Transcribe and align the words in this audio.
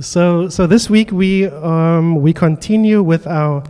So, 0.00 0.50
so 0.50 0.66
this 0.66 0.90
week 0.90 1.10
we 1.10 1.46
um, 1.46 2.16
we 2.16 2.34
continue 2.34 3.02
with 3.02 3.26
our 3.26 3.64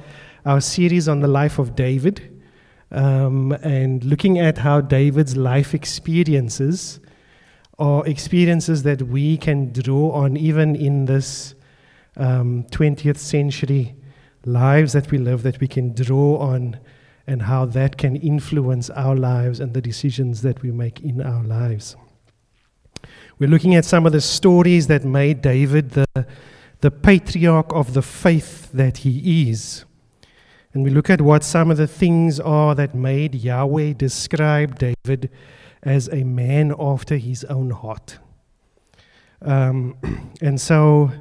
our 0.45 0.61
series 0.61 1.09
on 1.09 1.21
the 1.21 1.29
life 1.29 1.61
of 1.61 1.77
David, 1.77 2.43
um, 2.91 3.53
and 3.63 4.03
looking 4.03 4.41
at 4.41 4.59
how 4.59 4.81
David's 4.81 5.37
life 5.37 5.73
experiences 5.73 6.99
are 7.79 8.05
experiences 8.09 8.83
that 8.83 9.03
we 9.03 9.37
can 9.37 9.73
draw 9.73 10.11
on 10.11 10.37
even 10.37 10.75
in 10.75 11.05
this 11.05 11.55
um, 12.17 12.65
20th 12.73 13.19
century 13.19 13.95
lives 14.45 14.95
that 14.95 15.13
we 15.13 15.19
live, 15.19 15.45
that 15.45 15.61
we 15.61 15.69
can 15.69 15.95
draw 15.95 16.39
on, 16.39 16.81
and 17.29 17.43
how 17.43 17.67
that 17.67 17.99
can 17.99 18.17
influence 18.17 18.91
our 18.91 19.15
lives 19.15 19.61
and 19.61 19.75
the 19.75 19.81
decisions 19.81 20.43
that 20.43 20.61
we 20.61 20.73
make 20.73 21.01
in 21.03 21.23
our 21.23 21.45
lives. 21.45 21.95
We're 23.39 23.51
looking 23.51 23.75
at 23.75 23.85
some 23.85 24.07
of 24.07 24.13
the 24.13 24.23
stories 24.23 24.87
that 24.87 25.05
made 25.05 25.43
David 25.43 25.91
the, 25.91 26.27
the 26.81 26.91
patriarch 26.91 27.71
of 27.71 27.93
the 27.93 28.01
faith 28.01 28.73
that 28.73 28.99
he 28.99 29.51
is. 29.51 29.85
And 30.73 30.83
we 30.83 30.89
look 30.89 31.11
at 31.11 31.21
what 31.21 31.45
some 31.45 31.71
of 31.71 31.77
the 31.77 31.87
things 31.87 32.41
are 32.41 32.75
that 32.75 32.95
made 32.95 33.35
Yahweh 33.35 33.93
describe 33.93 34.79
David 34.79 35.29
as 35.83 36.09
a 36.09 36.25
man 36.25 36.73
after 36.79 37.19
his 37.19 37.45
own 37.45 37.71
heart. 37.71 38.19
Um, 39.43 39.99
and 40.41 40.59
so 40.59 41.13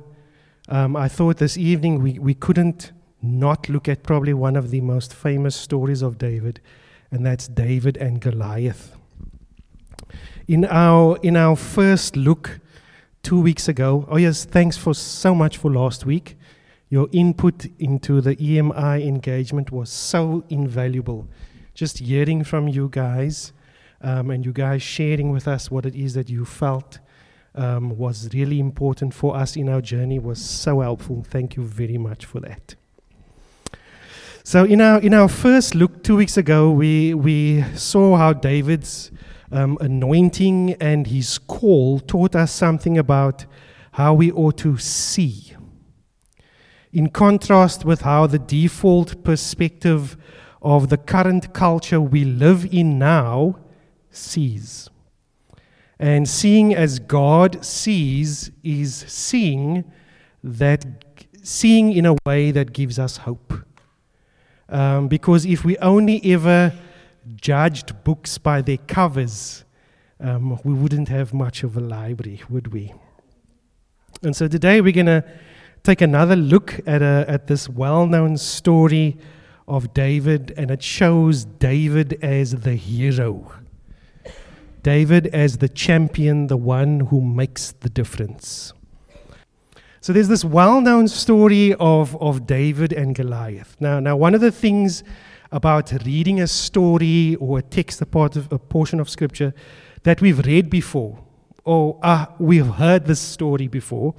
um, 0.69 0.95
I 0.95 1.09
thought 1.09 1.35
this 1.35 1.57
evening 1.57 2.01
we, 2.01 2.17
we 2.17 2.33
couldn't 2.33 2.93
not 3.21 3.67
look 3.67 3.89
at 3.89 4.03
probably 4.03 4.33
one 4.33 4.55
of 4.55 4.71
the 4.71 4.79
most 4.79 5.13
famous 5.13 5.55
stories 5.55 6.01
of 6.01 6.17
David, 6.17 6.61
and 7.11 7.25
that's 7.25 7.49
David 7.49 7.97
and 7.97 8.21
Goliath. 8.21 8.94
In 10.47 10.65
our, 10.65 11.17
in 11.23 11.35
our 11.35 11.55
first 11.55 12.15
look 12.15 12.59
two 13.23 13.41
weeks 13.41 13.67
ago, 13.67 14.05
oh 14.09 14.17
yes, 14.17 14.45
thanks 14.45 14.77
for 14.77 14.93
so 14.93 15.33
much 15.33 15.57
for 15.57 15.71
last 15.71 16.05
week. 16.05 16.37
Your 16.87 17.09
input 17.11 17.65
into 17.79 18.21
the 18.21 18.35
EMI 18.35 19.07
engagement 19.07 19.71
was 19.71 19.89
so 19.89 20.43
invaluable. 20.49 21.27
Just 21.73 21.97
hearing 21.97 22.43
from 22.43 22.67
you 22.67 22.89
guys 22.89 23.53
um, 24.01 24.29
and 24.29 24.45
you 24.45 24.53
guys 24.53 24.83
sharing 24.83 25.31
with 25.31 25.47
us 25.47 25.71
what 25.71 25.83
it 25.83 25.95
is 25.95 26.13
that 26.13 26.29
you 26.29 26.45
felt 26.45 26.99
um, 27.55 27.97
was 27.97 28.29
really 28.31 28.59
important 28.59 29.15
for 29.15 29.35
us 29.35 29.55
in 29.55 29.67
our 29.67 29.81
journey 29.81 30.19
was 30.19 30.39
so 30.39 30.81
helpful. 30.81 31.25
Thank 31.27 31.55
you 31.55 31.63
very 31.63 31.97
much 31.97 32.25
for 32.25 32.39
that. 32.41 32.75
So 34.43 34.63
in 34.63 34.79
our 34.79 34.99
in 35.01 35.15
our 35.15 35.27
first 35.27 35.73
look 35.73 36.03
two 36.03 36.15
weeks 36.15 36.37
ago, 36.37 36.69
we 36.69 37.15
we 37.15 37.63
saw 37.73 38.15
how 38.15 38.31
David's 38.33 39.09
um, 39.55 39.77
anointing 39.79 40.73
and 40.81 41.07
his 41.07 41.37
call 41.37 41.99
taught 41.99 42.35
us 42.35 42.51
something 42.51 42.97
about 42.97 43.45
how 43.93 44.13
we 44.13 44.31
ought 44.31 44.57
to 44.57 44.77
see. 44.77 45.53
In 46.91 47.09
contrast 47.09 47.85
with 47.85 48.01
how 48.01 48.27
the 48.27 48.39
default 48.39 49.23
perspective 49.23 50.17
of 50.61 50.89
the 50.89 50.97
current 50.97 51.53
culture 51.53 52.01
we 52.01 52.25
live 52.25 52.65
in 52.73 52.99
now 52.99 53.57
sees. 54.09 54.89
And 55.99 56.27
seeing 56.27 56.75
as 56.75 56.99
God 56.99 57.63
sees 57.63 58.51
is 58.63 59.05
seeing 59.07 59.85
that 60.43 60.85
seeing 61.43 61.93
in 61.93 62.05
a 62.05 62.15
way 62.25 62.51
that 62.51 62.73
gives 62.73 62.99
us 62.99 63.17
hope. 63.17 63.53
Um, 64.67 65.07
because 65.07 65.45
if 65.45 65.63
we 65.63 65.77
only 65.77 66.19
ever 66.33 66.73
judged 67.35 68.03
books 68.03 68.37
by 68.37 68.61
their 68.61 68.77
covers, 68.77 69.63
um, 70.19 70.59
we 70.63 70.73
wouldn't 70.73 71.09
have 71.09 71.33
much 71.33 71.63
of 71.63 71.75
a 71.75 71.79
library, 71.79 72.41
would 72.49 72.71
we? 72.71 72.93
And 74.23 74.35
so 74.35 74.47
today 74.47 74.81
we're 74.81 74.93
going 74.93 75.05
to 75.07 75.23
take 75.83 76.01
another 76.01 76.35
look 76.35 76.79
at, 76.87 77.01
a, 77.01 77.25
at 77.27 77.47
this 77.47 77.67
well 77.69 78.07
known 78.07 78.37
story 78.37 79.17
of 79.67 79.93
David, 79.93 80.53
and 80.57 80.69
it 80.71 80.83
shows 80.83 81.45
David 81.45 82.19
as 82.21 82.51
the 82.51 82.75
hero. 82.75 83.51
David 84.83 85.27
as 85.27 85.57
the 85.57 85.69
champion, 85.69 86.47
the 86.47 86.57
one 86.57 86.99
who 87.01 87.19
makes 87.19 87.71
the 87.71 87.89
difference. 87.89 88.73
So 89.99 90.13
there's 90.13 90.27
this 90.27 90.45
well 90.45 90.81
known 90.81 91.07
story 91.07 91.73
of, 91.73 92.15
of 92.21 92.45
David 92.45 92.93
and 92.93 93.15
Goliath. 93.15 93.75
Now, 93.79 93.99
now, 93.99 94.15
one 94.15 94.35
of 94.35 94.41
the 94.41 94.51
things 94.51 95.03
about 95.55 95.93
reading 96.05 96.41
a 96.41 96.47
story 96.47 97.37
or 97.39 97.59
a 97.59 97.61
text, 97.61 98.01
a 98.01 98.05
part 98.05 98.35
of 98.35 98.51
a 98.51 98.59
portion 98.59 98.99
of 98.99 99.09
scripture 99.09 99.53
that 100.03 100.19
we've 100.19 100.45
read 100.45 100.69
before, 100.69 101.17
or 101.63 101.97
uh, 102.03 102.25
we've 102.37 102.67
heard 102.67 103.05
this 103.05 103.21
story 103.21 103.69
before, 103.69 104.13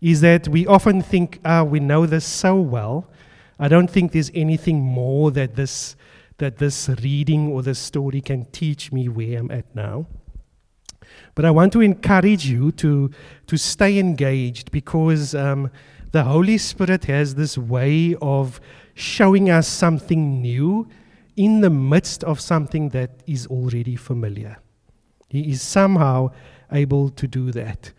is 0.00 0.20
that 0.20 0.46
we 0.46 0.64
often 0.68 1.02
think, 1.02 1.40
ah, 1.44 1.64
we 1.64 1.80
know 1.80 2.06
this 2.06 2.24
so 2.24 2.54
well. 2.54 3.10
I 3.58 3.66
don't 3.66 3.90
think 3.90 4.12
there's 4.12 4.30
anything 4.34 4.80
more 4.80 5.32
that 5.32 5.56
this 5.56 5.96
that 6.36 6.58
this 6.58 6.88
reading 7.02 7.48
or 7.50 7.62
this 7.62 7.80
story 7.80 8.20
can 8.20 8.44
teach 8.52 8.92
me 8.92 9.08
where 9.08 9.40
I'm 9.40 9.50
at 9.50 9.74
now. 9.74 10.06
But 11.34 11.44
I 11.44 11.50
want 11.50 11.72
to 11.72 11.80
encourage 11.80 12.46
you 12.46 12.70
to, 12.72 13.10
to 13.48 13.56
stay 13.56 13.98
engaged 13.98 14.70
because 14.70 15.34
um, 15.34 15.72
the 16.12 16.22
Holy 16.22 16.56
Spirit 16.56 17.06
has 17.06 17.34
this 17.34 17.58
way 17.58 18.14
of 18.22 18.60
showing 18.98 19.48
us 19.48 19.68
something 19.68 20.42
new 20.42 20.88
in 21.36 21.60
the 21.60 21.70
midst 21.70 22.24
of 22.24 22.40
something 22.40 22.88
that 22.88 23.10
is 23.26 23.46
already 23.46 23.94
familiar. 23.94 24.56
He 25.28 25.52
is 25.52 25.62
somehow 25.62 26.30
able 26.72 27.10
to 27.10 27.28
do 27.28 27.52
that. 27.52 27.92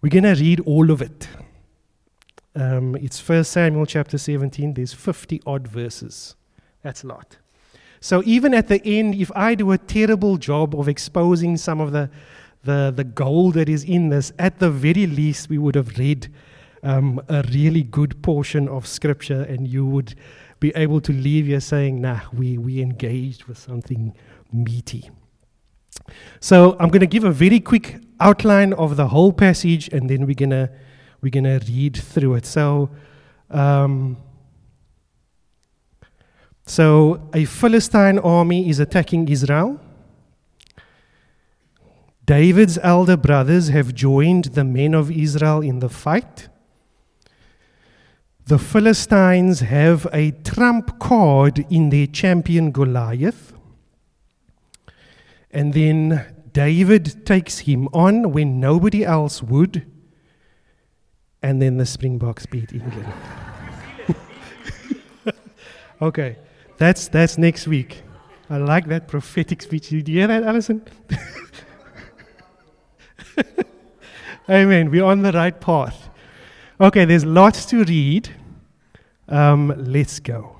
We're 0.00 0.10
going 0.10 0.34
to 0.34 0.40
read 0.40 0.60
all 0.60 0.92
of 0.92 1.02
it. 1.02 1.28
Um, 2.54 2.94
it's 2.96 3.28
1 3.28 3.42
Samuel 3.42 3.86
chapter 3.86 4.18
17. 4.18 4.74
There's 4.74 4.92
50 4.92 5.42
odd 5.46 5.66
verses. 5.66 6.36
That's 6.82 7.02
a 7.02 7.08
lot. 7.08 7.38
So 8.00 8.22
even 8.24 8.54
at 8.54 8.68
the 8.68 8.80
end, 8.86 9.16
if 9.16 9.32
I 9.34 9.56
do 9.56 9.72
a 9.72 9.78
terrible 9.78 10.36
job 10.36 10.78
of 10.78 10.88
exposing 10.88 11.56
some 11.56 11.80
of 11.80 11.90
the, 11.90 12.08
the, 12.62 12.92
the 12.94 13.04
gold 13.04 13.54
that 13.54 13.68
is 13.68 13.82
in 13.82 14.10
this, 14.10 14.32
at 14.38 14.60
the 14.60 14.70
very 14.70 15.06
least, 15.08 15.48
we 15.48 15.58
would 15.58 15.74
have 15.74 15.98
read 15.98 16.32
um, 16.82 17.20
a 17.28 17.42
really 17.52 17.82
good 17.82 18.22
portion 18.22 18.68
of 18.68 18.86
scripture, 18.86 19.42
and 19.42 19.68
you 19.68 19.84
would 19.86 20.14
be 20.60 20.72
able 20.76 21.00
to 21.00 21.12
leave 21.12 21.46
here 21.46 21.60
saying, 21.60 22.00
nah, 22.00 22.20
we, 22.32 22.58
we 22.58 22.80
engaged 22.80 23.44
with 23.44 23.58
something 23.58 24.14
meaty. 24.52 25.10
So 26.40 26.76
I'm 26.78 26.88
going 26.88 27.00
to 27.00 27.06
give 27.06 27.24
a 27.24 27.32
very 27.32 27.60
quick 27.60 28.00
outline 28.20 28.72
of 28.74 28.96
the 28.96 29.08
whole 29.08 29.32
passage, 29.32 29.88
and 29.88 30.08
then 30.08 30.26
we're 30.26 30.34
going 30.34 30.50
to 30.50 30.70
we're 31.22 31.30
going 31.30 31.44
to 31.44 31.60
read 31.66 31.96
through 31.96 32.34
it. 32.36 32.46
So, 32.46 32.90
um, 33.50 34.16
so 36.66 37.28
a 37.34 37.44
Philistine 37.44 38.18
army 38.18 38.70
is 38.70 38.80
attacking 38.80 39.28
Israel. 39.28 39.78
David's 42.24 42.78
elder 42.78 43.16
brothers 43.16 43.68
have 43.68 43.94
joined 43.94 44.44
the 44.44 44.64
men 44.64 44.94
of 44.94 45.10
Israel 45.10 45.60
in 45.60 45.80
the 45.80 45.88
fight 45.88 46.48
the 48.50 48.58
Philistines 48.58 49.60
have 49.60 50.08
a 50.12 50.32
trump 50.32 50.98
card 50.98 51.64
in 51.70 51.90
their 51.90 52.08
champion 52.08 52.72
Goliath. 52.72 53.52
And 55.52 55.72
then 55.72 56.34
David 56.52 57.24
takes 57.24 57.60
him 57.60 57.86
on 57.92 58.32
when 58.32 58.58
nobody 58.58 59.04
else 59.04 59.40
would. 59.40 59.86
And 61.40 61.62
then 61.62 61.76
the 61.76 61.86
Springboks 61.86 62.44
beat 62.46 62.72
England. 62.72 63.12
okay, 66.02 66.36
that's, 66.76 67.06
that's 67.06 67.38
next 67.38 67.68
week. 67.68 68.02
I 68.50 68.56
like 68.56 68.88
that 68.88 69.06
prophetic 69.06 69.62
speech. 69.62 69.90
Did 69.90 70.08
you 70.08 70.18
hear 70.18 70.26
that, 70.26 70.42
Alison? 70.42 70.82
Amen. 74.48 74.90
We're 74.90 75.04
on 75.04 75.22
the 75.22 75.30
right 75.30 75.60
path. 75.60 76.08
Okay, 76.80 77.04
there's 77.04 77.24
lots 77.24 77.64
to 77.66 77.84
read. 77.84 78.39
Um, 79.30 79.72
let's 79.78 80.18
go. 80.18 80.56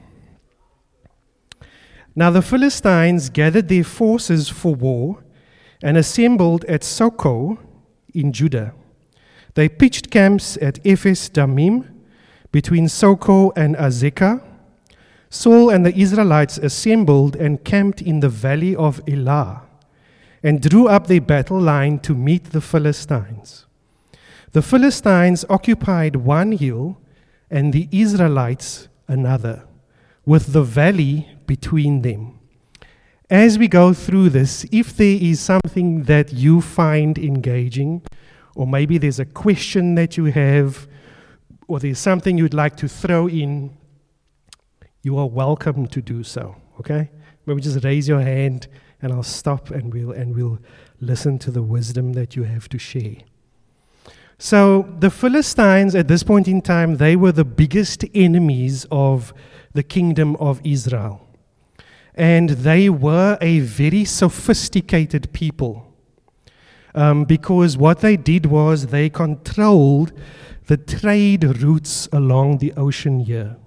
Now 2.15 2.31
the 2.31 2.43
Philistines 2.43 3.29
gathered 3.29 3.69
their 3.69 3.85
forces 3.85 4.49
for 4.49 4.75
war 4.75 5.25
and 5.83 5.97
assembled 5.97 6.65
at 6.67 6.83
Socoh 6.83 7.59
in 8.15 8.33
Judah. 8.33 8.75
They 9.55 9.69
pitched 9.69 10.11
camps 10.11 10.57
at 10.63 10.79
Ephes 10.87 11.29
Dammim 11.29 11.89
between 12.53 12.87
Socoh 12.87 13.53
and 13.57 13.75
Azekah. 13.77 14.43
Saul 15.31 15.71
and 15.71 15.85
the 15.85 15.97
Israelites 15.97 16.59
assembled 16.59 17.37
and 17.37 17.65
camped 17.65 18.03
in 18.03 18.21
the 18.21 18.29
valley 18.29 18.75
of 18.77 19.01
Elah 19.09 19.63
and 20.43 20.61
drew 20.61 20.89
up 20.89 21.07
their 21.07 21.21
battle 21.21 21.61
line 21.61 21.99
to 22.01 22.15
meet 22.15 22.45
the 22.47 22.61
Philistines. 22.61 23.67
The 24.53 24.63
Philistines 24.63 25.45
occupied 25.49 26.17
one 26.17 26.53
hill 26.53 26.99
and 27.51 27.73
the 27.73 27.89
Israelites 27.91 28.89
another, 29.09 29.65
with 30.25 30.53
the 30.53 30.63
valley 30.63 31.29
between 31.47 32.03
them. 32.03 32.39
As 33.29 33.59
we 33.59 33.69
go 33.69 33.93
through 33.93 34.31
this, 34.31 34.65
if 34.73 34.97
there 34.97 35.19
is 35.21 35.41
something 35.41 36.05
that 36.05 36.33
you 36.33 36.61
find 36.61 37.19
engaging, 37.19 38.03
or 38.55 38.67
maybe 38.67 38.99
there's 38.99 39.21
a 39.21 39.25
question 39.25 39.95
that 39.95 40.17
you 40.17 40.27
have, 40.27 40.89
or 41.69 41.79
there's 41.79 41.99
something 41.99 42.37
you'd 42.39 42.55
like 42.55 42.77
to 42.77 42.89
throw 42.89 43.29
in, 43.29 43.77
you 45.03 45.17
are 45.17 45.29
welcome 45.29 45.87
to 45.87 46.03
do 46.03 46.23
so. 46.23 46.57
Okay? 46.79 47.11
Maybe 47.47 47.61
just 47.61 47.85
raise 47.85 48.09
your 48.09 48.21
hand 48.21 48.69
and 49.03 49.13
I'll 49.13 49.23
stop 49.23 49.71
and 49.71 49.93
we'll 49.93 50.13
and 50.13 50.35
we'll 50.35 50.59
listen 51.01 51.39
to 51.39 51.51
the 51.51 51.63
wisdom 51.63 52.13
that 52.13 52.37
you 52.37 52.43
have 52.43 52.69
to 52.71 52.79
share. 52.79 53.17
So 54.43 54.89
the 54.99 55.11
Philistines 55.11 55.95
at 55.95 56.09
this 56.09 56.23
point 56.23 56.49
in 56.49 56.63
time, 56.63 56.97
they 56.97 57.15
were 57.15 57.31
the 57.31 57.45
biggest 57.45 58.07
enemies 58.15 58.87
of 58.91 59.35
the 59.75 59.83
kingdom 59.83 60.35
of 60.37 60.63
Israel. 60.65 61.29
And 62.15 62.49
they 62.49 62.89
were 62.89 63.37
a 63.43 63.59
very 63.59 64.07
sophisticated 64.07 65.31
people. 65.35 65.95
Um, 66.95 67.27
because 67.27 67.77
what 67.77 68.01
they 68.01 68.17
did 68.17 68.47
was 68.47 68.87
they 68.87 69.11
controlled 69.11 70.13
the 70.69 70.79
trade 70.79 71.45
routes 71.61 72.09
along 72.11 72.59
the 72.59 72.73
ocean 72.79 73.21
here. 73.21 73.59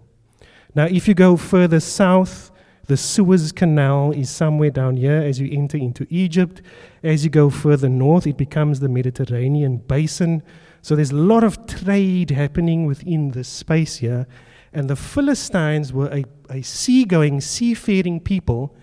Now, 0.74 0.86
if 0.86 1.08
you 1.08 1.14
go 1.14 1.38
further 1.38 1.82
south, 1.82 2.50
the 2.88 2.98
Suez 2.98 3.52
Canal 3.52 4.12
is 4.12 4.32
somewhere 4.32 4.72
down 4.72 4.98
here 4.98 5.22
as 5.22 5.40
you 5.40 5.56
enter 5.56 5.78
into 5.78 6.08
Egypt. 6.10 6.64
As 7.04 7.26
you 7.26 7.30
go 7.30 7.50
further 7.50 7.90
north, 7.90 8.26
it 8.26 8.38
becomes 8.38 8.80
the 8.80 8.88
Mediterranean 8.88 9.78
basin. 9.78 10.42
So 10.82 10.96
there's 10.96 11.12
a 11.12 11.16
lot 11.16 11.44
of 11.44 11.68
trade 11.68 12.32
happening 12.32 12.86
within 12.86 13.32
this 13.32 13.50
space 13.50 13.98
here. 13.98 14.26
And 14.72 14.90
the 14.90 14.96
Philistines 14.96 15.92
were 15.92 16.08
a, 16.08 16.24
a 16.50 16.62
seagoing, 16.62 17.42
seafaring 17.42 18.22
people, 18.22 18.76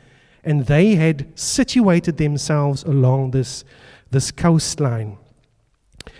and 0.44 0.66
they 0.66 0.94
had 0.96 1.26
situated 1.34 2.18
themselves 2.18 2.82
along 2.84 3.30
this, 3.30 3.64
this 4.10 4.30
coastline. 4.30 5.18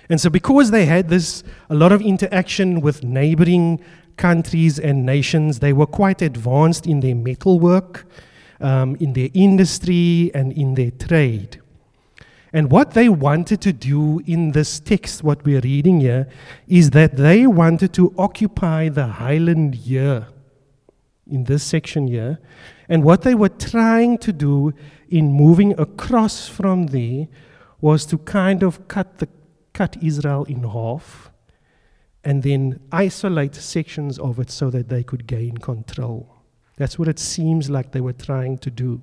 And 0.08 0.20
so, 0.20 0.28
because 0.28 0.70
they 0.70 0.86
had 0.86 1.08
this, 1.08 1.44
a 1.68 1.74
lot 1.74 1.92
of 1.92 2.02
interaction 2.02 2.80
with 2.80 3.04
neighboring 3.04 3.80
countries 4.16 4.78
and 4.78 5.06
nations, 5.06 5.60
they 5.60 5.72
were 5.72 5.86
quite 5.86 6.20
advanced 6.20 6.86
in 6.86 7.00
their 7.00 7.14
metalwork, 7.14 8.06
um, 8.60 8.96
in 8.96 9.12
their 9.12 9.28
industry, 9.34 10.30
and 10.34 10.52
in 10.52 10.74
their 10.74 10.90
trade. 10.90 11.60
And 12.52 12.70
what 12.70 12.92
they 12.92 13.08
wanted 13.08 13.60
to 13.62 13.72
do 13.72 14.20
in 14.26 14.52
this 14.52 14.80
text, 14.80 15.22
what 15.22 15.44
we're 15.44 15.60
reading 15.60 16.00
here, 16.00 16.28
is 16.66 16.90
that 16.90 17.16
they 17.16 17.46
wanted 17.46 17.92
to 17.94 18.12
occupy 18.18 18.88
the 18.88 19.06
highland 19.06 19.74
here, 19.74 20.26
in 21.30 21.44
this 21.44 21.62
section 21.62 22.08
here. 22.08 22.40
And 22.88 23.04
what 23.04 23.22
they 23.22 23.34
were 23.34 23.48
trying 23.48 24.18
to 24.18 24.32
do 24.32 24.74
in 25.08 25.32
moving 25.32 25.78
across 25.78 26.48
from 26.48 26.88
there 26.88 27.28
was 27.80 28.04
to 28.06 28.18
kind 28.18 28.62
of 28.62 28.88
cut, 28.88 29.18
the, 29.18 29.28
cut 29.72 29.96
Israel 30.02 30.44
in 30.44 30.64
half 30.64 31.30
and 32.24 32.42
then 32.42 32.80
isolate 32.92 33.54
sections 33.54 34.18
of 34.18 34.38
it 34.38 34.50
so 34.50 34.70
that 34.70 34.88
they 34.88 35.02
could 35.02 35.26
gain 35.26 35.56
control. 35.56 36.42
That's 36.76 36.98
what 36.98 37.08
it 37.08 37.18
seems 37.18 37.70
like 37.70 37.92
they 37.92 38.00
were 38.00 38.12
trying 38.12 38.58
to 38.58 38.70
do. 38.70 39.00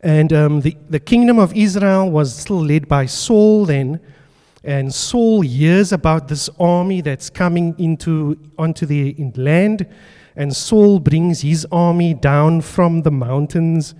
And 0.00 0.32
um, 0.32 0.60
the, 0.62 0.76
the 0.88 1.00
kingdom 1.00 1.38
of 1.38 1.54
Israel 1.56 2.10
was 2.10 2.34
still 2.34 2.64
led 2.64 2.88
by 2.88 3.06
Saul 3.06 3.66
then. 3.66 4.00
And 4.62 4.92
Saul 4.92 5.40
hears 5.42 5.92
about 5.92 6.28
this 6.28 6.50
army 6.58 7.00
that's 7.00 7.30
coming 7.30 7.74
into 7.78 8.38
onto 8.58 8.86
the 8.86 9.14
land. 9.36 9.86
And 10.36 10.54
Saul 10.54 11.00
brings 11.00 11.40
his 11.40 11.66
army 11.70 12.14
down 12.14 12.60
from 12.60 13.02
the 13.02 13.10
mountains 13.10 13.94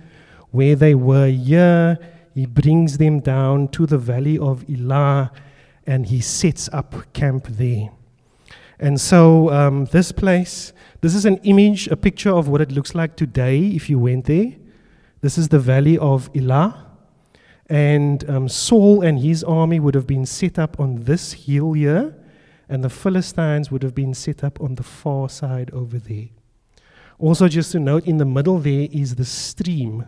where 0.51 0.75
they 0.75 0.95
were 0.95 1.27
here. 1.27 1.99
He 2.33 2.45
brings 2.45 2.97
them 2.97 3.19
down 3.19 3.67
to 3.69 3.85
the 3.85 3.97
valley 3.97 4.37
of 4.37 4.63
Elah 4.69 5.31
and 5.85 6.05
he 6.05 6.21
sets 6.21 6.69
up 6.71 7.11
camp 7.13 7.47
there. 7.47 7.89
And 8.79 8.99
so, 8.99 9.51
um, 9.51 9.85
this 9.85 10.11
place, 10.11 10.73
this 11.01 11.13
is 11.13 11.25
an 11.25 11.37
image, 11.43 11.87
a 11.87 11.95
picture 11.95 12.31
of 12.31 12.47
what 12.47 12.61
it 12.61 12.71
looks 12.71 12.95
like 12.95 13.15
today 13.15 13.67
if 13.67 13.89
you 13.89 13.99
went 13.99 14.25
there. 14.25 14.53
This 15.21 15.37
is 15.37 15.49
the 15.49 15.59
valley 15.59 15.97
of 15.97 16.29
Elah. 16.35 16.87
And 17.69 18.29
um, 18.29 18.49
Saul 18.49 19.01
and 19.01 19.19
his 19.19 19.43
army 19.43 19.79
would 19.79 19.95
have 19.95 20.07
been 20.07 20.25
set 20.25 20.59
up 20.59 20.79
on 20.79 21.03
this 21.03 21.31
hill 21.33 21.73
here, 21.73 22.13
and 22.67 22.83
the 22.83 22.89
Philistines 22.89 23.71
would 23.71 23.83
have 23.83 23.95
been 23.95 24.13
set 24.13 24.43
up 24.43 24.59
on 24.59 24.75
the 24.75 24.83
far 24.83 25.29
side 25.29 25.71
over 25.71 25.97
there. 25.97 26.27
Also, 27.17 27.47
just 27.47 27.71
to 27.71 27.79
note, 27.79 28.05
in 28.07 28.17
the 28.17 28.25
middle 28.25 28.57
there 28.57 28.87
is 28.91 29.15
the 29.15 29.23
stream 29.23 30.05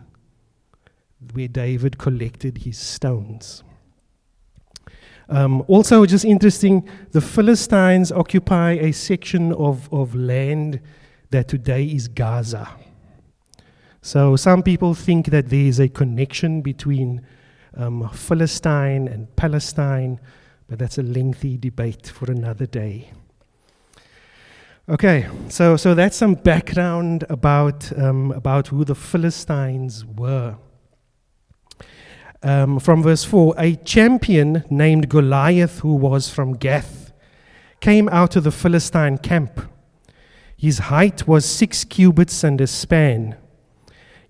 where 1.32 1.48
David 1.48 1.96
collected 1.96 2.58
his 2.58 2.76
stones. 2.76 3.62
Um, 5.28 5.64
also, 5.68 6.04
just 6.04 6.24
interesting, 6.24 6.86
the 7.12 7.20
Philistines 7.20 8.12
occupy 8.12 8.72
a 8.72 8.92
section 8.92 9.52
of, 9.52 9.90
of 9.92 10.14
land 10.14 10.80
that 11.30 11.48
today 11.48 11.84
is 11.84 12.08
Gaza. 12.08 12.68
So 14.04 14.36
some 14.36 14.62
people 14.62 14.92
think 14.92 15.28
that 15.28 15.48
there 15.48 15.64
is 15.64 15.80
a 15.80 15.88
connection 15.88 16.60
between 16.60 17.22
um, 17.74 18.06
Philistine 18.10 19.08
and 19.08 19.34
Palestine, 19.34 20.20
but 20.68 20.78
that's 20.78 20.98
a 20.98 21.02
lengthy 21.02 21.56
debate 21.56 22.08
for 22.08 22.30
another 22.30 22.66
day. 22.66 23.12
Okay, 24.90 25.26
so, 25.48 25.78
so 25.78 25.94
that's 25.94 26.18
some 26.18 26.34
background 26.34 27.24
about, 27.30 27.98
um, 27.98 28.30
about 28.32 28.68
who 28.68 28.84
the 28.84 28.94
Philistines 28.94 30.04
were. 30.04 30.58
Um, 32.42 32.80
from 32.80 33.02
verse 33.02 33.24
4 33.24 33.54
A 33.56 33.76
champion 33.76 34.64
named 34.68 35.08
Goliath, 35.08 35.78
who 35.78 35.94
was 35.94 36.28
from 36.28 36.52
Gath, 36.52 37.10
came 37.80 38.10
out 38.10 38.36
of 38.36 38.44
the 38.44 38.52
Philistine 38.52 39.16
camp. 39.16 39.62
His 40.58 40.76
height 40.90 41.26
was 41.26 41.46
six 41.46 41.84
cubits 41.84 42.44
and 42.44 42.60
a 42.60 42.66
span. 42.66 43.38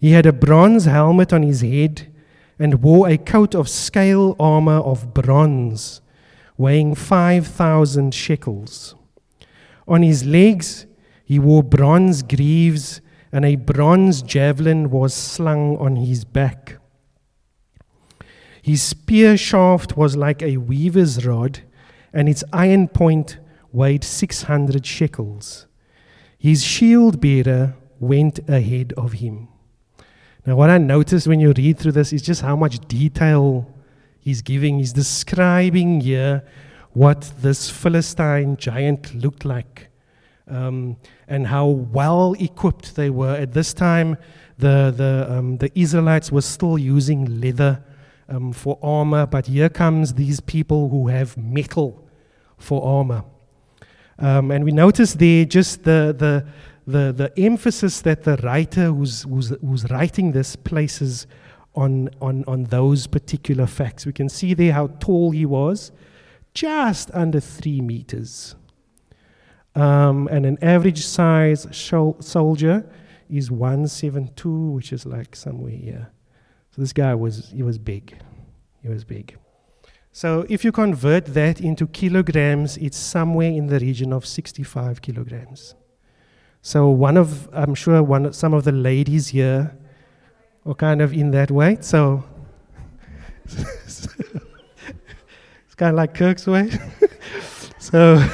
He 0.04 0.10
had 0.10 0.26
a 0.26 0.34
bronze 0.34 0.84
helmet 0.84 1.32
on 1.32 1.42
his 1.42 1.62
head 1.62 2.12
and 2.58 2.82
wore 2.82 3.08
a 3.08 3.16
coat 3.16 3.54
of 3.54 3.70
scale 3.70 4.36
armor 4.38 4.80
of 4.80 5.14
bronze, 5.14 6.02
weighing 6.58 6.94
5,000 6.94 8.12
shekels. 8.12 8.96
On 9.88 10.02
his 10.02 10.22
legs, 10.26 10.84
he 11.24 11.38
wore 11.38 11.62
bronze 11.62 12.22
greaves, 12.22 13.00
and 13.32 13.46
a 13.46 13.56
bronze 13.56 14.20
javelin 14.20 14.90
was 14.90 15.14
slung 15.14 15.78
on 15.78 15.96
his 15.96 16.26
back. 16.26 16.76
His 18.60 18.82
spear 18.82 19.38
shaft 19.38 19.96
was 19.96 20.18
like 20.18 20.42
a 20.42 20.58
weaver's 20.58 21.24
rod, 21.24 21.60
and 22.12 22.28
its 22.28 22.44
iron 22.52 22.88
point 22.88 23.38
weighed 23.72 24.04
600 24.04 24.84
shekels. 24.84 25.66
His 26.36 26.62
shield 26.62 27.22
bearer 27.22 27.76
went 27.98 28.46
ahead 28.46 28.92
of 28.98 29.14
him. 29.14 29.48
Now, 30.46 30.56
what 30.56 30.68
I 30.68 30.76
notice 30.76 31.26
when 31.26 31.40
you 31.40 31.52
read 31.56 31.78
through 31.78 31.92
this 31.92 32.12
is 32.12 32.20
just 32.20 32.42
how 32.42 32.54
much 32.54 32.78
detail 32.86 33.66
he's 34.20 34.42
giving. 34.42 34.78
He's 34.78 34.92
describing 34.92 36.02
here 36.02 36.44
what 36.92 37.32
this 37.40 37.70
Philistine 37.70 38.56
giant 38.58 39.14
looked 39.14 39.46
like 39.46 39.88
um, 40.46 40.96
and 41.28 41.46
how 41.46 41.66
well 41.66 42.34
equipped 42.38 42.94
they 42.94 43.08
were. 43.08 43.34
At 43.34 43.54
this 43.54 43.72
time, 43.72 44.18
the, 44.58 44.92
the, 44.94 45.26
um, 45.30 45.56
the 45.56 45.70
Israelites 45.78 46.30
were 46.30 46.42
still 46.42 46.76
using 46.76 47.40
leather 47.40 47.82
um, 48.28 48.52
for 48.52 48.78
armor, 48.82 49.26
but 49.26 49.46
here 49.46 49.70
comes 49.70 50.12
these 50.12 50.40
people 50.40 50.90
who 50.90 51.08
have 51.08 51.38
metal 51.38 52.06
for 52.58 52.84
armor. 52.84 53.24
Um, 54.18 54.50
and 54.50 54.62
we 54.64 54.72
notice 54.72 55.14
there 55.14 55.44
just 55.46 55.84
the, 55.84 56.14
the, 56.16 56.46
the, 56.86 57.12
the 57.12 57.32
emphasis 57.38 58.00
that 58.02 58.24
the 58.24 58.36
writer 58.38 58.86
who's, 58.86 59.22
who's, 59.22 59.52
who's 59.60 59.90
writing 59.90 60.32
this 60.32 60.56
places 60.56 61.26
on, 61.74 62.10
on, 62.20 62.44
on 62.46 62.64
those 62.64 63.06
particular 63.06 63.66
facts. 63.66 64.06
We 64.06 64.12
can 64.12 64.28
see 64.28 64.54
there 64.54 64.72
how 64.72 64.88
tall 65.00 65.30
he 65.30 65.46
was, 65.46 65.92
just 66.52 67.10
under 67.12 67.40
three 67.40 67.80
meters. 67.80 68.54
Um, 69.74 70.28
and 70.30 70.46
an 70.46 70.58
average 70.62 71.04
size 71.04 71.66
shol- 71.66 72.22
soldier 72.22 72.88
is 73.28 73.50
172, 73.50 74.70
which 74.70 74.92
is 74.92 75.04
like 75.04 75.34
somewhere 75.34 75.72
here. 75.72 76.10
So 76.70 76.82
this 76.82 76.92
guy 76.92 77.14
was, 77.14 77.50
he 77.50 77.62
was 77.62 77.78
big. 77.78 78.16
He 78.82 78.88
was 78.88 79.04
big. 79.04 79.36
So 80.12 80.46
if 80.48 80.64
you 80.64 80.70
convert 80.70 81.26
that 81.26 81.60
into 81.60 81.88
kilograms, 81.88 82.76
it's 82.76 82.96
somewhere 82.96 83.50
in 83.50 83.66
the 83.66 83.80
region 83.80 84.12
of 84.12 84.26
65 84.26 85.02
kilograms. 85.02 85.74
So 86.66 86.88
one 86.88 87.18
of, 87.18 87.46
I'm 87.52 87.74
sure 87.74 88.02
one, 88.02 88.32
some 88.32 88.54
of 88.54 88.64
the 88.64 88.72
ladies 88.72 89.28
here 89.28 89.76
are 90.64 90.74
kind 90.74 91.02
of 91.02 91.12
in 91.12 91.30
that 91.32 91.50
way. 91.50 91.76
So 91.82 92.24
it's 93.44 94.08
kind 95.76 95.90
of 95.90 95.96
like 95.96 96.14
Kirk's 96.14 96.46
way. 96.46 96.70
so 97.78 98.26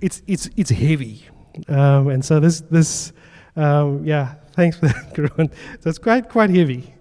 it's 0.00 0.22
it's 0.28 0.48
it's 0.56 0.70
heavy, 0.70 1.26
um, 1.66 2.06
and 2.06 2.24
so 2.24 2.38
this 2.38 2.60
this 2.70 3.12
um, 3.56 4.04
yeah. 4.04 4.36
Thanks 4.52 4.76
for 4.76 4.86
that. 4.86 5.50
So 5.80 5.90
it's 5.90 5.98
quite 5.98 6.28
quite 6.28 6.50
heavy. 6.50 6.94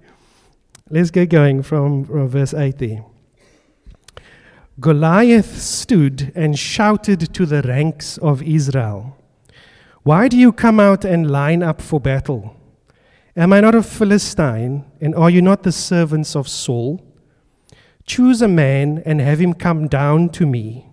Let's 0.90 1.12
get 1.12 1.30
going 1.30 1.62
from, 1.62 2.06
from 2.06 2.28
verse 2.28 2.56
eight 2.56 2.80
there. 2.80 3.06
Goliath 4.80 5.62
stood 5.62 6.32
and 6.34 6.58
shouted 6.58 7.32
to 7.36 7.46
the 7.46 7.62
ranks 7.62 8.18
of 8.18 8.42
Israel, 8.42 9.16
Why 10.04 10.28
do 10.28 10.38
you 10.38 10.52
come 10.52 10.82
out 10.82 11.06
and 11.06 11.32
line 11.32 11.64
up 11.64 11.82
for 11.82 11.98
battle? 11.98 12.58
Am 13.38 13.54
I 13.54 13.62
not 13.62 13.74
a 13.74 13.82
Philistine, 13.82 14.84
and 15.00 15.16
are 15.16 15.30
you 15.30 15.42
not 15.42 15.64
the 15.64 15.72
servants 15.72 16.36
of 16.36 16.50
Saul? 16.50 17.02
Choose 18.06 18.42
a 18.42 18.50
man 18.50 19.02
and 19.06 19.22
have 19.22 19.40
him 19.40 19.54
come 19.54 19.88
down 19.88 20.28
to 20.32 20.46
me. 20.46 20.88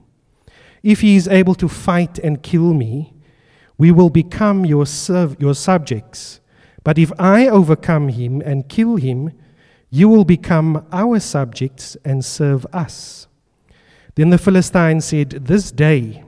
If 0.85 1.01
he 1.01 1.17
is 1.17 1.27
able 1.27 1.57
to 1.57 1.69
fight 1.69 2.21
and 2.21 2.41
kill 2.41 2.73
me, 2.73 3.13
we 3.77 3.91
will 3.91 4.11
become 4.11 4.65
your, 4.65 4.87
serv- 4.87 5.41
your 5.41 5.55
subjects. 5.55 6.41
But 6.85 6.97
if 6.97 7.13
I 7.19 7.49
overcome 7.49 8.11
him 8.11 8.41
and 8.41 8.69
kill 8.69 8.95
him, 8.95 9.33
you 9.91 10.09
will 10.09 10.25
become 10.25 10.87
our 10.93 11.19
subjects 11.19 11.97
and 12.05 12.25
serve 12.25 12.65
us. 12.73 13.27
Then 14.15 14.31
the 14.31 14.39
Philistines 14.39 15.05
said, 15.05 15.31
This 15.31 15.73
day 15.73 16.23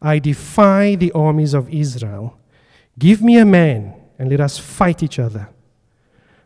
I 0.00 0.18
defy 0.18 0.94
the 0.94 1.12
armies 1.12 1.54
of 1.54 1.68
Israel. 1.72 2.38
Give 2.98 3.22
me 3.22 3.38
a 3.38 3.44
man 3.44 3.94
and 4.18 4.30
let 4.30 4.40
us 4.40 4.58
fight 4.58 5.02
each 5.02 5.18
other. 5.18 5.48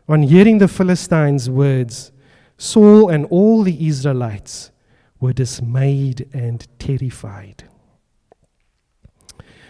On 0.07 0.23
hearing 0.23 0.57
the 0.57 0.67
Philistines' 0.67 1.49
words, 1.49 2.11
Saul 2.57 3.09
and 3.09 3.25
all 3.25 3.63
the 3.63 3.87
Israelites 3.87 4.71
were 5.19 5.33
dismayed 5.33 6.27
and 6.33 6.67
terrified. 6.79 7.63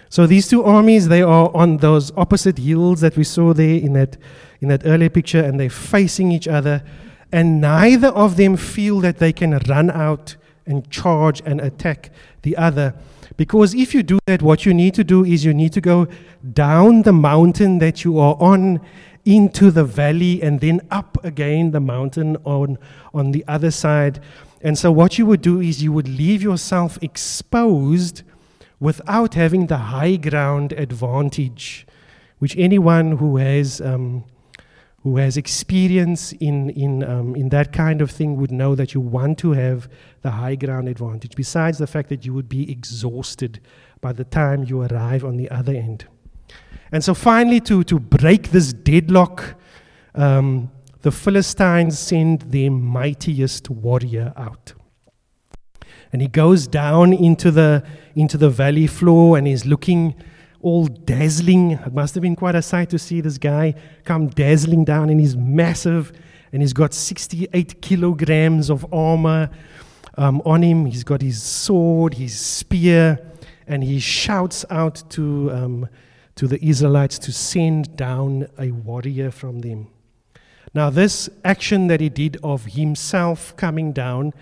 So 0.09 0.25
these 0.25 0.47
two 0.47 0.63
armies, 0.63 1.07
they 1.07 1.21
are 1.21 1.55
on 1.55 1.77
those 1.77 2.11
opposite 2.17 2.57
hills 2.57 3.01
that 3.01 3.15
we 3.15 3.23
saw 3.23 3.53
there 3.53 3.75
in 3.75 3.93
that, 3.93 4.17
in 4.59 4.67
that 4.69 4.81
earlier 4.85 5.09
picture, 5.09 5.43
and 5.43 5.59
they're 5.59 5.69
facing 5.69 6.31
each 6.31 6.47
other, 6.47 6.83
and 7.31 7.61
neither 7.61 8.07
of 8.07 8.35
them 8.35 8.57
feel 8.57 8.99
that 9.01 9.19
they 9.19 9.31
can 9.31 9.57
run 9.67 9.91
out 9.91 10.35
and 10.65 10.89
charge 10.89 11.43
and 11.45 11.61
attack 11.61 12.11
the 12.41 12.57
other. 12.57 12.95
Because 13.39 13.73
if 13.73 13.93
you 13.93 14.03
do 14.03 14.19
that, 14.25 14.41
what 14.41 14.65
you 14.65 14.73
need 14.73 14.93
to 14.95 15.03
do 15.05 15.23
is 15.23 15.45
you 15.45 15.53
need 15.53 15.71
to 15.71 15.79
go 15.79 16.09
down 16.51 17.03
the 17.03 17.13
mountain 17.13 17.79
that 17.79 18.03
you 18.03 18.19
are 18.19 18.35
on 18.37 18.81
into 19.23 19.71
the 19.71 19.85
valley 19.85 20.43
and 20.43 20.59
then 20.59 20.81
up 20.91 21.17
again 21.23 21.71
the 21.71 21.79
mountain 21.79 22.35
on, 22.43 22.77
on 23.13 23.31
the 23.31 23.45
other 23.47 23.71
side. 23.71 24.19
And 24.61 24.77
so, 24.77 24.91
what 24.91 25.17
you 25.17 25.25
would 25.25 25.41
do 25.41 25.61
is 25.61 25.81
you 25.81 25.93
would 25.93 26.09
leave 26.09 26.41
yourself 26.41 26.99
exposed 27.01 28.23
without 28.77 29.35
having 29.35 29.67
the 29.67 29.77
high 29.77 30.17
ground 30.17 30.73
advantage, 30.73 31.87
which 32.39 32.57
anyone 32.57 33.19
who 33.19 33.37
has. 33.37 33.79
Um, 33.79 34.25
who 35.09 35.17
has 35.17 35.37
experience 35.37 36.33
in, 36.33 36.69
in, 36.69 37.03
um, 37.03 37.35
in 37.35 37.49
that 37.49 37.73
kind 37.73 37.99
of 37.99 38.11
thing 38.11 38.35
would 38.35 38.51
know 38.51 38.75
that 38.75 38.93
you 38.93 39.01
want 39.01 39.39
to 39.39 39.53
have 39.53 39.89
the 40.21 40.29
high 40.29 40.53
ground 40.53 40.87
advantage, 40.87 41.31
besides 41.35 41.79
the 41.79 41.87
fact 41.87 42.09
that 42.09 42.27
you 42.27 42.31
would 42.31 42.47
be 42.47 42.71
exhausted 42.71 43.59
by 44.01 44.13
the 44.13 44.23
time 44.23 44.63
you 44.65 44.83
arrive 44.83 45.25
on 45.25 45.35
the 45.35 45.49
other 45.49 45.73
end. 45.73 46.05
And 46.91 47.03
so, 47.03 47.15
finally, 47.15 47.59
to, 47.61 47.83
to 47.85 47.99
break 47.99 48.51
this 48.51 48.71
deadlock, 48.71 49.55
um, 50.13 50.69
the 51.01 51.11
Philistines 51.11 51.97
send 51.97 52.41
their 52.41 52.69
mightiest 52.69 53.67
warrior 53.67 54.31
out. 54.37 54.73
And 56.13 56.21
he 56.21 56.27
goes 56.27 56.67
down 56.67 57.13
into 57.13 57.49
the, 57.49 57.83
into 58.13 58.37
the 58.37 58.51
valley 58.51 58.85
floor 58.85 59.39
and 59.39 59.47
he's 59.47 59.65
looking 59.65 60.13
all 60.61 60.87
dazzling. 60.87 61.71
It 61.71 61.93
must 61.93 62.15
have 62.15 62.21
been 62.21 62.35
quite 62.35 62.55
a 62.55 62.61
sight 62.61 62.89
to 62.89 62.99
see 62.99 63.21
this 63.21 63.37
guy 63.37 63.75
come 64.03 64.27
dazzling 64.27 64.85
down, 64.85 65.09
and 65.09 65.19
he's 65.19 65.35
massive, 65.35 66.11
and 66.51 66.61
he's 66.61 66.73
got 66.73 66.93
68 66.93 67.81
kilograms 67.81 68.69
of 68.69 68.91
armor 68.93 69.49
um, 70.17 70.41
on 70.45 70.63
him. 70.63 70.85
He's 70.85 71.03
got 71.03 71.21
his 71.21 71.41
sword, 71.41 72.15
his 72.15 72.37
spear, 72.37 73.19
and 73.67 73.83
he 73.83 73.99
shouts 73.99 74.65
out 74.69 75.03
to, 75.11 75.51
um, 75.51 75.89
to 76.35 76.47
the 76.47 76.63
Israelites 76.63 77.19
to 77.19 77.31
send 77.31 77.95
down 77.95 78.47
a 78.57 78.71
warrior 78.71 79.31
from 79.31 79.59
them. 79.59 79.87
Now, 80.73 80.89
this 80.89 81.29
action 81.43 81.87
that 81.87 81.99
he 81.99 82.09
did 82.09 82.37
of 82.43 82.65
himself 82.65 83.55
coming 83.57 83.91
down 83.91 84.33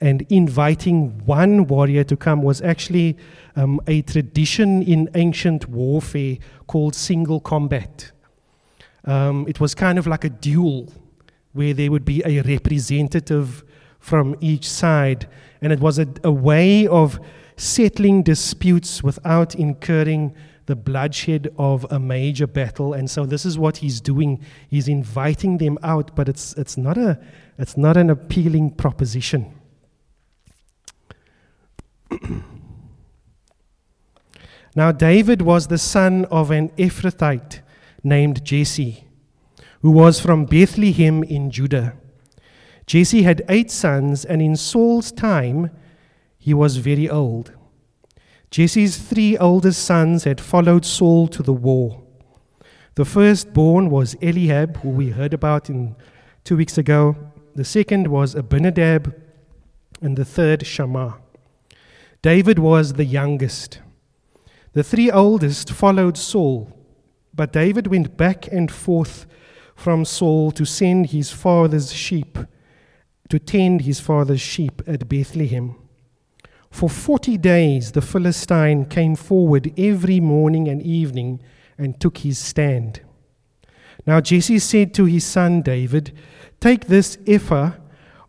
and 0.00 0.26
inviting 0.28 1.24
one 1.24 1.66
warrior 1.66 2.04
to 2.04 2.16
come 2.16 2.42
was 2.42 2.60
actually 2.60 3.16
um, 3.54 3.80
a 3.86 4.02
tradition 4.02 4.82
in 4.82 5.08
ancient 5.14 5.68
warfare 5.68 6.36
called 6.66 6.94
single 6.94 7.40
combat. 7.40 8.12
Um, 9.04 9.46
it 9.48 9.60
was 9.60 9.74
kind 9.74 9.98
of 9.98 10.06
like 10.06 10.24
a 10.24 10.28
duel 10.28 10.92
where 11.52 11.72
there 11.72 11.90
would 11.90 12.04
be 12.04 12.22
a 12.26 12.42
representative 12.42 13.64
from 13.98 14.36
each 14.40 14.68
side, 14.68 15.26
and 15.62 15.72
it 15.72 15.80
was 15.80 15.98
a, 15.98 16.06
a 16.22 16.30
way 16.30 16.86
of 16.86 17.18
settling 17.56 18.22
disputes 18.22 19.02
without 19.02 19.54
incurring 19.54 20.34
the 20.66 20.76
bloodshed 20.76 21.48
of 21.58 21.86
a 21.90 21.98
major 21.98 22.46
battle. 22.46 22.92
And 22.92 23.08
so 23.10 23.24
this 23.24 23.46
is 23.46 23.56
what 23.56 23.78
he's 23.78 24.00
doing. 24.00 24.44
He's 24.68 24.88
inviting 24.88 25.58
them 25.58 25.78
out, 25.82 26.14
but 26.14 26.28
it's, 26.28 26.52
it's, 26.54 26.76
not, 26.76 26.98
a, 26.98 27.18
it's 27.56 27.76
not 27.76 27.96
an 27.96 28.10
appealing 28.10 28.72
proposition. 28.72 29.55
now, 34.76 34.92
David 34.92 35.42
was 35.42 35.66
the 35.66 35.78
son 35.78 36.24
of 36.26 36.50
an 36.50 36.70
Ephrathite 36.70 37.60
named 38.02 38.44
Jesse, 38.44 39.06
who 39.82 39.90
was 39.90 40.20
from 40.20 40.44
Bethlehem 40.44 41.22
in 41.22 41.50
Judah. 41.50 41.94
Jesse 42.86 43.22
had 43.22 43.44
eight 43.48 43.70
sons, 43.70 44.24
and 44.24 44.40
in 44.40 44.56
Saul's 44.56 45.10
time, 45.10 45.70
he 46.38 46.54
was 46.54 46.76
very 46.76 47.08
old. 47.10 47.52
Jesse's 48.50 48.96
three 48.96 49.36
oldest 49.36 49.84
sons 49.84 50.24
had 50.24 50.40
followed 50.40 50.84
Saul 50.84 51.26
to 51.28 51.42
the 51.42 51.52
war. 51.52 52.02
The 52.94 53.04
firstborn 53.04 53.90
was 53.90 54.16
Eliab, 54.22 54.78
who 54.78 54.90
we 54.90 55.10
heard 55.10 55.34
about 55.34 55.68
in 55.68 55.96
two 56.44 56.56
weeks 56.56 56.78
ago. 56.78 57.16
The 57.54 57.64
second 57.64 58.06
was 58.06 58.34
Abinadab, 58.34 59.14
and 60.00 60.16
the 60.16 60.24
third 60.24 60.64
Shammah. 60.64 61.18
David 62.26 62.58
was 62.58 62.94
the 62.94 63.04
youngest. 63.04 63.78
The 64.72 64.82
three 64.82 65.12
oldest 65.12 65.70
followed 65.70 66.16
Saul, 66.16 66.68
but 67.32 67.52
David 67.52 67.86
went 67.86 68.16
back 68.16 68.48
and 68.50 68.68
forth 68.68 69.26
from 69.76 70.04
Saul 70.04 70.50
to 70.50 70.64
send 70.64 71.10
his 71.10 71.30
father's 71.30 71.92
sheep, 71.92 72.36
to 73.28 73.38
tend 73.38 73.82
his 73.82 74.00
father's 74.00 74.40
sheep 74.40 74.82
at 74.88 75.08
Bethlehem. 75.08 75.76
For 76.68 76.88
forty 76.88 77.38
days 77.38 77.92
the 77.92 78.02
Philistine 78.02 78.86
came 78.86 79.14
forward 79.14 79.72
every 79.78 80.18
morning 80.18 80.66
and 80.66 80.82
evening 80.82 81.40
and 81.78 82.00
took 82.00 82.18
his 82.18 82.40
stand. 82.40 83.02
Now 84.04 84.20
Jesse 84.20 84.58
said 84.58 84.92
to 84.94 85.04
his 85.04 85.22
son 85.22 85.62
David, 85.62 86.10
Take 86.58 86.86
this 86.86 87.18
ephah 87.24 87.74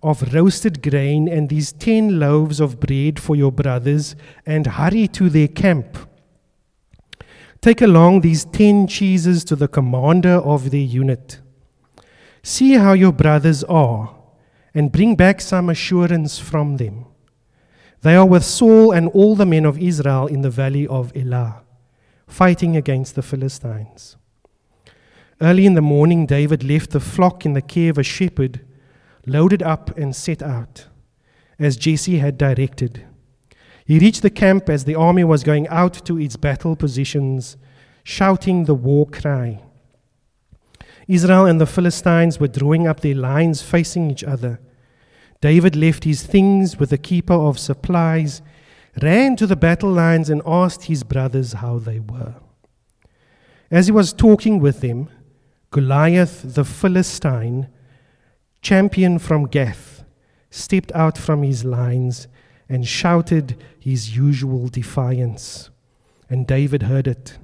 of 0.02 0.34
roasted 0.34 0.82
grain 0.82 1.28
and 1.28 1.50
these 1.50 1.72
ten 1.72 2.20
loaves 2.20 2.60
of 2.60 2.80
bread 2.80 3.20
for 3.20 3.36
your 3.36 3.52
brothers, 3.52 4.16
and 4.46 4.68
hurry 4.68 5.08
to 5.10 5.30
their 5.30 5.48
camp. 5.48 5.98
Take 7.62 7.82
along 7.82 8.22
these 8.22 8.46
ten 8.46 8.88
cheeses 8.88 9.44
to 9.46 9.56
the 9.56 9.68
commander 9.68 10.36
of 10.36 10.72
their 10.72 10.80
unit. 10.80 11.40
See 12.44 12.74
how 12.74 12.94
your 12.94 13.12
brothers 13.12 13.64
are, 13.64 14.16
and 14.74 14.92
bring 14.92 15.16
back 15.16 15.42
some 15.42 15.70
assurance 15.70 16.38
from 16.38 16.78
them. 16.78 17.06
They 18.02 18.16
are 18.16 18.28
with 18.28 18.46
Saul 18.46 18.92
and 18.92 19.10
all 19.10 19.36
the 19.36 19.46
men 19.46 19.66
of 19.66 19.80
Israel 19.80 20.28
in 20.28 20.42
the 20.42 20.52
valley 20.52 20.86
of 20.86 21.12
Elah, 21.16 21.64
fighting 22.28 22.78
against 22.78 23.16
the 23.16 23.24
Philistines. 23.24 24.16
Early 25.42 25.66
in 25.66 25.74
the 25.74 25.82
morning, 25.82 26.26
David 26.26 26.64
left 26.64 26.92
the 26.92 27.00
flock 27.00 27.46
in 27.46 27.54
the 27.54 27.62
care 27.62 27.90
of 27.90 27.98
a 27.98 28.04
shepherd 28.04 28.62
loaded 29.28 29.62
up, 29.62 29.96
and 29.98 30.16
set 30.16 30.42
out, 30.42 30.88
as 31.60 31.78
Jesse 31.78 32.18
had 32.18 32.38
directed. 32.38 33.06
He 33.86 34.00
reached 34.00 34.22
the 34.22 34.30
camp 34.30 34.70
as 34.70 34.86
the 34.86 34.96
army 34.96 35.24
was 35.24 35.44
going 35.44 35.68
out 35.68 35.94
to 36.06 36.20
its 36.20 36.36
battle 36.36 36.76
positions, 36.76 37.58
shouting 38.04 38.66
the 38.66 38.74
war 38.74 39.06
cry. 39.06 39.62
Israel 41.08 41.46
and 41.46 41.62
the 41.62 41.66
Philistines 41.66 42.40
were 42.40 42.48
drawing 42.50 42.88
up 42.88 43.00
their 43.00 43.16
lines 43.16 43.62
facing 43.62 44.12
each 44.12 44.24
other. 44.24 44.60
David 45.40 45.76
left 45.76 46.04
his 46.04 46.24
things 46.24 46.78
with 46.78 46.90
the 46.90 46.98
keeper 46.98 47.34
of 47.34 47.60
supplies, 47.60 48.42
ran 49.02 49.36
to 49.38 49.48
the 49.48 49.56
battle 49.56 49.92
lines, 49.92 50.30
and 50.30 50.42
asked 50.46 50.86
his 50.86 51.04
brothers 51.04 51.54
how 51.54 51.80
they 51.80 52.00
were. 52.00 52.36
As 53.70 53.86
he 53.88 53.92
was 53.92 54.14
talking 54.14 54.60
with 54.60 54.82
them, 54.82 55.10
Goliath 55.72 56.42
the 56.44 56.66
Philistine 56.66 57.68
champion 58.68 59.18
from 59.18 59.46
Gath, 59.48 60.04
stepped 60.50 60.92
out 60.92 61.18
from 61.18 61.42
his 61.42 61.64
lines 61.64 62.28
and 62.68 62.86
shouted 62.86 63.56
his 63.80 64.18
usual 64.18 64.68
defiance. 64.68 65.70
And 66.30 66.46
David 66.46 66.84
heard 66.84 67.08
it. 67.08 67.38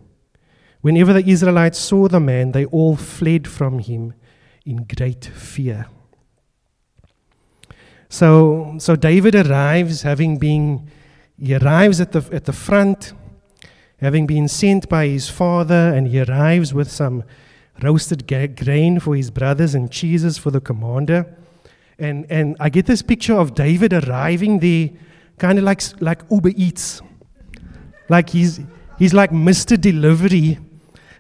Whenever 0.82 1.14
the 1.14 1.26
Israelites 1.26 1.80
saw 1.80 2.10
the 2.10 2.20
man, 2.20 2.52
they 2.52 2.66
all 2.66 2.98
fled 2.98 3.48
from 3.48 3.80
him 3.80 4.14
in 4.66 4.84
great 4.84 5.24
fear. 5.24 5.86
So, 8.10 8.76
so 8.80 8.98
David 8.98 9.34
arrives, 9.34 10.02
having 10.02 10.38
been, 10.38 10.92
he 11.40 11.56
arrives 11.56 12.02
at 12.02 12.12
the, 12.12 12.24
at 12.34 12.44
the 12.44 12.52
front, 12.52 13.14
having 14.02 14.28
been 14.28 14.50
sent 14.50 14.90
by 14.90 15.08
his 15.08 15.30
father, 15.30 15.94
and 15.96 16.10
he 16.10 16.20
arrives 16.20 16.74
with 16.74 16.92
some 16.92 17.24
roasted 17.82 18.28
grain 18.28 19.00
for 19.00 19.16
his 19.16 19.32
brothers 19.32 19.76
and 19.76 19.92
cheeses 19.92 20.38
for 20.38 20.52
the 20.52 20.62
commander. 20.62 21.38
And, 22.00 22.26
and 22.30 22.56
I 22.60 22.70
get 22.70 22.86
this 22.86 23.02
picture 23.02 23.34
of 23.34 23.56
David 23.56 23.94
arriving 23.94 24.60
there, 24.60 24.90
kind 25.38 25.58
of 25.58 25.64
like, 25.64 25.82
like 26.02 26.22
Uber 26.30 26.52
Eats. 26.56 27.02
Like 28.10 28.30
he's, 28.30 28.60
he's 29.00 29.14
like 29.14 29.32
Mr. 29.32 29.80
Delivery 29.80 30.60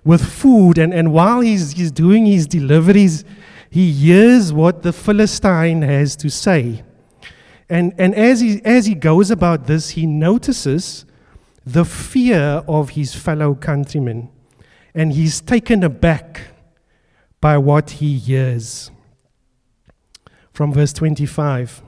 with 0.03 0.23
food. 0.23 0.77
And, 0.77 0.93
and 0.93 1.13
while 1.13 1.41
he's, 1.41 1.73
he's 1.73 1.91
doing 1.91 2.25
his 2.25 2.47
deliveries, 2.47 3.23
he 3.69 3.91
hears 3.91 4.53
what 4.53 4.83
the 4.83 4.93
Philistine 4.93 5.81
has 5.81 6.15
to 6.17 6.29
say. 6.29 6.83
And, 7.69 7.93
and 7.97 8.13
as, 8.13 8.41
he, 8.41 8.61
as 8.63 8.85
he 8.85 8.93
goes 8.93 9.31
about 9.31 9.65
this, 9.65 9.91
he 9.91 10.05
notices 10.05 11.05
the 11.65 11.85
fear 11.85 12.63
of 12.67 12.91
his 12.91 13.15
fellow 13.15 13.55
countrymen. 13.55 14.29
And 14.95 15.13
he's 15.13 15.41
taken 15.41 15.83
aback 15.83 16.41
by 17.41 17.57
what 17.57 17.91
he 17.91 18.17
hears. 18.17 18.91
From 20.51 20.71
verse 20.71 20.93
25. 20.93 21.81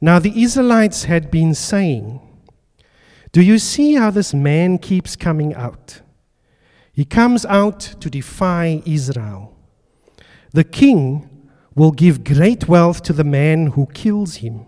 Now 0.00 0.18
the 0.18 0.42
Israelites 0.42 1.04
had 1.04 1.30
been 1.30 1.54
saying, 1.54 2.20
Do 3.32 3.42
you 3.42 3.58
see 3.58 3.94
how 3.94 4.10
this 4.10 4.34
man 4.34 4.78
keeps 4.78 5.16
coming 5.16 5.54
out? 5.54 6.02
He 6.92 7.04
comes 7.04 7.46
out 7.46 7.80
to 8.00 8.10
defy 8.10 8.82
Israel. 8.84 9.56
The 10.52 10.64
king 10.64 11.48
will 11.74 11.92
give 11.92 12.24
great 12.24 12.66
wealth 12.68 13.02
to 13.04 13.12
the 13.12 13.24
man 13.24 13.68
who 13.68 13.86
kills 13.86 14.36
him. 14.36 14.66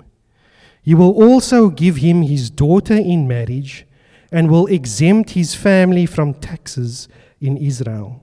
He 0.82 0.94
will 0.94 1.10
also 1.22 1.68
give 1.70 1.96
him 1.96 2.22
his 2.22 2.50
daughter 2.50 2.94
in 2.94 3.26
marriage 3.26 3.84
and 4.30 4.50
will 4.50 4.66
exempt 4.66 5.30
his 5.30 5.54
family 5.54 6.06
from 6.06 6.34
taxes 6.34 7.08
in 7.40 7.56
Israel. 7.56 8.22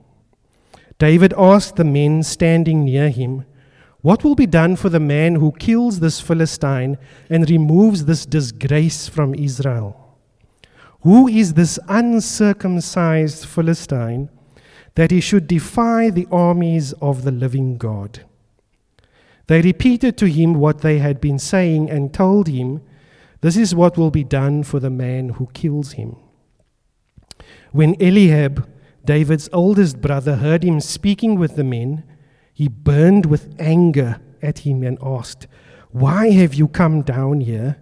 David 0.98 1.34
asked 1.36 1.76
the 1.76 1.84
men 1.84 2.22
standing 2.22 2.84
near 2.84 3.08
him, 3.08 3.44
What 4.00 4.24
will 4.24 4.34
be 4.34 4.46
done 4.46 4.76
for 4.76 4.88
the 4.88 5.00
man 5.00 5.36
who 5.36 5.52
kills 5.52 6.00
this 6.00 6.20
Philistine 6.20 6.98
and 7.30 7.48
removes 7.48 8.04
this 8.04 8.26
disgrace 8.26 9.08
from 9.08 9.34
Israel? 9.34 10.16
Who 11.02 11.28
is 11.28 11.54
this 11.54 11.78
uncircumcised 11.88 13.46
Philistine? 13.46 14.30
that 14.98 15.12
he 15.12 15.20
should 15.20 15.46
defy 15.46 16.10
the 16.10 16.26
armies 16.32 16.92
of 16.94 17.22
the 17.22 17.30
living 17.30 17.78
God. 17.78 18.24
They 19.46 19.62
repeated 19.62 20.18
to 20.18 20.26
him 20.26 20.54
what 20.54 20.80
they 20.80 20.98
had 20.98 21.20
been 21.20 21.38
saying 21.38 21.88
and 21.88 22.12
told 22.12 22.48
him, 22.48 22.82
This 23.40 23.56
is 23.56 23.74
what 23.74 23.96
will 23.96 24.10
be 24.10 24.24
done 24.24 24.62
for 24.62 24.80
the 24.80 24.90
man 24.90 25.30
who 25.30 25.48
kills 25.52 25.92
him. 25.92 26.16
When 27.70 28.00
Eliab, 28.00 28.68
David's 29.04 29.48
oldest 29.52 30.00
brother, 30.00 30.36
heard 30.36 30.64
him 30.64 30.80
speaking 30.80 31.38
with 31.38 31.56
the 31.56 31.64
men, 31.64 32.04
he 32.52 32.68
burned 32.68 33.26
with 33.26 33.54
anger 33.58 34.20
at 34.42 34.60
him 34.60 34.82
and 34.82 34.98
asked, 35.00 35.46
Why 35.90 36.30
have 36.30 36.54
you 36.54 36.66
come 36.66 37.02
down 37.02 37.40
here? 37.40 37.76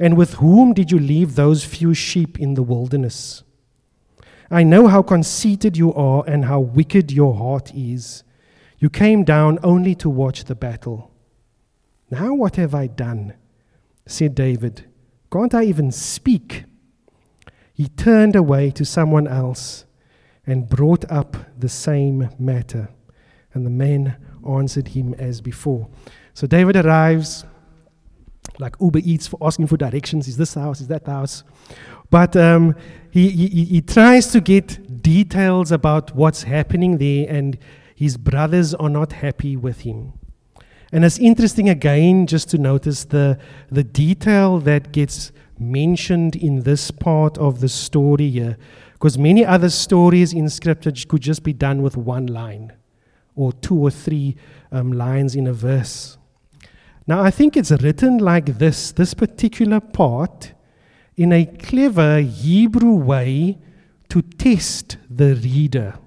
And 0.00 0.16
with 0.16 0.34
whom 0.34 0.72
did 0.72 0.90
you 0.90 0.98
leave 0.98 1.34
those 1.34 1.64
few 1.64 1.92
sheep 1.92 2.38
in 2.38 2.54
the 2.54 2.62
wilderness? 2.62 3.42
I 4.50 4.62
know 4.62 4.86
how 4.86 5.02
conceited 5.02 5.76
you 5.76 5.92
are 5.92 6.24
and 6.26 6.46
how 6.46 6.60
wicked 6.60 7.12
your 7.12 7.34
heart 7.34 7.74
is. 7.74 8.22
You 8.78 8.88
came 8.88 9.24
down 9.24 9.58
only 9.62 9.94
to 9.96 10.08
watch 10.08 10.44
the 10.44 10.54
battle. 10.54 11.10
Now 12.10 12.32
what 12.32 12.56
have 12.56 12.74
I 12.74 12.86
done? 12.86 13.34
Said 14.08 14.34
David. 14.34 14.86
Can't 15.30 15.54
I 15.54 15.64
even 15.64 15.92
speak? 15.92 16.64
He 17.72 17.88
turned 17.88 18.34
away 18.34 18.70
to 18.72 18.84
someone 18.84 19.28
else 19.28 19.84
and 20.46 20.68
brought 20.68 21.08
up 21.10 21.36
the 21.56 21.68
same 21.68 22.30
matter. 22.38 22.88
And 23.52 23.64
the 23.64 23.70
men 23.70 24.16
answered 24.48 24.88
him 24.88 25.14
as 25.14 25.40
before. 25.40 25.88
So 26.32 26.46
David 26.46 26.76
arrives, 26.76 27.44
like 28.58 28.74
Uber 28.80 29.00
Eats 29.04 29.26
for 29.26 29.38
asking 29.42 29.66
for 29.66 29.76
directions. 29.76 30.26
Is 30.26 30.38
this 30.38 30.54
house? 30.54 30.80
Is 30.80 30.88
that 30.88 31.06
house? 31.06 31.44
But 32.10 32.34
um, 32.34 32.74
he, 33.10 33.28
he, 33.28 33.64
he 33.64 33.80
tries 33.82 34.28
to 34.28 34.40
get 34.40 35.02
details 35.02 35.70
about 35.70 36.16
what's 36.16 36.44
happening 36.44 36.96
there, 36.96 37.26
and 37.28 37.58
his 37.94 38.16
brothers 38.16 38.74
are 38.74 38.88
not 38.88 39.12
happy 39.12 39.56
with 39.56 39.80
him. 39.80 40.14
And 40.92 41.04
it's 41.04 41.18
interesting 41.18 41.68
again 41.68 42.26
just 42.26 42.48
to 42.50 42.58
notice 42.58 43.04
the, 43.04 43.38
the 43.70 43.84
detail 43.84 44.58
that 44.60 44.92
gets 44.92 45.32
mentioned 45.58 46.34
in 46.36 46.62
this 46.62 46.90
part 46.90 47.36
of 47.38 47.60
the 47.60 47.68
story 47.68 48.30
here. 48.30 48.56
Because 48.94 49.18
many 49.18 49.44
other 49.44 49.68
stories 49.68 50.32
in 50.32 50.48
Scripture 50.48 50.92
could 51.08 51.20
just 51.20 51.42
be 51.42 51.52
done 51.52 51.82
with 51.82 51.96
one 51.96 52.26
line 52.26 52.72
or 53.36 53.52
two 53.52 53.76
or 53.76 53.90
three 53.90 54.36
um, 54.72 54.92
lines 54.92 55.36
in 55.36 55.46
a 55.46 55.52
verse. 55.52 56.18
Now, 57.06 57.22
I 57.22 57.30
think 57.30 57.56
it's 57.56 57.70
written 57.70 58.18
like 58.18 58.58
this 58.58 58.92
this 58.92 59.14
particular 59.14 59.80
part 59.80 60.52
in 61.16 61.32
a 61.32 61.46
clever 61.46 62.20
Hebrew 62.20 62.94
way 62.94 63.58
to 64.08 64.22
test 64.22 64.98
the 65.08 65.34
reader. 65.36 65.98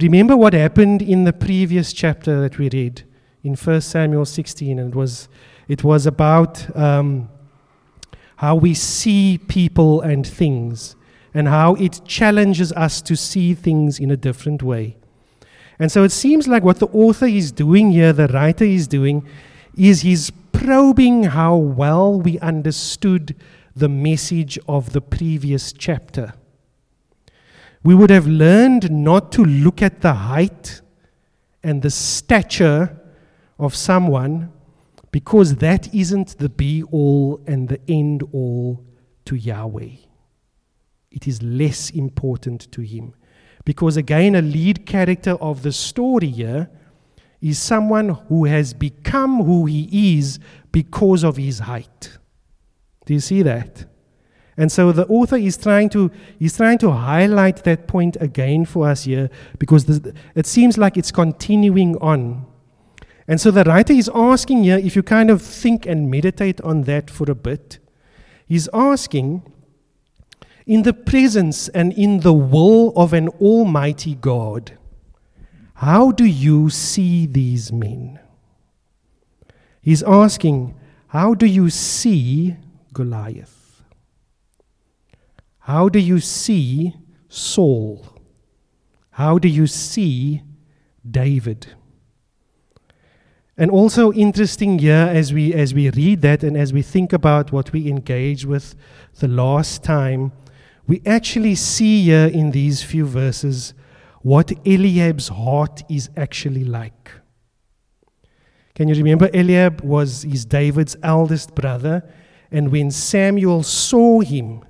Remember 0.00 0.36
what 0.36 0.52
happened 0.52 1.02
in 1.02 1.24
the 1.24 1.32
previous 1.32 1.92
chapter 1.92 2.40
that 2.40 2.56
we 2.56 2.68
read 2.68 3.02
in 3.42 3.56
1 3.56 3.80
Samuel 3.80 4.24
16, 4.24 4.78
and 4.78 4.92
it 4.92 4.96
was, 4.96 5.28
it 5.66 5.82
was 5.82 6.06
about 6.06 6.76
um, 6.76 7.28
how 8.36 8.54
we 8.54 8.74
see 8.74 9.38
people 9.48 10.00
and 10.00 10.24
things, 10.24 10.94
and 11.34 11.48
how 11.48 11.74
it 11.74 12.00
challenges 12.04 12.72
us 12.74 13.02
to 13.02 13.16
see 13.16 13.54
things 13.54 13.98
in 13.98 14.12
a 14.12 14.16
different 14.16 14.62
way. 14.62 14.96
And 15.80 15.90
so 15.90 16.04
it 16.04 16.12
seems 16.12 16.46
like 16.46 16.62
what 16.62 16.78
the 16.78 16.86
author 16.88 17.26
is 17.26 17.50
doing 17.50 17.90
here, 17.90 18.12
the 18.12 18.28
writer 18.28 18.64
is 18.64 18.86
doing, 18.86 19.26
is 19.76 20.02
he's 20.02 20.30
probing 20.52 21.24
how 21.24 21.56
well 21.56 22.20
we 22.20 22.38
understood 22.38 23.34
the 23.74 23.88
message 23.88 24.60
of 24.68 24.92
the 24.92 25.00
previous 25.00 25.72
chapter. 25.72 26.34
We 27.82 27.94
would 27.94 28.10
have 28.10 28.26
learned 28.26 28.90
not 28.90 29.32
to 29.32 29.44
look 29.44 29.82
at 29.82 30.00
the 30.00 30.12
height 30.12 30.80
and 31.62 31.82
the 31.82 31.90
stature 31.90 32.98
of 33.58 33.74
someone 33.74 34.52
because 35.10 35.56
that 35.56 35.92
isn't 35.94 36.38
the 36.38 36.48
be 36.48 36.82
all 36.84 37.40
and 37.46 37.68
the 37.68 37.80
end 37.88 38.22
all 38.32 38.84
to 39.24 39.36
Yahweh. 39.36 39.96
It 41.10 41.26
is 41.26 41.42
less 41.42 41.90
important 41.90 42.70
to 42.72 42.82
Him. 42.82 43.14
Because 43.64 43.96
again, 43.96 44.34
a 44.34 44.42
lead 44.42 44.86
character 44.86 45.32
of 45.32 45.62
the 45.62 45.72
story 45.72 46.28
here 46.28 46.70
is 47.40 47.58
someone 47.58 48.08
who 48.28 48.44
has 48.46 48.74
become 48.74 49.44
who 49.44 49.66
he 49.66 50.18
is 50.18 50.38
because 50.72 51.22
of 51.24 51.36
his 51.36 51.60
height. 51.60 52.18
Do 53.06 53.14
you 53.14 53.20
see 53.20 53.42
that? 53.42 53.84
And 54.58 54.72
so 54.72 54.90
the 54.90 55.06
author 55.06 55.36
is 55.36 55.56
trying 55.56 55.88
to 55.90 56.10
he's 56.38 56.56
trying 56.56 56.78
to 56.78 56.90
highlight 56.90 57.62
that 57.62 57.86
point 57.86 58.16
again 58.20 58.64
for 58.64 58.88
us 58.88 59.04
here 59.04 59.30
because 59.60 59.84
this, 59.84 60.00
it 60.34 60.46
seems 60.46 60.76
like 60.76 60.96
it's 60.96 61.12
continuing 61.12 61.96
on. 61.98 62.44
And 63.28 63.40
so 63.40 63.52
the 63.52 63.62
writer 63.62 63.92
is 63.92 64.10
asking 64.12 64.64
here, 64.64 64.78
if 64.78 64.96
you 64.96 65.04
kind 65.04 65.30
of 65.30 65.42
think 65.42 65.86
and 65.86 66.10
meditate 66.10 66.60
on 66.62 66.82
that 66.82 67.08
for 67.08 67.30
a 67.30 67.36
bit, 67.36 67.78
he's 68.46 68.68
asking, 68.74 69.42
in 70.66 70.82
the 70.82 70.92
presence 70.92 71.68
and 71.68 71.92
in 71.92 72.20
the 72.20 72.32
will 72.32 72.92
of 72.96 73.12
an 73.12 73.28
almighty 73.40 74.16
God, 74.16 74.76
how 75.74 76.10
do 76.10 76.24
you 76.24 76.68
see 76.68 77.26
these 77.26 77.70
men? 77.70 78.18
He's 79.80 80.02
asking, 80.02 80.74
How 81.08 81.34
do 81.34 81.46
you 81.46 81.70
see 81.70 82.56
Goliath? 82.92 83.57
How 85.68 85.90
do 85.90 85.98
you 85.98 86.18
see 86.18 86.94
Saul? 87.28 88.02
How 89.10 89.36
do 89.36 89.48
you 89.48 89.66
see 89.66 90.40
David? 91.08 91.66
And 93.54 93.70
also 93.70 94.10
interesting 94.14 94.78
here 94.78 95.10
as 95.12 95.34
we 95.34 95.52
as 95.52 95.74
we 95.74 95.90
read 95.90 96.22
that 96.22 96.42
and 96.42 96.56
as 96.56 96.72
we 96.72 96.80
think 96.80 97.12
about 97.12 97.52
what 97.52 97.70
we 97.70 97.86
engage 97.86 98.46
with 98.46 98.76
the 99.20 99.28
last 99.28 99.84
time, 99.84 100.32
we 100.86 101.02
actually 101.04 101.54
see 101.54 102.02
here 102.02 102.28
in 102.28 102.52
these 102.52 102.82
few 102.82 103.04
verses 103.04 103.74
what 104.22 104.50
Eliab's 104.64 105.28
heart 105.28 105.82
is 105.90 106.08
actually 106.16 106.64
like. 106.64 107.10
Can 108.74 108.88
you 108.88 108.94
remember 108.94 109.28
Eliab 109.34 109.82
was 109.82 110.24
is 110.24 110.46
David's 110.46 110.96
eldest 111.02 111.54
brother 111.54 112.10
and 112.50 112.72
when 112.72 112.90
Samuel 112.90 113.62
saw 113.62 114.20
him 114.20 114.64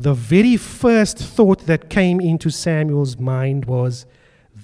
the 0.00 0.14
very 0.14 0.56
first 0.56 1.18
thought 1.18 1.66
that 1.66 1.90
came 1.90 2.22
into 2.22 2.48
Samuel's 2.48 3.18
mind 3.18 3.66
was 3.66 4.06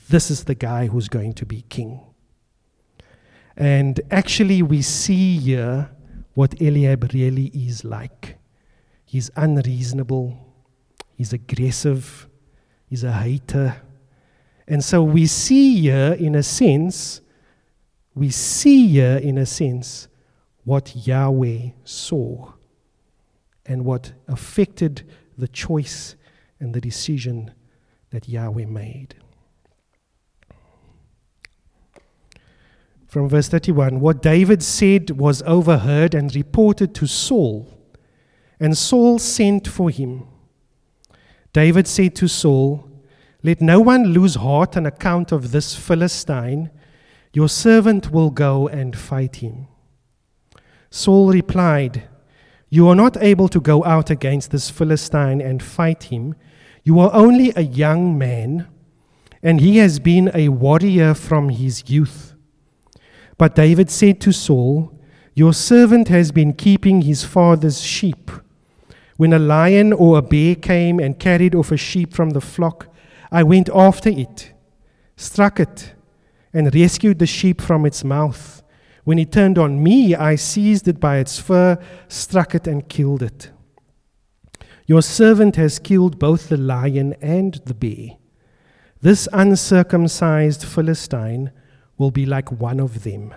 this 0.08 0.30
is 0.30 0.44
the 0.44 0.54
guy 0.54 0.86
who's 0.86 1.08
going 1.08 1.34
to 1.34 1.44
be 1.44 1.60
king. 1.68 2.00
And 3.54 4.00
actually, 4.10 4.62
we 4.62 4.80
see 4.80 5.36
here 5.36 5.90
what 6.32 6.58
Eliab 6.58 7.12
really 7.12 7.48
is 7.48 7.84
like. 7.84 8.38
He's 9.04 9.30
unreasonable, 9.36 10.38
he's 11.14 11.34
aggressive, 11.34 12.28
he's 12.88 13.04
a 13.04 13.12
hater. 13.12 13.82
And 14.66 14.82
so 14.82 15.02
we 15.02 15.26
see 15.26 15.82
here, 15.82 16.16
in 16.18 16.34
a 16.34 16.42
sense, 16.42 17.20
we 18.14 18.30
see 18.30 18.88
here, 18.88 19.18
in 19.18 19.36
a 19.36 19.44
sense, 19.44 20.08
what 20.64 20.96
Yahweh 21.06 21.72
saw 21.84 22.52
and 23.66 23.84
what 23.84 24.12
affected 24.26 25.02
the 25.36 25.48
choice 25.48 26.16
and 26.58 26.74
the 26.74 26.80
decision 26.80 27.52
that 28.10 28.28
Yahweh 28.28 28.66
made. 28.66 29.14
From 33.06 33.28
verse 33.28 33.48
31 33.48 34.00
What 34.00 34.22
David 34.22 34.62
said 34.62 35.12
was 35.12 35.42
overheard 35.42 36.14
and 36.14 36.34
reported 36.34 36.94
to 36.96 37.06
Saul, 37.06 37.72
and 38.58 38.76
Saul 38.76 39.18
sent 39.18 39.68
for 39.68 39.90
him. 39.90 40.26
David 41.52 41.86
said 41.86 42.14
to 42.16 42.28
Saul, 42.28 42.90
Let 43.42 43.60
no 43.60 43.80
one 43.80 44.08
lose 44.08 44.34
heart 44.34 44.76
on 44.76 44.84
account 44.84 45.32
of 45.32 45.52
this 45.52 45.74
Philistine. 45.74 46.70
Your 47.32 47.48
servant 47.48 48.10
will 48.10 48.30
go 48.30 48.68
and 48.68 48.96
fight 48.96 49.36
him. 49.36 49.68
Saul 50.90 51.30
replied, 51.32 52.08
You 52.68 52.88
are 52.88 52.96
not 52.96 53.16
able 53.22 53.48
to 53.48 53.60
go 53.60 53.84
out 53.84 54.10
against 54.10 54.50
this 54.50 54.70
Philistine 54.70 55.40
and 55.40 55.62
fight 55.62 56.04
him. 56.04 56.34
You 56.82 56.98
are 56.98 57.10
only 57.12 57.52
a 57.54 57.62
young 57.62 58.18
man, 58.18 58.66
and 59.42 59.60
he 59.60 59.78
has 59.78 59.98
been 60.00 60.30
a 60.34 60.48
warrior 60.48 61.14
from 61.14 61.50
his 61.50 61.88
youth. 61.88 62.34
But 63.38 63.54
David 63.54 63.90
said 63.90 64.20
to 64.22 64.32
Saul, 64.32 64.98
Your 65.34 65.52
servant 65.52 66.08
has 66.08 66.32
been 66.32 66.54
keeping 66.54 67.02
his 67.02 67.22
father's 67.22 67.80
sheep. 67.80 68.30
When 69.16 69.32
a 69.32 69.38
lion 69.38 69.92
or 69.92 70.18
a 70.18 70.22
bear 70.22 70.54
came 70.54 70.98
and 70.98 71.18
carried 71.18 71.54
off 71.54 71.70
a 71.70 71.76
sheep 71.76 72.12
from 72.12 72.30
the 72.30 72.40
flock, 72.40 72.88
I 73.30 73.42
went 73.42 73.68
after 73.74 74.10
it, 74.10 74.52
struck 75.16 75.60
it, 75.60 75.94
and 76.52 76.74
rescued 76.74 77.18
the 77.18 77.26
sheep 77.26 77.60
from 77.60 77.86
its 77.86 78.02
mouth. 78.02 78.62
When 79.06 79.18
he 79.18 79.24
turned 79.24 79.56
on 79.56 79.84
me, 79.84 80.16
I 80.16 80.34
seized 80.34 80.88
it 80.88 80.98
by 80.98 81.18
its 81.18 81.38
fur, 81.38 81.78
struck 82.08 82.56
it, 82.56 82.66
and 82.66 82.88
killed 82.88 83.22
it. 83.22 83.50
Your 84.86 85.00
servant 85.00 85.54
has 85.54 85.78
killed 85.78 86.18
both 86.18 86.48
the 86.48 86.56
lion 86.56 87.14
and 87.22 87.54
the 87.66 87.74
bear. 87.74 88.16
This 89.00 89.28
uncircumcised 89.32 90.64
Philistine 90.64 91.52
will 91.96 92.10
be 92.10 92.26
like 92.26 92.50
one 92.50 92.80
of 92.80 93.04
them, 93.04 93.32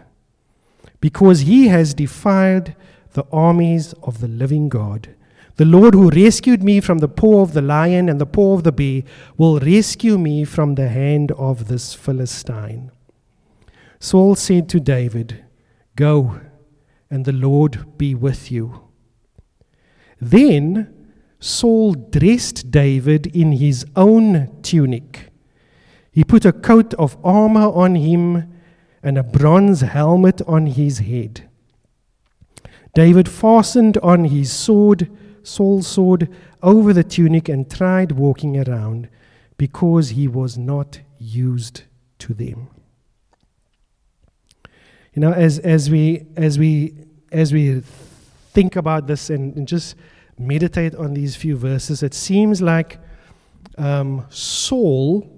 because 1.02 1.42
he 1.42 1.68
has 1.68 1.94
defied 1.94 2.76
the 3.14 3.26
armies 3.32 3.94
of 4.02 4.22
the 4.22 4.28
living 4.28 4.70
God. 4.70 5.10
The 5.58 5.66
Lord 5.66 5.94
who 5.94 6.10
rescued 6.10 6.64
me 6.64 6.80
from 6.80 6.98
the 6.98 7.08
paw 7.08 7.44
of 7.44 7.54
the 7.54 7.62
lion 7.62 8.10
and 8.10 8.20
the 8.20 8.26
paw 8.26 8.56
of 8.56 8.64
the 8.64 8.72
bear 8.72 9.04
will 9.38 9.60
rescue 9.60 10.18
me 10.18 10.46
from 10.46 10.74
the 10.74 10.88
hand 10.88 11.32
of 11.34 11.68
this 11.68 11.94
Philistine. 11.94 12.90
Saul 14.00 14.34
said 14.34 14.68
to 14.70 14.80
David, 14.80 15.46
Go, 16.00 16.40
and 17.10 17.26
the 17.26 17.34
Lord 17.34 17.98
be 17.98 18.16
with 18.16 18.52
you. 18.52 18.90
Then 20.22 21.12
Saul 21.40 21.94
dressed 21.94 22.72
David 22.72 23.28
in 23.28 23.54
his 23.54 23.86
own 23.96 24.62
tunic 24.62 25.30
he 26.12 26.24
put 26.24 26.46
a 26.46 26.52
coat 26.52 26.94
of 26.96 27.18
armor 27.24 27.68
on 27.72 27.96
him 27.96 28.52
and 29.02 29.18
a 29.18 29.24
bronze 29.24 29.82
helmet 29.82 30.42
on 30.48 30.66
his 30.66 31.00
head. 31.00 31.50
David 32.94 33.30
fastened 33.30 33.98
on 34.00 34.26
his 34.26 34.52
sword, 34.52 35.10
Saul's 35.44 35.88
sword, 35.88 36.28
over 36.62 36.92
the 36.92 37.04
tunic 37.04 37.48
and 37.48 37.72
tried 37.72 38.12
walking 38.14 38.58
around 38.58 39.08
because 39.58 40.10
he 40.10 40.28
was 40.28 40.58
not 40.58 41.00
used 41.18 41.84
to 42.18 42.34
them. 42.34 42.68
You 45.20 45.26
know, 45.26 45.34
as, 45.34 45.60
as, 45.60 45.90
we, 45.90 46.28
as, 46.38 46.58
we, 46.58 46.94
as 47.30 47.52
we 47.52 47.82
think 48.54 48.78
about 48.78 49.06
this 49.06 49.30
and, 49.30 49.54
and 49.58 49.68
just 49.68 49.98
meditate 50.38 50.96
on 50.96 51.14
these 51.14 51.36
few 51.36 51.58
verses, 51.58 52.04
it 52.04 52.14
seems 52.14 52.62
like 52.62 53.00
um, 53.78 54.26
Saul 54.30 55.30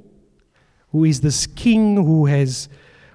who 0.92 1.04
is 1.04 1.22
this 1.22 1.48
king 1.48 1.96
who 1.96 2.28
has, 2.28 2.70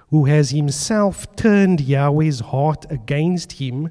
who 0.09 0.25
has 0.25 0.49
himself 0.49 1.33
turned 1.37 1.79
Yahweh's 1.79 2.41
heart 2.41 2.85
against 2.89 3.53
him, 3.53 3.89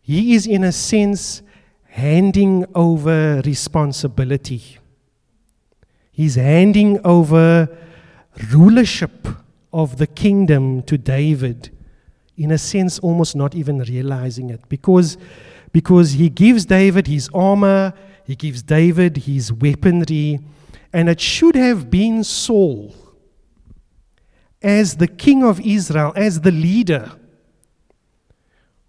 he 0.00 0.34
is 0.34 0.44
in 0.44 0.64
a 0.64 0.72
sense 0.72 1.40
handing 1.84 2.66
over 2.74 3.40
responsibility. 3.44 4.78
He's 6.10 6.34
handing 6.34 6.98
over 7.04 7.68
rulership 8.50 9.28
of 9.72 9.98
the 9.98 10.08
kingdom 10.08 10.82
to 10.82 10.98
David, 10.98 11.70
in 12.36 12.50
a 12.50 12.58
sense, 12.58 12.98
almost 12.98 13.36
not 13.36 13.54
even 13.54 13.80
realizing 13.80 14.50
it, 14.50 14.60
because, 14.68 15.16
because 15.72 16.12
he 16.12 16.28
gives 16.28 16.64
David 16.64 17.06
his 17.06 17.28
armor, 17.34 17.92
he 18.24 18.34
gives 18.34 18.62
David 18.62 19.18
his 19.18 19.52
weaponry, 19.52 20.40
and 20.92 21.08
it 21.08 21.20
should 21.20 21.54
have 21.54 21.90
been 21.90 22.24
Saul 22.24 22.94
as 24.62 24.96
the 24.96 25.08
king 25.08 25.42
of 25.42 25.60
Israel, 25.60 26.12
as 26.14 26.40
the 26.42 26.52
leader 26.52 27.12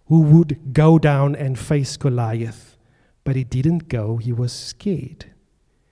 who 0.06 0.20
would 0.20 0.72
go 0.72 0.98
down 0.98 1.34
and 1.34 1.58
face 1.58 1.96
Goliath. 1.96 2.76
But 3.24 3.36
he 3.36 3.44
didn't 3.44 3.88
go, 3.88 4.18
he 4.18 4.32
was 4.32 4.52
scared. 4.52 5.26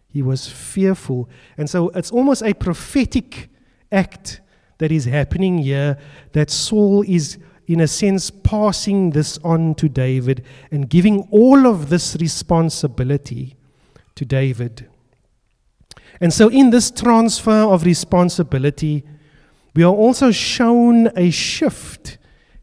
He 0.08 0.20
was 0.20 0.46
fearful. 0.48 1.30
And 1.56 1.68
so 1.70 1.88
it's 1.90 2.10
almost 2.10 2.42
a 2.42 2.52
prophetic 2.52 3.48
act 3.90 4.41
that 4.83 4.90
is 4.90 5.05
happening 5.05 5.59
here 5.59 5.97
that 6.33 6.51
Saul 6.51 7.05
is, 7.07 7.38
in 7.68 7.81
a 7.81 7.87
sense, 7.87 8.33
passing 8.33 9.11
this 9.11 9.38
on 9.45 9.77
to 9.77 9.88
David 9.88 10.45
and 10.73 10.90
giving 10.90 11.29
all 11.31 11.68
of 11.68 11.88
this 11.88 12.16
responsibility 12.16 13.55
to 14.16 14.25
David. 14.25 14.88
And 16.21 16.33
so, 16.33 16.49
in 16.49 16.71
this 16.71 16.90
transfer 16.90 17.62
of 17.62 17.85
responsibility, 17.85 19.05
we 19.77 19.85
are 19.85 19.95
also 19.95 20.33
shown 20.33 21.16
a 21.16 21.31
shift 21.31 22.18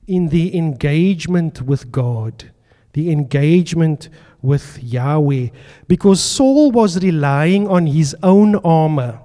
in 0.05 0.27
the 0.27 0.57
engagement 0.57 1.61
with 1.61 1.89
God, 1.89 2.51
the 2.91 3.13
engagement 3.13 4.09
with 4.41 4.77
Yahweh, 4.83 5.51
because 5.87 6.21
Saul 6.21 6.71
was 6.71 7.01
relying 7.01 7.65
on 7.69 7.87
his 7.87 8.13
own 8.21 8.57
armor. 8.57 9.21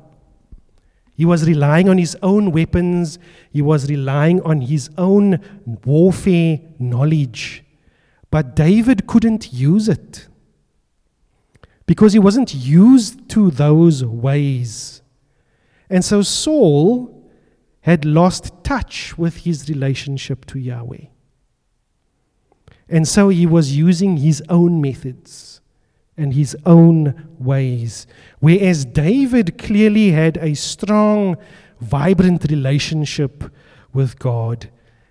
He 1.15 1.25
was 1.25 1.47
relying 1.47 1.89
on 1.89 1.99
his 1.99 2.17
own 2.23 2.51
weapons. 2.51 3.19
He 3.53 3.63
was 3.63 3.89
relying 3.89 4.41
on 4.43 4.63
his 4.63 4.91
own 4.99 5.41
warfare 5.85 6.61
knowledge. 6.79 7.65
But 8.31 8.57
David 8.57 9.07
couldn't 9.07 9.53
use 9.53 9.89
it 9.89 10.27
because 11.87 12.15
he 12.15 12.19
wasn't 12.19 12.53
used 12.55 13.29
to 13.31 13.51
those 13.51 14.05
ways. 14.05 15.03
And 15.89 16.05
so 16.05 16.23
Saul 16.23 17.31
had 17.83 18.05
lost 18.05 18.53
touch 18.65 19.17
with 19.17 19.39
his 19.39 19.69
relationship 19.69 20.47
to 20.47 20.59
Yahweh. 20.59 21.07
And 22.89 23.07
so 23.07 23.29
he 23.29 23.47
was 23.47 23.77
using 23.77 24.17
his 24.17 24.43
own 24.49 24.81
methods 24.81 25.54
and 26.17 26.35
his 26.35 26.57
own 26.65 27.29
ways. 27.39 28.07
Whereas 28.41 28.85
David 28.85 29.59
clearly 29.59 30.13
had 30.13 30.37
a 30.39 30.55
strong, 30.55 31.37
vibrant 31.81 32.47
relationship 32.51 33.45
with 33.93 34.19
God, 34.19 34.71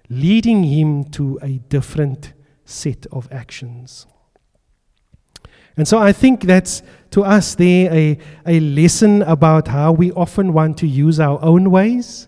leading 0.10 0.64
him 0.64 1.04
to 1.12 1.40
a 1.42 1.58
different 1.70 2.34
set 2.66 3.06
of 3.12 3.28
actions. 3.32 4.06
And 5.76 5.88
so 5.88 5.98
I 5.98 6.12
think 6.12 6.44
that's 6.44 6.84
to 7.12 7.24
us 7.24 7.56
there 7.56 7.92
a, 7.92 8.18
a 8.46 8.60
lesson 8.60 9.24
about 9.24 9.68
how 9.68 9.92
we 9.92 10.12
often 10.12 10.54
want 10.54 10.78
to 10.80 10.88
use 10.88 11.20
our 11.20 11.42
own 11.42 11.72
ways 11.72 12.28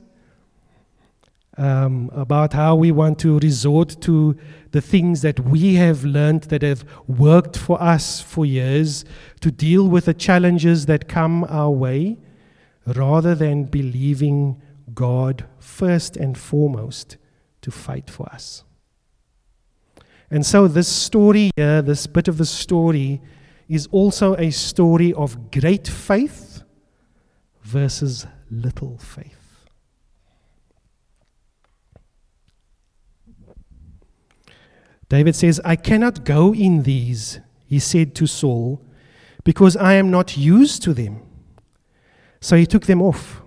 um, 1.58 2.10
about 2.14 2.54
how 2.54 2.76
we 2.76 2.92
want 2.92 3.20
to 3.20 3.40
resort 3.40 4.02
to 4.02 4.36
the 4.72 4.82
things 4.82 5.22
that 5.22 5.40
we 5.40 5.76
have 5.76 6.04
learned 6.04 6.44
that 6.44 6.62
have 6.62 6.84
worked 7.08 7.58
for 7.58 7.82
us 7.82 8.22
for 8.22 8.46
years 8.46 9.06
to 9.42 9.52
deal 9.52 9.88
with 9.88 10.06
the 10.06 10.14
challenges 10.14 10.86
that 10.88 11.08
come 11.08 11.46
our 11.46 11.72
way, 11.72 12.18
rather 12.86 13.34
than 13.36 13.64
believing 13.64 14.62
God 14.94 15.46
first 15.60 16.18
and 16.18 16.38
foremost 16.38 17.18
to 17.62 17.72
fight 17.72 18.10
for 18.10 18.28
us. 18.28 18.64
And 20.30 20.46
so, 20.46 20.68
this 20.68 20.88
story 20.88 21.52
here, 21.56 21.82
this 21.82 22.08
bit 22.08 22.28
of 22.28 22.38
the 22.38 22.46
story, 22.46 23.22
is 23.70 23.88
also 23.92 24.36
a 24.36 24.52
story 24.52 25.14
of 25.14 25.52
great 25.52 25.88
faith 25.88 26.64
versus 27.64 28.28
little 28.52 28.98
faith. 28.98 29.45
David 35.10 35.36
says, 35.36 35.62
I 35.64 35.76
cannot 35.76 36.26
go 36.26 36.54
in 36.54 36.84
these, 36.84 37.40
he 37.68 37.80
said 37.80 38.16
to 38.16 38.28
Saul, 38.28 38.82
because 39.44 39.78
I 39.78 39.94
am 39.94 40.10
not 40.10 40.38
used 40.38 40.82
to 40.84 40.94
them. 40.94 41.22
So 42.42 42.56
he 42.56 42.66
took 42.66 42.86
them 42.86 43.02
off. 43.02 43.42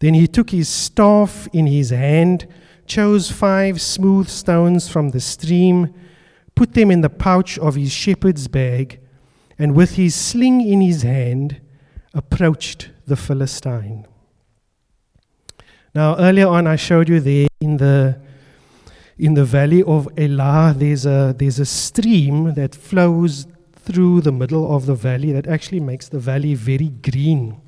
Then 0.00 0.14
he 0.14 0.26
took 0.26 0.50
his 0.50 0.68
staff 0.68 1.48
in 1.52 1.66
his 1.66 1.90
hand, 1.90 2.46
chose 2.86 3.30
five 3.30 3.80
smooth 3.80 4.28
stones 4.28 4.88
from 4.88 5.10
the 5.10 5.20
stream, 5.20 5.94
put 6.54 6.74
them 6.74 6.90
in 6.90 7.02
the 7.02 7.10
pouch 7.10 7.58
of 7.58 7.76
his 7.76 7.92
shepherd's 7.92 8.48
bag, 8.48 9.00
and 9.58 9.74
with 9.74 9.96
his 9.96 10.14
sling 10.14 10.60
in 10.60 10.80
his 10.80 11.02
hand, 11.02 11.60
approached 12.12 12.90
the 13.06 13.16
Philistine. 13.16 14.06
Now, 15.94 16.16
earlier 16.18 16.48
on, 16.48 16.66
I 16.66 16.76
showed 16.76 17.08
you 17.08 17.20
there 17.20 17.48
in 17.60 17.76
the 17.76 18.20
in 19.20 19.34
the 19.34 19.44
valley 19.44 19.82
of 19.82 20.08
Elah, 20.16 20.74
there's 20.74 21.04
a, 21.04 21.34
there's 21.36 21.58
a 21.58 21.66
stream 21.66 22.54
that 22.54 22.74
flows 22.74 23.46
through 23.74 24.22
the 24.22 24.32
middle 24.32 24.74
of 24.74 24.86
the 24.86 24.94
valley 24.94 25.30
that 25.32 25.46
actually 25.46 25.80
makes 25.80 26.08
the 26.08 26.18
valley 26.18 26.54
very 26.54 26.88
green. 26.88 27.60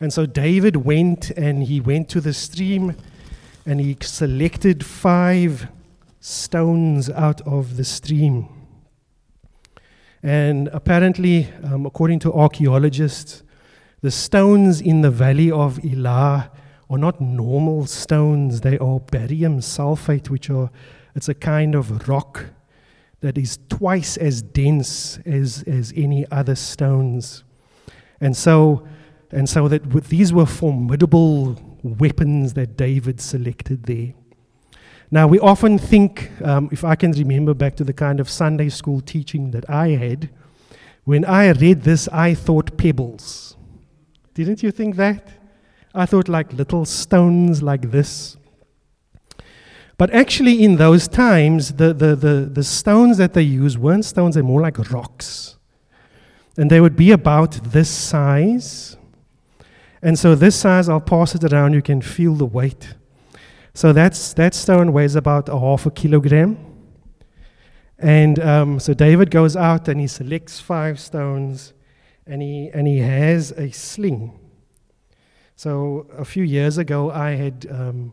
And 0.00 0.12
so 0.12 0.26
David 0.26 0.76
went 0.76 1.30
and 1.30 1.62
he 1.62 1.80
went 1.80 2.08
to 2.10 2.20
the 2.20 2.32
stream 2.32 2.96
and 3.64 3.80
he 3.80 3.96
selected 4.00 4.84
five 4.84 5.68
stones 6.18 7.08
out 7.10 7.40
of 7.42 7.76
the 7.76 7.84
stream. 7.84 8.48
And 10.20 10.66
apparently, 10.72 11.48
um, 11.62 11.86
according 11.86 12.18
to 12.20 12.32
archaeologists, 12.32 13.44
the 14.02 14.10
stones 14.10 14.80
in 14.80 15.02
the 15.02 15.12
valley 15.12 15.52
of 15.52 15.78
Elah 15.84 16.50
are 16.90 16.98
not 16.98 17.20
normal 17.20 17.86
stones, 17.86 18.60
they 18.60 18.78
are 18.78 19.00
barium 19.00 19.60
sulfate, 19.60 20.30
which 20.30 20.50
are 20.50 20.70
it's 21.14 21.28
a 21.28 21.34
kind 21.34 21.74
of 21.74 22.08
rock 22.08 22.46
that 23.20 23.36
is 23.36 23.58
twice 23.68 24.16
as 24.16 24.42
dense 24.42 25.18
as, 25.26 25.64
as 25.66 25.92
any 25.96 26.24
other 26.30 26.54
stones. 26.54 27.44
And 28.20 28.36
so 28.36 28.86
and 29.30 29.48
so 29.48 29.68
that 29.68 29.82
these 30.04 30.32
were 30.32 30.46
formidable 30.46 31.60
weapons 31.82 32.54
that 32.54 32.76
David 32.76 33.20
selected 33.20 33.84
there. 33.84 34.14
Now, 35.10 35.26
we 35.26 35.38
often 35.38 35.78
think, 35.78 36.30
um, 36.42 36.68
if 36.70 36.84
I 36.84 36.94
can 36.94 37.12
remember 37.12 37.54
back 37.54 37.76
to 37.76 37.84
the 37.84 37.92
kind 37.92 38.20
of 38.20 38.28
Sunday 38.28 38.68
school 38.68 39.00
teaching 39.00 39.50
that 39.52 39.68
I 39.68 39.88
had, 39.88 40.30
when 41.04 41.24
I 41.24 41.50
read 41.52 41.82
this, 41.82 42.08
I 42.08 42.34
thought 42.34 42.76
pebbles. 42.76 43.56
Didn't 44.34 44.62
you 44.62 44.70
think 44.70 44.96
that? 44.96 45.37
I 45.94 46.06
thought 46.06 46.28
like 46.28 46.52
little 46.52 46.84
stones 46.84 47.62
like 47.62 47.90
this. 47.90 48.36
But 49.98 50.10
actually, 50.10 50.62
in 50.62 50.76
those 50.76 51.08
times, 51.08 51.72
the, 51.72 51.92
the, 51.92 52.14
the, 52.14 52.48
the 52.52 52.62
stones 52.62 53.18
that 53.18 53.34
they 53.34 53.42
used 53.42 53.78
weren't 53.78 54.04
stones, 54.04 54.36
they're 54.36 54.44
more 54.44 54.60
like 54.60 54.78
rocks. 54.92 55.56
And 56.56 56.70
they 56.70 56.80
would 56.80 56.94
be 56.94 57.10
about 57.10 57.72
this 57.72 57.90
size. 57.90 58.96
And 60.00 60.16
so, 60.16 60.36
this 60.36 60.54
size, 60.54 60.88
I'll 60.88 61.00
pass 61.00 61.34
it 61.34 61.52
around, 61.52 61.72
you 61.72 61.82
can 61.82 62.00
feel 62.00 62.34
the 62.34 62.46
weight. 62.46 62.94
So, 63.74 63.92
that's, 63.92 64.32
that 64.34 64.54
stone 64.54 64.92
weighs 64.92 65.16
about 65.16 65.48
a 65.48 65.58
half 65.58 65.84
a 65.84 65.90
kilogram. 65.90 66.56
And 67.98 68.38
um, 68.38 68.78
so, 68.78 68.94
David 68.94 69.32
goes 69.32 69.56
out 69.56 69.88
and 69.88 70.00
he 70.00 70.06
selects 70.06 70.60
five 70.60 71.00
stones 71.00 71.72
and 72.24 72.40
he, 72.40 72.70
and 72.72 72.86
he 72.86 72.98
has 72.98 73.50
a 73.52 73.72
sling. 73.72 74.38
So 75.58 76.06
a 76.16 76.24
few 76.24 76.44
years 76.44 76.78
ago, 76.78 77.10
I 77.10 77.30
had 77.30 77.66
um, 77.68 78.12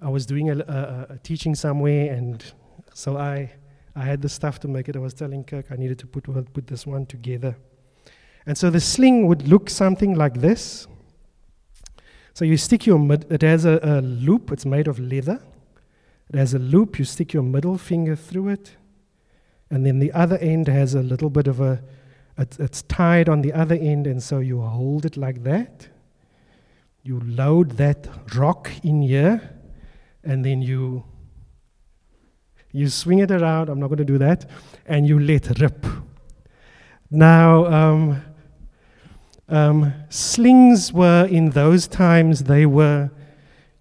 I 0.00 0.08
was 0.08 0.24
doing 0.24 0.48
a, 0.48 0.56
a, 0.60 1.06
a, 1.10 1.18
teaching 1.22 1.54
somewhere, 1.54 2.10
and 2.10 2.42
so 2.94 3.18
I 3.18 3.52
I 3.94 4.04
had 4.04 4.22
the 4.22 4.30
stuff 4.30 4.60
to 4.60 4.68
make 4.68 4.88
it. 4.88 4.96
I 4.96 4.98
was 4.98 5.12
telling 5.12 5.44
Kirk 5.44 5.66
I 5.70 5.76
needed 5.76 5.98
to 5.98 6.06
put 6.06 6.24
put 6.54 6.66
this 6.66 6.86
one 6.86 7.04
together, 7.04 7.54
and 8.46 8.56
so 8.56 8.70
the 8.70 8.80
sling 8.80 9.26
would 9.26 9.46
look 9.46 9.68
something 9.68 10.14
like 10.14 10.40
this. 10.40 10.86
So 12.32 12.46
you 12.46 12.56
stick 12.56 12.86
your 12.86 12.98
mid. 12.98 13.30
It 13.30 13.42
has 13.42 13.66
a, 13.66 13.78
a 13.82 14.00
loop. 14.00 14.50
It's 14.50 14.64
made 14.64 14.88
of 14.88 14.98
leather. 14.98 15.42
It 16.32 16.38
has 16.38 16.54
a 16.54 16.58
loop. 16.58 16.98
You 16.98 17.04
stick 17.04 17.34
your 17.34 17.42
middle 17.42 17.76
finger 17.76 18.16
through 18.16 18.48
it, 18.48 18.76
and 19.68 19.84
then 19.84 19.98
the 19.98 20.12
other 20.12 20.38
end 20.38 20.68
has 20.68 20.94
a 20.94 21.02
little 21.02 21.28
bit 21.28 21.46
of 21.46 21.60
a. 21.60 21.82
It's, 22.38 22.58
it's 22.58 22.80
tied 22.80 23.28
on 23.28 23.42
the 23.42 23.52
other 23.52 23.74
end, 23.74 24.06
and 24.06 24.22
so 24.22 24.38
you 24.38 24.62
hold 24.62 25.04
it 25.04 25.18
like 25.18 25.42
that 25.42 25.88
you 27.04 27.20
load 27.20 27.72
that 27.72 28.08
rock 28.34 28.70
in 28.82 29.02
here 29.02 29.50
and 30.24 30.42
then 30.42 30.62
you 30.62 31.04
you 32.72 32.88
swing 32.88 33.18
it 33.18 33.30
around 33.30 33.68
i'm 33.68 33.78
not 33.78 33.88
going 33.88 33.98
to 33.98 34.06
do 34.06 34.16
that 34.18 34.48
and 34.86 35.06
you 35.06 35.18
let 35.18 35.58
rip. 35.60 35.86
Now 37.10 37.66
um, 37.66 38.22
um, 39.48 39.92
slings 40.08 40.92
were 40.92 41.26
in 41.26 41.50
those 41.50 41.86
times 41.86 42.44
they 42.44 42.64
were 42.64 43.10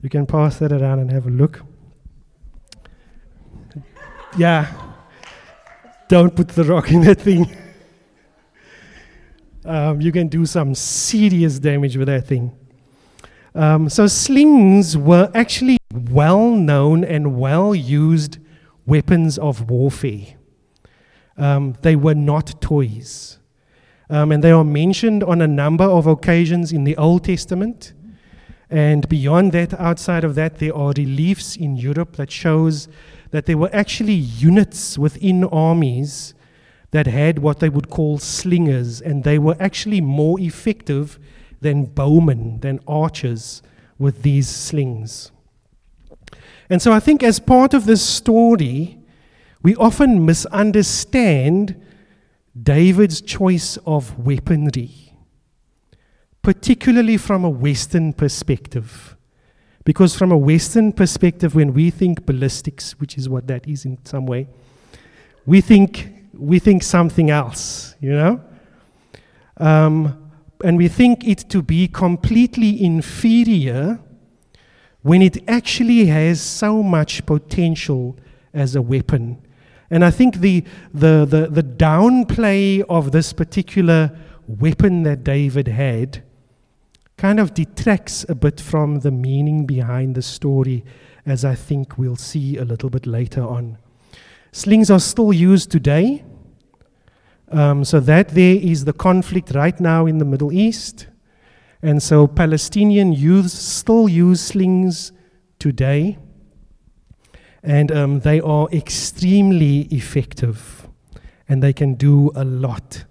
you 0.02 0.10
can 0.10 0.26
pass 0.26 0.60
that 0.60 0.74
around 0.74 1.00
and 1.00 1.10
have 1.10 1.26
a 1.26 1.30
look. 1.30 1.62
Yeah. 4.38 4.68
Don't 6.10 6.36
put 6.36 6.50
the 6.50 6.66
rock 6.66 6.92
in 6.92 7.02
that 7.02 7.22
thing. 7.22 7.56
Um, 9.66 10.02
you 10.02 10.12
can 10.12 10.28
do 10.28 10.46
some 10.46 10.76
serious 10.76 11.58
damage 11.58 11.96
with 11.96 12.08
that 12.08 12.28
thing 12.28 12.52
um, 13.56 13.90
so 13.90 14.08
slings 14.08 14.98
were 14.98 15.30
actually 15.34 15.78
well 15.94 16.52
known 16.52 17.04
and 17.04 17.40
well 17.40 17.76
used 17.76 18.40
weapons 18.86 19.38
of 19.38 19.70
warfare. 19.70 20.36
Um, 21.38 21.76
they 21.82 21.96
were 21.96 22.16
not 22.16 22.62
toys. 22.62 23.40
Um, 24.10 24.32
and 24.32 24.44
they 24.44 24.52
are 24.52 24.64
mentioned 24.64 25.24
on 25.24 25.42
a 25.42 25.48
number 25.48 25.86
of 25.86 26.08
occasions 26.08 26.72
in 26.72 26.84
the 26.84 26.98
Old 26.98 27.24
Testament. 27.24 27.94
And 28.70 29.08
beyond 29.08 29.52
that, 29.52 29.74
outside 29.80 30.24
of 30.24 30.36
that, 30.36 30.58
there 30.58 30.76
are 30.76 30.94
reliefs 30.98 31.56
in 31.56 31.76
Europe 31.76 32.16
that 32.18 32.32
shows 32.32 32.88
that 33.32 33.46
there 33.46 33.58
were 33.58 33.70
actually 33.74 34.14
units 34.14 34.98
within 34.98 35.44
armies 35.46 36.34
that 36.92 37.08
had 37.08 37.40
what 37.40 37.60
they 37.60 37.70
would 37.70 37.90
call 37.90 38.20
slingers, 38.20 39.02
and 39.02 39.24
they 39.24 39.40
were 39.40 39.56
actually 39.60 40.02
more 40.02 40.40
effective 40.40 41.20
than 41.64 41.86
bowmen, 41.86 42.60
than 42.60 42.80
archers 42.88 43.64
with 43.98 44.22
these 44.22 44.48
slings. 44.48 45.32
And 46.70 46.82
so 46.82 46.92
I 46.92 47.00
think 47.00 47.24
as 47.24 47.40
part 47.40 47.74
of 47.74 47.86
this 47.86 48.06
story, 48.06 49.00
we 49.62 49.76
often 49.76 50.26
misunderstand 50.26 51.82
David's 52.62 53.22
choice 53.22 53.78
of 53.86 54.18
weaponry, 54.20 54.92
particularly 56.42 57.18
from 57.18 57.44
a 57.44 57.50
Western 57.50 58.14
perspective. 58.14 59.16
Because, 59.86 60.16
from 60.16 60.32
a 60.32 60.38
Western 60.38 60.94
perspective, 60.94 61.56
when 61.56 61.74
we 61.74 61.90
think 61.90 62.26
ballistics, 62.26 62.98
which 63.02 63.18
is 63.18 63.28
what 63.28 63.48
that 63.48 63.68
is 63.68 63.84
in 63.84 63.98
some 64.06 64.26
way, 64.26 64.48
we 65.46 65.60
think, 65.60 66.08
we 66.34 66.58
think 66.60 66.84
something 66.84 67.30
else, 67.30 67.96
you 68.00 68.14
know? 68.14 68.42
Um, 69.58 70.23
and 70.64 70.78
we 70.78 70.88
think 70.88 71.28
it 71.28 71.50
to 71.50 71.62
be 71.62 71.88
completely 71.88 72.82
inferior 72.82 74.00
when 75.02 75.22
it 75.22 75.38
actually 75.48 76.06
has 76.06 76.42
so 76.42 76.82
much 76.82 77.26
potential 77.26 78.18
as 78.54 78.76
a 78.76 78.82
weapon. 78.82 79.46
And 79.92 80.06
I 80.06 80.10
think 80.10 80.38
the, 80.38 80.64
the, 80.94 81.26
the, 81.26 81.48
the 81.48 81.62
downplay 81.62 82.82
of 82.90 83.12
this 83.12 83.34
particular 83.34 84.18
weapon 84.48 85.04
that 85.04 85.26
David 85.26 85.68
had 85.68 86.24
kind 87.18 87.40
of 87.40 87.54
detracts 87.54 88.26
a 88.30 88.36
bit 88.36 88.60
from 88.62 89.02
the 89.02 89.12
meaning 89.12 89.66
behind 89.66 90.16
the 90.16 90.22
story, 90.22 90.86
as 91.26 91.44
I 91.44 91.56
think 91.56 91.98
we'll 91.98 92.16
see 92.16 92.58
a 92.58 92.66
little 92.66 92.90
bit 92.90 93.06
later 93.06 93.44
on. 93.44 93.78
Slings 94.54 94.90
are 94.90 95.00
still 95.00 95.34
used 95.34 95.70
today. 95.70 96.24
Um, 97.54 97.86
so 97.86 98.00
that 98.00 98.30
there 98.30 98.56
is 98.56 98.86
the 98.86 98.94
conflict 98.94 99.52
right 99.54 99.80
now 99.80 100.08
in 100.08 100.18
the 100.18 100.26
Middle 100.26 100.52
East. 100.52 101.06
And 101.84 102.02
so 102.02 102.26
Palestinian 102.26 103.14
youths 103.14 103.54
still 103.54 104.10
use 104.10 104.42
slings 104.42 105.12
today. 105.60 106.18
And 107.62 107.92
um, 107.92 108.22
they 108.22 108.40
are 108.42 108.68
extremely 108.72 109.82
effective. 109.92 110.88
And 111.48 111.62
they 111.62 111.74
can 111.74 111.94
do 111.94 112.32
a 112.36 112.44
lot 112.44 113.06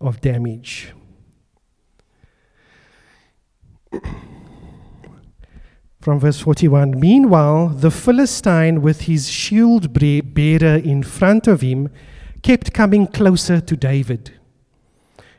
of 0.00 0.20
damage. 0.20 0.92
From 6.00 6.20
verse 6.20 6.38
41 6.38 7.00
Meanwhile, 7.00 7.70
the 7.70 7.90
Philistine, 7.90 8.82
with 8.82 9.00
his 9.02 9.28
shield 9.28 9.92
bearer 9.92 10.76
in 10.76 11.02
front 11.02 11.48
of 11.48 11.60
him, 11.60 11.88
kept 12.42 12.72
coming 12.72 13.06
closer 13.06 13.60
to 13.60 13.76
David. 13.76 14.32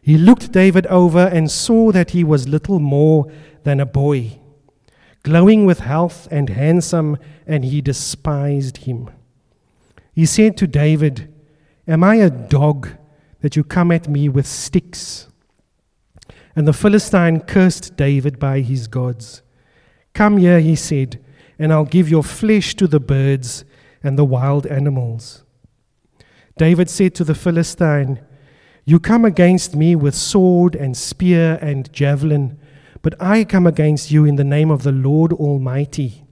He 0.01 0.17
looked 0.17 0.51
David 0.51 0.87
over 0.87 1.27
and 1.27 1.49
saw 1.51 1.91
that 1.91 2.11
he 2.11 2.23
was 2.23 2.47
little 2.47 2.79
more 2.79 3.31
than 3.63 3.79
a 3.79 3.85
boy, 3.85 4.39
glowing 5.23 5.65
with 5.65 5.79
health 5.79 6.27
and 6.31 6.49
handsome, 6.49 7.17
and 7.45 7.63
he 7.63 7.81
despised 7.81 8.77
him. 8.77 9.09
He 10.13 10.25
said 10.25 10.57
to 10.57 10.67
David, 10.67 11.31
Am 11.87 12.03
I 12.03 12.15
a 12.15 12.29
dog 12.29 12.89
that 13.41 13.55
you 13.55 13.63
come 13.63 13.91
at 13.91 14.07
me 14.07 14.29
with 14.29 14.47
sticks? 14.47 15.27
And 16.55 16.67
the 16.67 16.73
Philistine 16.73 17.41
cursed 17.41 17.95
David 17.95 18.39
by 18.39 18.61
his 18.61 18.87
gods. 18.87 19.41
Come 20.13 20.37
here, 20.37 20.59
he 20.59 20.75
said, 20.75 21.23
and 21.57 21.71
I'll 21.71 21.85
give 21.85 22.09
your 22.09 22.23
flesh 22.23 22.75
to 22.75 22.87
the 22.87 22.99
birds 22.99 23.63
and 24.03 24.17
the 24.17 24.25
wild 24.25 24.65
animals. 24.67 25.40
David 26.57 26.89
said 26.89 27.15
to 27.15 27.23
the 27.23 27.35
Philistine, 27.35 28.19
You 28.85 28.99
come 28.99 29.25
against 29.25 29.75
me 29.75 29.95
with 29.95 30.15
sword 30.15 30.75
and 30.75 30.95
spear 30.95 31.57
and 31.61 31.91
javelin, 31.93 32.59
but 33.01 33.15
I 33.19 33.43
come 33.43 33.65
against 33.65 34.11
you 34.11 34.25
in 34.25 34.35
the 34.35 34.43
name 34.43 34.69
of 34.69 34.83
the 34.83 34.91
Lord 34.91 35.33
Almighty, 35.33 36.25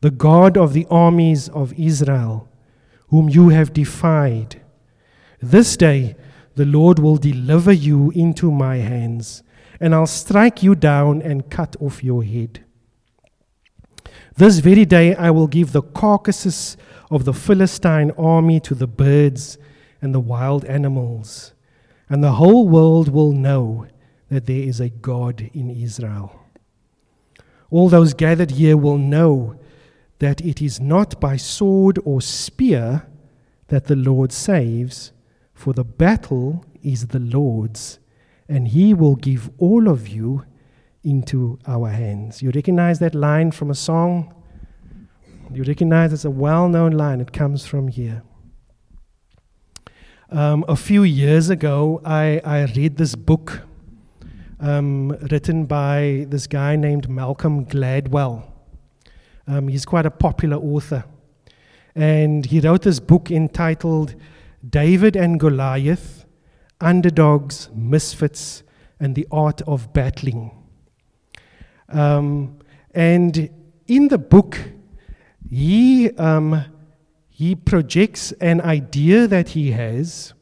the 0.00 0.10
God 0.10 0.56
of 0.56 0.72
the 0.72 0.86
armies 0.90 1.48
of 1.50 1.72
Israel, 1.78 2.48
whom 3.08 3.28
you 3.28 3.50
have 3.50 3.72
defied. 3.72 4.60
This 5.40 5.76
day 5.76 6.16
the 6.56 6.64
Lord 6.64 6.98
will 6.98 7.16
deliver 7.16 7.72
you 7.72 8.10
into 8.12 8.50
my 8.50 8.76
hands, 8.76 9.42
and 9.80 9.94
I'll 9.94 10.06
strike 10.06 10.62
you 10.62 10.74
down 10.74 11.20
and 11.22 11.50
cut 11.50 11.76
off 11.80 12.02
your 12.02 12.24
head. 12.24 12.64
This 14.36 14.58
very 14.58 14.84
day 14.84 15.14
I 15.14 15.30
will 15.30 15.46
give 15.46 15.72
the 15.72 15.82
carcasses 15.82 16.76
of 17.10 17.24
the 17.24 17.32
Philistine 17.32 18.10
army 18.12 18.60
to 18.60 18.74
the 18.74 18.86
birds 18.86 19.58
and 20.02 20.14
the 20.14 20.20
wild 20.20 20.64
animals, 20.64 21.54
and 22.08 22.22
the 22.22 22.32
whole 22.32 22.68
world 22.68 23.08
will 23.08 23.32
know 23.32 23.86
that 24.28 24.46
there 24.46 24.62
is 24.62 24.80
a 24.80 24.88
God 24.88 25.50
in 25.54 25.70
Israel. 25.70 26.40
All 27.70 27.88
those 27.88 28.14
gathered 28.14 28.52
here 28.52 28.76
will 28.76 28.98
know 28.98 29.58
that 30.18 30.40
it 30.40 30.62
is 30.62 30.80
not 30.80 31.20
by 31.20 31.36
sword 31.36 31.98
or 32.04 32.20
spear 32.20 33.06
that 33.68 33.86
the 33.86 33.96
Lord 33.96 34.32
saves, 34.32 35.12
for 35.54 35.72
the 35.72 35.84
battle 35.84 36.64
is 36.82 37.08
the 37.08 37.18
Lord's, 37.18 37.98
and 38.48 38.68
he 38.68 38.94
will 38.94 39.16
give 39.16 39.50
all 39.58 39.88
of 39.88 40.06
you 40.08 40.44
into 41.04 41.58
our 41.66 41.90
hands. 41.90 42.42
You 42.42 42.50
recognize 42.50 42.98
that 42.98 43.14
line 43.14 43.50
from 43.50 43.70
a 43.70 43.74
song? 43.74 44.34
You 45.52 45.62
recognize 45.62 46.12
it's 46.12 46.24
a 46.24 46.30
well 46.30 46.68
known 46.68 46.92
line, 46.92 47.20
it 47.20 47.32
comes 47.32 47.66
from 47.66 47.88
here. 47.88 48.22
Um, 50.30 50.64
a 50.66 50.74
few 50.74 51.04
years 51.04 51.50
ago, 51.50 52.00
I, 52.04 52.40
I 52.44 52.64
read 52.74 52.96
this 52.96 53.14
book 53.14 53.62
um, 54.58 55.10
written 55.30 55.66
by 55.66 56.26
this 56.28 56.46
guy 56.46 56.74
named 56.76 57.08
Malcolm 57.08 57.66
Gladwell. 57.66 58.50
Um, 59.46 59.68
he's 59.68 59.84
quite 59.84 60.06
a 60.06 60.10
popular 60.10 60.56
author. 60.56 61.04
And 61.94 62.46
he 62.46 62.60
wrote 62.60 62.82
this 62.82 62.98
book 62.98 63.30
entitled 63.30 64.14
David 64.68 65.14
and 65.14 65.38
Goliath 65.38 66.24
Underdogs, 66.80 67.70
Misfits, 67.74 68.62
and 68.98 69.14
the 69.14 69.26
Art 69.30 69.62
of 69.62 69.92
Battling. 69.92 70.50
Um, 71.88 72.58
and 72.92 73.50
in 73.86 74.08
the 74.08 74.18
book, 74.18 74.58
he, 75.50 76.10
um, 76.12 76.64
he 77.28 77.54
projects 77.54 78.32
an 78.32 78.60
idea 78.60 79.26
that 79.26 79.50
he 79.50 79.72
has, 79.72 80.34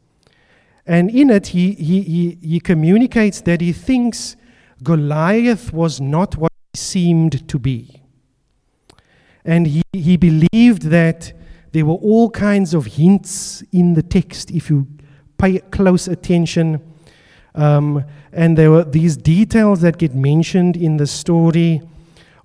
and 0.86 1.10
in 1.10 1.30
it, 1.30 1.48
he, 1.48 1.72
he, 1.72 2.02
he, 2.02 2.38
he 2.42 2.60
communicates 2.60 3.40
that 3.42 3.60
he 3.60 3.72
thinks 3.72 4.36
Goliath 4.82 5.72
was 5.72 6.00
not 6.00 6.36
what 6.36 6.52
he 6.72 6.78
seemed 6.78 7.48
to 7.48 7.58
be. 7.58 8.02
And 9.44 9.66
he, 9.66 9.82
he 9.92 10.16
believed 10.16 10.82
that 10.82 11.32
there 11.72 11.86
were 11.86 11.94
all 11.94 12.30
kinds 12.30 12.74
of 12.74 12.86
hints 12.86 13.62
in 13.72 13.94
the 13.94 14.02
text 14.02 14.50
if 14.50 14.70
you 14.70 14.86
pay 15.38 15.58
close 15.58 16.08
attention. 16.08 16.80
Um, 17.54 18.04
and 18.32 18.56
there 18.56 18.70
were 18.70 18.84
these 18.84 19.16
details 19.16 19.80
that 19.82 19.98
get 19.98 20.14
mentioned 20.14 20.76
in 20.76 20.96
the 20.96 21.06
story 21.06 21.82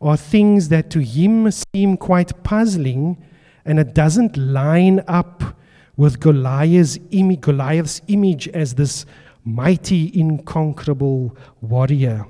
are 0.02 0.17
things 0.17 0.69
that 0.69 0.89
to 0.91 1.00
him 1.00 1.50
seem 1.52 1.97
quite 1.97 2.43
puzzling, 2.43 3.17
and 3.65 3.80
it 3.80 3.93
doesn't 3.93 4.38
line 4.38 5.04
up 5.08 5.56
with 5.95 6.19
Goliath's, 6.19 7.00
Im- 7.12 7.36
Goliath's 7.36 8.02
image 8.08 8.47
as 8.50 8.76
this 8.76 9.06
mighty, 9.43 10.12
inconquerable 10.13 11.36
warrior. 11.62 12.26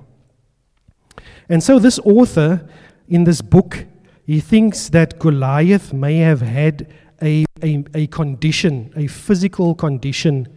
And 1.50 1.62
so, 1.62 1.80
this 1.80 2.00
author 2.00 2.68
in 3.10 3.24
this 3.24 3.42
book, 3.42 3.86
he 4.26 4.40
thinks 4.40 4.90
that 4.90 5.20
Goliath 5.20 5.94
may 5.94 6.18
have 6.18 6.42
had 6.42 6.88
a, 7.22 7.46
a, 7.64 7.84
a 7.94 8.08
condition, 8.08 8.94
a 8.96 9.08
physical 9.08 9.74
condition 9.74 10.48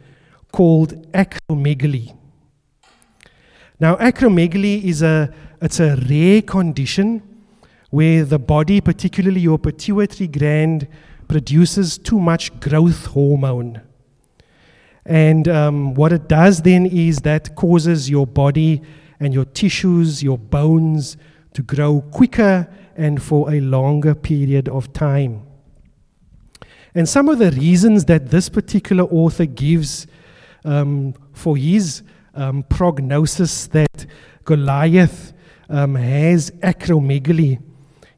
called 0.53 1.11
acromegaly. 1.13 2.15
Now, 3.81 3.97
acromegaly 3.97 4.85
is 4.85 5.03
a, 5.03 5.33
it's 5.63 5.81
a 5.81 5.97
rare 6.09 6.43
condition 6.43 7.23
where 7.89 8.27
the 8.27 8.39
body, 8.39 8.83
particularly 8.83 9.41
your 9.41 9.59
pituitary 9.59 10.29
gland, 10.29 10.87
produces 11.29 11.97
too 11.97 12.21
much 12.21 12.61
growth 12.61 13.07
hormone. 13.07 13.81
And 15.07 15.49
um, 15.49 15.95
what 15.95 16.13
it 16.13 16.29
does 16.29 16.61
then 16.61 16.85
is 16.85 17.21
that 17.21 17.57
causes 17.57 18.11
your 18.11 18.27
body 18.27 18.83
and 19.19 19.33
your 19.33 19.47
tissues, 19.47 20.23
your 20.23 20.37
bones, 20.37 21.17
to 21.55 21.63
grow 21.63 22.03
quicker 22.13 22.69
and 22.97 23.23
for 23.23 23.51
a 23.51 23.61
longer 23.61 24.15
period 24.15 24.69
of 24.69 24.93
time. 24.93 25.43
And 26.95 27.09
some 27.09 27.29
of 27.31 27.39
the 27.39 27.51
reasons 27.53 28.05
that 28.07 28.31
this 28.31 28.51
particular 28.51 29.05
author 29.05 29.47
gives 29.47 30.07
um, 30.67 31.15
for 31.33 31.57
his 31.57 32.03
um, 32.35 32.63
prognosis 32.65 33.67
that 33.69 34.07
Goliath 34.45 35.33
um, 35.69 35.95
has 35.95 36.51
acromegaly 36.63 37.61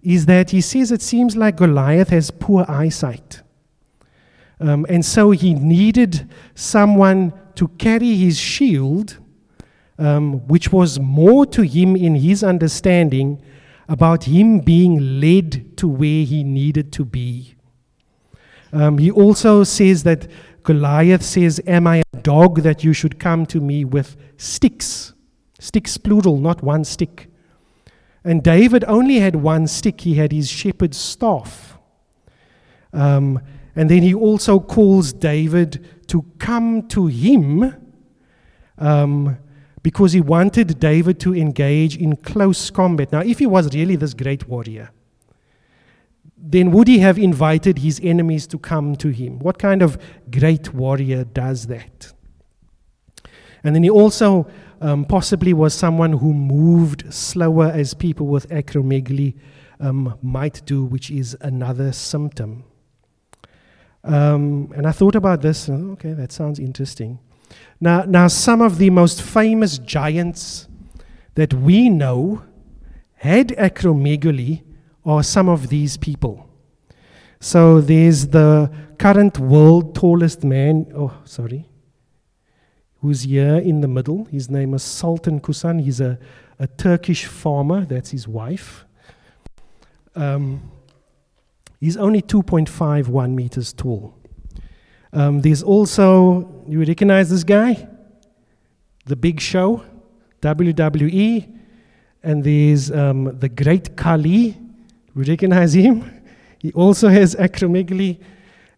is 0.03 0.27
that 0.27 0.51
he 0.51 0.61
says 0.61 0.91
it 0.91 1.03
seems 1.03 1.37
like 1.37 1.57
Goliath 1.57 2.09
has 2.09 2.31
poor 2.31 2.65
eyesight. 2.69 3.43
Um, 4.59 4.87
and 4.89 5.05
so 5.05 5.31
he 5.31 5.55
needed 5.55 6.29
someone 6.55 7.33
to 7.57 7.69
carry 7.69 8.17
his 8.17 8.39
shield, 8.39 9.19
um, 9.99 10.47
which 10.49 10.73
was 10.73 10.99
more 10.99 11.47
to 11.47 11.63
him 11.63 11.97
in 11.97 12.15
his 12.17 12.43
understanding 12.43 13.43
about 13.89 14.25
him 14.25 14.61
being 14.61 15.21
led 15.21 15.77
to 15.77 15.89
where 15.89 16.25
he 16.25 16.43
needed 16.45 16.93
to 16.93 17.05
be. 17.05 17.55
Um, 18.73 18.99
he 18.99 19.11
also 19.11 19.65
says 19.65 20.03
that 20.05 20.27
Goliath 20.63 21.23
says, 21.23 21.61
Am 21.67 21.87
I 21.87 22.03
dog 22.23 22.63
that 22.63 22.85
you 22.85 22.93
should 22.93 23.19
come 23.19 23.47
to 23.47 23.61
me 23.61 23.85
with 23.85 24.17
sticks? 24.37 25.13
Sticks, 25.59 25.97
plural, 25.99 26.39
not 26.39 26.63
one 26.63 26.85
stick. 26.85 27.29
And 28.25 28.43
David 28.43 28.85
only 28.87 29.19
had 29.19 29.37
one 29.37 29.67
stick, 29.67 30.03
he 30.03 30.15
had 30.15 30.33
his 30.33 30.49
shepherd's 30.49 30.97
staff. 30.97 31.79
Um, 32.93 33.41
and 33.75 33.91
then 33.91 34.03
he 34.03 34.15
also 34.15 34.61
calls 34.61 35.13
David 35.13 35.85
to 36.09 36.23
come 36.39 36.87
to 36.89 37.07
him 37.07 37.75
um, 38.79 39.39
because 39.83 40.13
he 40.13 40.21
wanted 40.21 40.79
David 40.79 41.19
to 41.21 41.35
engage 41.35 41.97
in 41.97 42.17
close 42.17 42.71
combat. 42.71 43.13
Now, 43.13 43.21
if 43.21 43.39
he 43.39 43.47
was 43.47 43.75
really 43.75 43.97
this 43.97 44.15
great 44.15 44.47
warrior, 44.49 44.91
then 46.45 46.73
would 46.73 46.89
he 46.89 46.99
have 46.99 47.19
invited 47.19 47.79
his 47.79 48.01
enemies 48.03 48.49
to 48.49 48.59
come 48.59 48.97
to 48.97 49.09
him? 49.09 49.39
What 49.39 49.61
kind 49.61 49.81
of 49.81 49.97
great 50.29 50.75
warrior 50.75 51.25
does 51.25 51.69
that? 51.69 52.13
And 53.63 53.77
then 53.77 53.85
he 53.85 53.91
also 53.91 54.49
um, 54.81 55.05
possibly 55.05 55.53
was 55.53 55.73
someone 55.73 56.15
who 56.15 56.35
moved 56.35 57.15
slower 57.15 57.67
as 57.67 57.95
people 57.95 58.27
with 58.27 58.49
acromegaly 58.49 59.39
um, 59.79 60.19
might 60.21 60.67
do, 60.67 60.85
which 60.85 61.13
is 61.13 61.37
another 61.41 61.93
symptom. 61.93 62.65
Um, 64.03 64.73
and 64.75 64.85
I 64.85 64.91
thought 64.91 65.15
about 65.15 65.43
this, 65.43 65.69
okay, 65.69 66.13
that 66.13 66.33
sounds 66.33 66.59
interesting. 66.59 67.21
Now, 67.81 68.03
now, 68.03 68.27
some 68.27 68.61
of 68.61 68.79
the 68.79 68.91
most 68.91 69.23
famous 69.23 69.79
giants 69.79 70.67
that 71.37 71.55
we 71.55 71.89
know 71.89 72.43
had 73.17 73.49
acromegaly 73.51 74.63
are 75.05 75.23
some 75.23 75.49
of 75.49 75.69
these 75.69 75.97
people. 75.97 76.49
So 77.41 77.81
there's 77.81 78.29
the 78.29 78.71
current 78.99 79.39
world 79.39 79.95
tallest 79.95 80.45
man, 80.45 80.93
oh, 80.95 81.13
sorry, 81.25 81.69
who's 83.01 83.23
here 83.23 83.57
in 83.57 83.81
the 83.81 83.89
middle. 83.89 84.27
His 84.27 84.49
name 84.49 84.75
is 84.75 84.83
Sultan 84.85 85.41
Kösen. 85.41 85.83
He's 85.83 86.01
a, 86.01 86.19
a 86.61 86.69
Turkish 86.69 87.27
farmer, 87.27 87.85
that's 87.85 88.11
his 88.13 88.29
wife. 88.29 88.85
Um, 90.15 90.71
he's 91.81 91.97
only 91.97 92.23
2.51 92.23 93.35
meters 93.35 93.73
tall. 93.73 94.15
Um, 95.13 95.41
there's 95.41 95.63
also, 95.65 96.65
you 96.69 96.79
recognize 96.85 97.29
this 97.29 97.45
guy? 97.45 97.89
The 99.07 99.17
Big 99.17 99.41
Show, 99.41 99.83
WWE. 100.41 101.59
And 102.23 102.45
there's 102.45 102.91
um, 102.93 103.37
the 103.39 103.49
Great 103.49 103.97
Khali. 103.97 104.62
We 105.15 105.25
recognize 105.25 105.75
him. 105.75 106.23
He 106.59 106.73
also 106.73 107.09
has 107.09 107.35
acromegaly. 107.35 108.21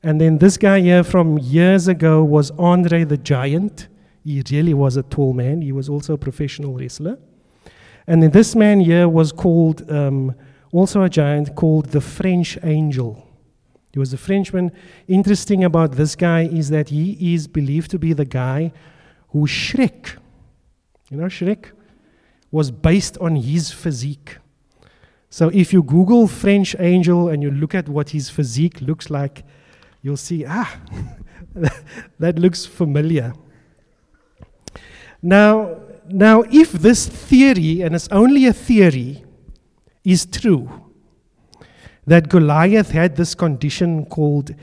And 0.03 0.21
then 0.21 0.39
this 0.39 0.57
guy 0.57 0.81
here 0.81 1.05
from 1.05 1.39
years 1.39 1.89
ago 1.89 2.25
was 2.25 2.51
Andre 2.53 3.05
the 3.05 3.17
Giant. 3.17 3.89
He 4.25 4.43
really 4.51 4.75
was 4.75 4.97
a 4.97 5.03
tall 5.03 5.33
man. 5.33 5.63
He 5.63 5.73
was 5.73 5.89
also 5.89 6.15
a 6.15 6.19
professional 6.19 6.75
wrestler. 6.75 7.19
And 8.07 8.23
then 8.23 8.31
this 8.31 8.55
man 8.55 8.81
here 8.81 9.09
was 9.09 9.33
called, 9.33 9.91
um, 9.91 10.35
also 10.73 11.03
a 11.03 11.09
giant, 11.09 11.55
called 11.55 11.87
the 11.87 12.01
French 12.01 12.59
Angel. 12.63 13.27
He 13.93 13.99
was 13.99 14.13
a 14.13 14.19
Frenchman. 14.19 14.73
Interesting 15.07 15.63
about 15.63 15.93
this 15.93 16.17
guy 16.17 16.43
is 16.43 16.69
that 16.71 16.89
he 16.89 17.35
is 17.35 17.47
believed 17.47 17.91
to 17.93 17.99
be 17.99 18.13
the 18.13 18.25
guy 18.25 18.73
who 19.29 19.47
Shrek, 19.47 20.17
you 21.11 21.17
know, 21.17 21.27
Shrek, 21.27 21.67
was 22.51 22.71
based 22.71 23.17
on 23.19 23.37
his 23.37 23.71
physique. 23.71 24.39
So 25.35 25.49
if 25.49 25.73
you 25.73 25.83
Google 25.83 26.29
French 26.29 26.77
angel 26.79 27.29
and 27.29 27.43
you 27.43 27.51
look 27.51 27.75
at 27.75 27.89
what 27.89 28.11
his 28.11 28.31
physique 28.31 28.81
looks 28.81 29.11
like, 29.11 29.43
you'll 30.01 30.17
see, 30.17 30.45
ah, 30.47 30.79
that 32.21 32.39
looks 32.39 32.65
familiar. 32.65 33.33
Now, 35.21 35.81
now, 36.09 36.45
if 36.53 36.71
this 36.71 37.09
theory, 37.09 37.81
and 37.81 37.97
it's 37.97 38.07
only 38.13 38.47
a 38.47 38.53
theory, 38.53 39.25
is 40.05 40.25
true, 40.25 40.71
that 42.07 42.29
Goliath 42.29 42.93
had 42.93 43.17
this 43.17 43.35
condition 43.35 44.07
called 44.07 44.55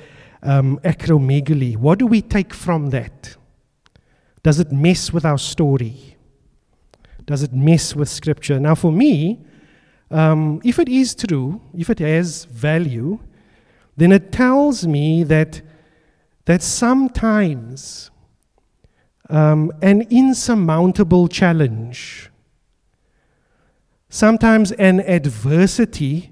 um, 0.42 0.80
acromegaly, 0.86 1.76
what 1.76 2.00
do 2.00 2.08
we 2.08 2.22
take 2.22 2.54
from 2.54 2.92
that? 2.92 3.36
Does 4.42 4.62
it 4.62 4.72
mess 4.72 5.12
with 5.12 5.26
our 5.26 5.38
story? 5.38 6.16
Does 7.26 7.44
it 7.44 7.52
mess 7.52 7.94
with 7.94 8.08
Scripture? 8.08 8.58
Now, 8.58 8.76
for 8.76 8.94
me, 8.94 9.42
um, 10.12 10.62
if 10.64 10.78
it 10.78 10.90
is 10.90 11.16
true, 11.16 11.62
if 11.74 11.90
it 11.90 12.00
has 12.00 12.46
value, 12.46 13.20
then 13.98 14.12
it 14.12 14.32
tells 14.32 14.86
me 14.86 15.24
that, 15.24 15.62
that 16.46 16.62
sometimes 16.62 18.12
um, 19.30 19.72
an 19.82 20.02
insurmountable 20.10 21.28
challenge, 21.28 22.30
sometimes 24.10 24.72
an 24.74 25.00
adversity, 25.00 26.32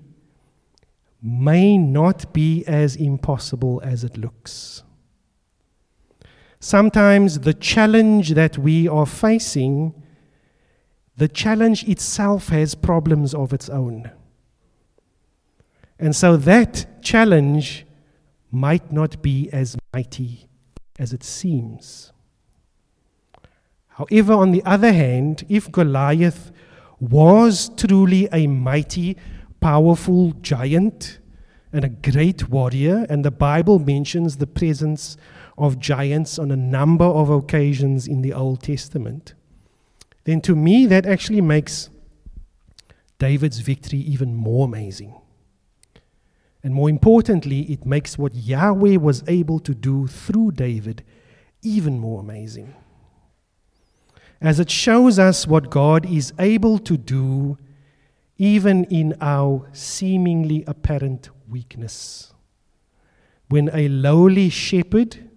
may 1.22 1.78
not 1.78 2.32
be 2.34 2.66
as 2.66 2.96
impossible 2.96 3.82
as 3.84 4.04
it 4.04 4.18
looks. 4.18 4.84
Sometimes 6.60 7.40
the 7.40 7.54
challenge 7.54 8.32
that 8.32 8.58
we 8.58 8.88
are 8.88 9.06
facing, 9.06 9.94
the 11.20 11.28
challenge 11.28 11.84
itself 11.84 12.48
has 12.48 12.76
problems 12.76 13.34
of 13.34 13.52
its 13.52 13.68
own. 13.68 14.10
And 16.00 16.16
so 16.16 16.38
that 16.38 17.04
challenge 17.04 17.86
might 18.52 18.94
not 18.94 19.22
be 19.22 19.50
as 19.52 19.76
mighty 19.94 20.48
as 20.98 21.12
it 21.12 21.26
seems. 21.26 22.14
However, 23.90 24.32
on 24.32 24.52
the 24.52 24.64
other 24.64 24.94
hand, 24.94 25.44
if 25.50 25.70
Goliath 25.70 26.54
was 27.02 27.70
truly 27.76 28.30
a 28.32 28.48
mighty, 28.48 29.18
powerful 29.60 30.32
giant 30.42 31.20
and 31.74 31.84
a 31.84 31.90
great 31.90 32.48
warrior, 32.48 33.06
and 33.10 33.26
the 33.26 33.32
Bible 33.32 33.78
mentions 33.78 34.38
the 34.38 34.48
presence 34.48 35.18
of 35.58 35.80
giants 35.80 36.40
on 36.40 36.50
a 36.50 36.56
number 36.56 37.04
of 37.04 37.30
occasions 37.30 38.08
in 38.08 38.22
the 38.22 38.32
Old 38.32 38.64
Testament, 38.64 39.34
then 40.30 40.42
to 40.42 40.56
me 40.56 40.86
that 40.86 41.08
actually 41.08 41.42
makes 41.42 41.90
David's 43.18 43.62
victory 43.62 43.98
even 43.98 44.36
more 44.36 44.66
amazing. 44.66 45.16
And 46.62 46.72
more 46.72 46.88
importantly, 46.88 47.62
it 47.62 47.84
makes 47.84 48.16
what 48.16 48.36
Yahweh 48.36 48.98
was 48.98 49.24
able 49.28 49.60
to 49.62 49.74
do 49.74 50.06
through 50.06 50.52
David 50.52 51.04
even 51.64 51.98
more 51.98 52.20
amazing. 52.20 52.76
As 54.40 54.60
it 54.60 54.70
shows 54.70 55.18
us 55.18 55.48
what 55.48 55.72
God 55.72 56.06
is 56.06 56.32
able 56.38 56.78
to 56.78 56.96
do 56.96 57.58
even 58.38 58.84
in 58.86 59.16
our 59.20 59.68
seemingly 59.74 60.64
apparent 60.68 61.30
weakness. 61.50 62.36
When 63.48 63.72
a 63.74 63.88
lowly 63.88 64.52
shepherd 64.52 65.28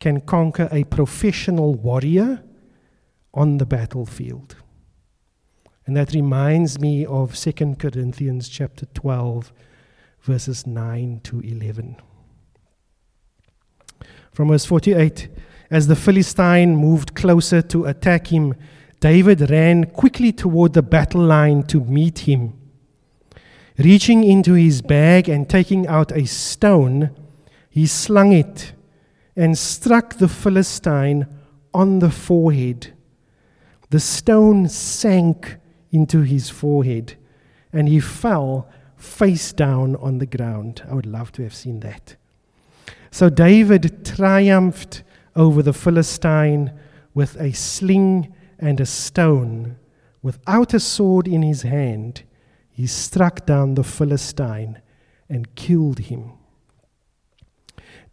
can 0.00 0.22
conquer 0.22 0.70
a 0.72 0.84
professional 0.84 1.74
warrior 1.74 2.42
on 3.36 3.58
the 3.58 3.66
battlefield. 3.66 4.56
And 5.86 5.96
that 5.96 6.12
reminds 6.12 6.80
me 6.80 7.06
of 7.06 7.36
2 7.36 7.76
Corinthians 7.78 8.48
chapter 8.48 8.86
12 8.86 9.52
verses 10.22 10.66
9 10.66 11.20
to 11.22 11.40
11. 11.40 11.96
From 14.32 14.48
verse 14.48 14.64
48, 14.64 15.28
as 15.70 15.86
the 15.86 15.94
Philistine 15.94 16.76
moved 16.76 17.14
closer 17.14 17.62
to 17.62 17.84
attack 17.84 18.26
him, 18.28 18.54
David 18.98 19.48
ran 19.50 19.84
quickly 19.84 20.32
toward 20.32 20.72
the 20.72 20.82
battle 20.82 21.22
line 21.22 21.62
to 21.64 21.80
meet 21.80 22.20
him. 22.20 22.54
Reaching 23.78 24.24
into 24.24 24.54
his 24.54 24.82
bag 24.82 25.28
and 25.28 25.48
taking 25.48 25.86
out 25.86 26.10
a 26.10 26.26
stone, 26.26 27.10
he 27.68 27.86
slung 27.86 28.32
it 28.32 28.72
and 29.36 29.56
struck 29.56 30.14
the 30.14 30.28
Philistine 30.28 31.26
on 31.72 31.98
the 31.98 32.10
forehead. 32.10 32.95
The 33.90 34.00
stone 34.00 34.68
sank 34.68 35.56
into 35.92 36.22
his 36.22 36.50
forehead, 36.50 37.14
and 37.72 37.88
he 37.88 38.00
fell 38.00 38.68
face 38.96 39.52
down 39.52 39.96
on 39.96 40.18
the 40.18 40.26
ground. 40.26 40.82
I 40.90 40.94
would 40.94 41.06
love 41.06 41.32
to 41.32 41.42
have 41.42 41.54
seen 41.54 41.80
that. 41.80 42.16
So 43.10 43.30
David 43.30 44.04
triumphed 44.04 45.02
over 45.34 45.62
the 45.62 45.72
Philistine 45.72 46.72
with 47.14 47.40
a 47.40 47.52
sling 47.52 48.34
and 48.58 48.80
a 48.80 48.86
stone. 48.86 49.76
Without 50.22 50.74
a 50.74 50.80
sword 50.80 51.28
in 51.28 51.42
his 51.42 51.62
hand, 51.62 52.24
he 52.70 52.86
struck 52.86 53.46
down 53.46 53.74
the 53.74 53.84
Philistine 53.84 54.80
and 55.28 55.54
killed 55.54 56.00
him. 56.00 56.32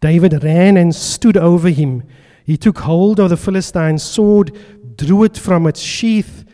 David 0.00 0.44
ran 0.44 0.76
and 0.76 0.94
stood 0.94 1.36
over 1.36 1.70
him. 1.70 2.02
He 2.44 2.56
took 2.56 2.78
hold 2.78 3.18
of 3.20 3.30
the 3.30 3.36
Philistine's 3.36 4.02
sword, 4.02 4.56
drew 4.96 5.24
it 5.24 5.36
from 5.36 5.66
its 5.66 5.80
sheath. 5.80 6.44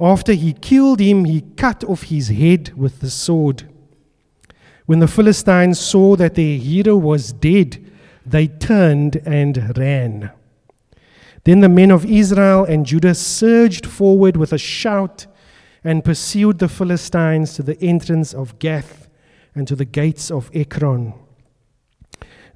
After 0.00 0.32
he 0.32 0.52
killed 0.52 1.00
him, 1.00 1.24
he 1.24 1.40
cut 1.56 1.84
off 1.84 2.04
his 2.04 2.28
head 2.28 2.72
with 2.76 3.00
the 3.00 3.10
sword. 3.10 3.68
When 4.86 5.00
the 5.00 5.08
Philistines 5.08 5.78
saw 5.78 6.16
that 6.16 6.34
their 6.34 6.56
hero 6.56 6.96
was 6.96 7.32
dead, 7.32 7.84
they 8.24 8.46
turned 8.46 9.16
and 9.26 9.76
ran. 9.76 10.30
Then 11.44 11.60
the 11.60 11.68
men 11.68 11.90
of 11.90 12.04
Israel 12.04 12.64
and 12.64 12.86
Judah 12.86 13.14
surged 13.14 13.86
forward 13.86 14.36
with 14.36 14.52
a 14.52 14.58
shout 14.58 15.26
and 15.84 16.04
pursued 16.04 16.58
the 16.58 16.68
Philistines 16.68 17.54
to 17.54 17.62
the 17.62 17.80
entrance 17.82 18.34
of 18.34 18.58
Gath 18.58 19.08
and 19.54 19.66
to 19.68 19.76
the 19.76 19.84
gates 19.84 20.30
of 20.30 20.50
Ekron. 20.54 21.14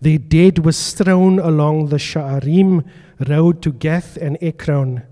Their 0.01 0.19
dead 0.19 0.65
were 0.65 0.73
strewn 0.73 1.39
along 1.39 1.87
the 1.87 1.97
Shaaraim 1.97 2.85
road 3.29 3.63
to 3.63 3.73
Gath 3.73 4.17
and 4.17 4.37
Ekron. 4.41 5.03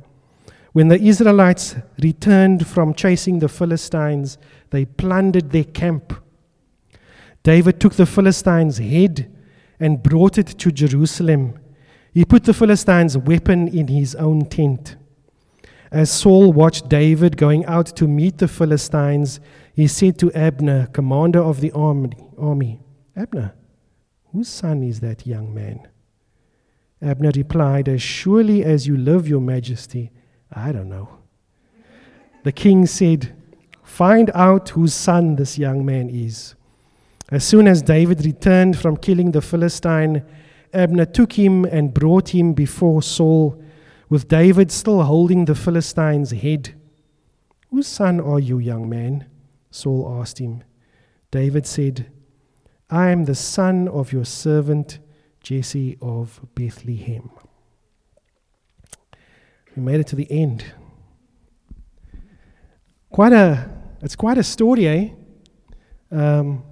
When 0.73 0.89
the 0.89 1.01
Israelites 1.01 1.77
returned 2.01 2.67
from 2.67 2.95
chasing 2.95 3.39
the 3.39 3.49
Philistines, 3.49 4.39
they 4.71 4.85
plundered 4.85 5.51
their 5.51 5.65
camp 5.65 6.13
David 7.43 7.81
took 7.81 7.95
the 7.95 8.07
Philistine's 8.07 8.79
head 8.79 9.35
and 9.79 10.03
brought 10.03 10.37
it 10.37 10.47
to 10.47 10.71
Jerusalem. 10.71 11.59
He 12.13 12.25
put 12.25 12.45
the 12.45 12.53
Philistine's 12.55 13.17
weapon 13.17 13.69
in 13.69 13.89
his 13.89 14.15
own 14.15 14.47
tent. 14.47 14.97
As 15.91 16.11
Saul 16.11 16.53
watched 16.53 16.89
David 16.89 17.37
going 17.37 17.65
out 17.65 17.87
to 17.97 18.07
meet 18.07 18.39
the 18.39 18.47
Philistines, 18.49 19.41
he 19.75 19.87
said 19.87 20.19
to 20.19 20.31
Abner, 20.33 20.87
commander 20.89 21.41
of 21.41 21.61
the 21.61 21.73
army, 21.73 22.81
Abner, 23.17 23.55
whose 24.33 24.49
son 24.49 24.83
is 24.83 25.01
that 25.01 25.27
young 25.27 25.53
man? 25.53 25.89
Abner 27.03 27.33
replied, 27.35 27.89
As 27.89 28.03
surely 28.03 28.63
as 28.63 28.87
you 28.87 28.97
live, 28.97 29.27
your 29.27 29.41
majesty, 29.41 30.13
I 30.53 30.73
don't 30.73 30.89
know. 30.89 31.09
The 32.43 32.53
king 32.53 32.87
said, 32.87 33.35
Find 33.83 34.31
out 34.35 34.71
whose 34.71 34.95
son 34.95 35.37
this 35.37 35.59
young 35.59 35.85
man 35.85 36.09
is. 36.09 36.55
As 37.31 37.45
soon 37.45 37.69
as 37.69 37.83
David 37.83 38.25
returned 38.25 38.79
from 38.79 38.97
killing 38.97 39.33
the 39.33 39.43
Philistine, 39.43 40.25
Abner 40.73 41.05
took 41.05 41.33
him 41.33 41.65
and 41.65 41.95
brought 41.95 42.31
him 42.31 42.53
before 42.53 43.03
Saul, 43.03 43.63
with 44.09 44.29
David 44.29 44.73
still 44.73 45.03
holding 45.03 45.45
the 45.45 45.55
Philistine's 45.55 46.31
head. 46.31 46.75
Whose 47.71 47.87
son 47.87 48.21
are 48.21 48.41
you, 48.41 48.59
young 48.59 48.89
man? 48.89 49.27
Saul 49.71 50.19
asked 50.21 50.39
him. 50.39 50.65
David 51.31 51.67
said, 51.67 52.11
I 52.89 53.11
am 53.11 53.25
the 53.25 53.37
son 53.37 53.87
of 53.87 54.13
your 54.13 54.25
servant 54.25 54.99
Jesse 55.43 55.97
of 56.03 56.41
Bethlehem. 56.57 57.31
We 59.77 59.83
made 59.83 60.01
it 60.01 60.07
to 60.09 60.17
the 60.17 60.31
end. 60.31 60.65
Quite 63.11 63.33
a, 63.33 63.69
it's 64.03 64.17
quite 64.17 64.39
a 64.39 64.43
story, 64.43 64.87
eh? 64.87 65.09
Um, 66.11 66.65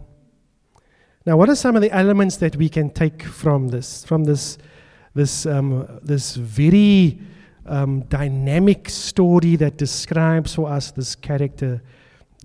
Now, 1.29 1.37
what 1.37 1.51
are 1.51 1.57
some 1.57 1.77
of 1.77 1.83
the 1.83 1.91
elements 1.93 2.39
that 2.39 2.57
we 2.57 2.71
can 2.71 2.89
take 2.89 3.23
from 3.23 3.69
this, 3.69 4.03
from 4.03 4.25
this, 4.25 4.57
this, 5.15 5.45
um, 5.45 6.01
this 6.03 6.37
very 6.37 7.19
um, 7.67 8.01
dynamic 8.09 8.89
story 8.89 9.57
that 9.57 9.77
describes 9.77 10.55
for 10.55 10.71
us 10.71 10.91
this 10.91 11.15
character, 11.15 11.83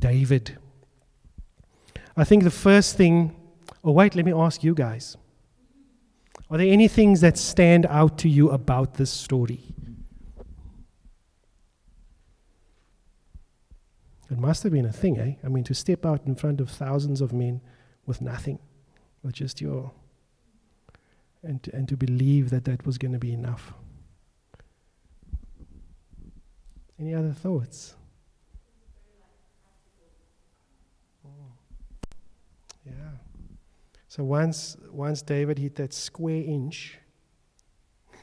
David? 0.01 0.58
I 2.18 2.26
think 2.26 2.43
the 2.43 2.51
first 2.51 2.97
thing, 2.97 3.34
oh, 3.86 3.93
wait, 3.93 4.16
let 4.16 4.26
me 4.26 4.34
ask 4.34 4.66
you 4.66 4.74
guys. 4.74 5.16
Are 6.49 6.58
there 6.58 6.68
any 6.68 6.89
things 6.89 7.22
that 7.22 7.38
stand 7.38 7.86
out 7.86 8.18
to 8.18 8.28
you 8.28 8.49
about 8.49 8.95
this 8.95 9.12
story? 9.12 9.74
It 14.34 14.40
must 14.40 14.64
have 14.64 14.72
been 14.72 14.88
a 14.88 14.92
thing, 14.92 15.20
eh? 15.20 15.36
I 15.44 15.48
mean, 15.48 15.64
to 15.66 15.76
step 15.76 16.08
out 16.08 16.22
in 16.26 16.34
front 16.34 16.60
of 16.60 16.68
thousands 16.68 17.22
of 17.22 17.34
men 17.34 17.62
with 18.08 18.20
nothing, 18.20 18.58
with 19.22 19.36
just 19.36 19.62
your. 19.62 19.92
And 21.44 21.62
to, 21.62 21.76
and 21.76 21.88
to 21.88 21.96
believe 21.96 22.50
that 22.50 22.66
that 22.66 22.84
was 22.84 22.98
going 22.98 23.12
to 23.12 23.20
be 23.20 23.32
enough. 23.32 23.74
Any 27.00 27.14
other 27.14 27.32
thoughts? 27.32 27.96
Yeah. 32.84 32.94
So 34.08 34.24
once, 34.24 34.78
once 34.92 35.22
David 35.22 35.60
hit 35.60 35.76
that 35.76 35.94
square 35.94 36.44
inch, 36.44 36.98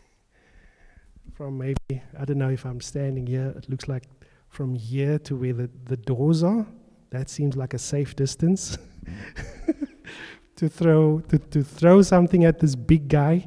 from 1.35 1.57
maybe, 1.57 2.03
I 2.19 2.25
don't 2.25 2.39
know 2.39 2.51
if 2.51 2.67
I'm 2.67 2.81
standing 2.81 3.29
here, 3.29 3.55
it 3.57 3.71
looks 3.71 3.87
like 3.87 4.09
from 4.51 4.75
here 4.75 5.19
to 5.21 5.37
where 5.37 5.55
the, 5.55 5.71
the 5.85 5.97
doors 5.97 6.43
are, 6.43 6.67
that 7.11 7.31
seems 7.31 7.57
like 7.57 7.73
a 7.73 7.79
safe 7.79 8.15
distance. 8.15 8.77
to 10.57 10.69
throw 10.69 11.21
to, 11.21 11.39
to 11.39 11.63
throw 11.63 12.03
something 12.03 12.45
at 12.45 12.59
this 12.59 12.75
big 12.75 13.09
guy 13.09 13.47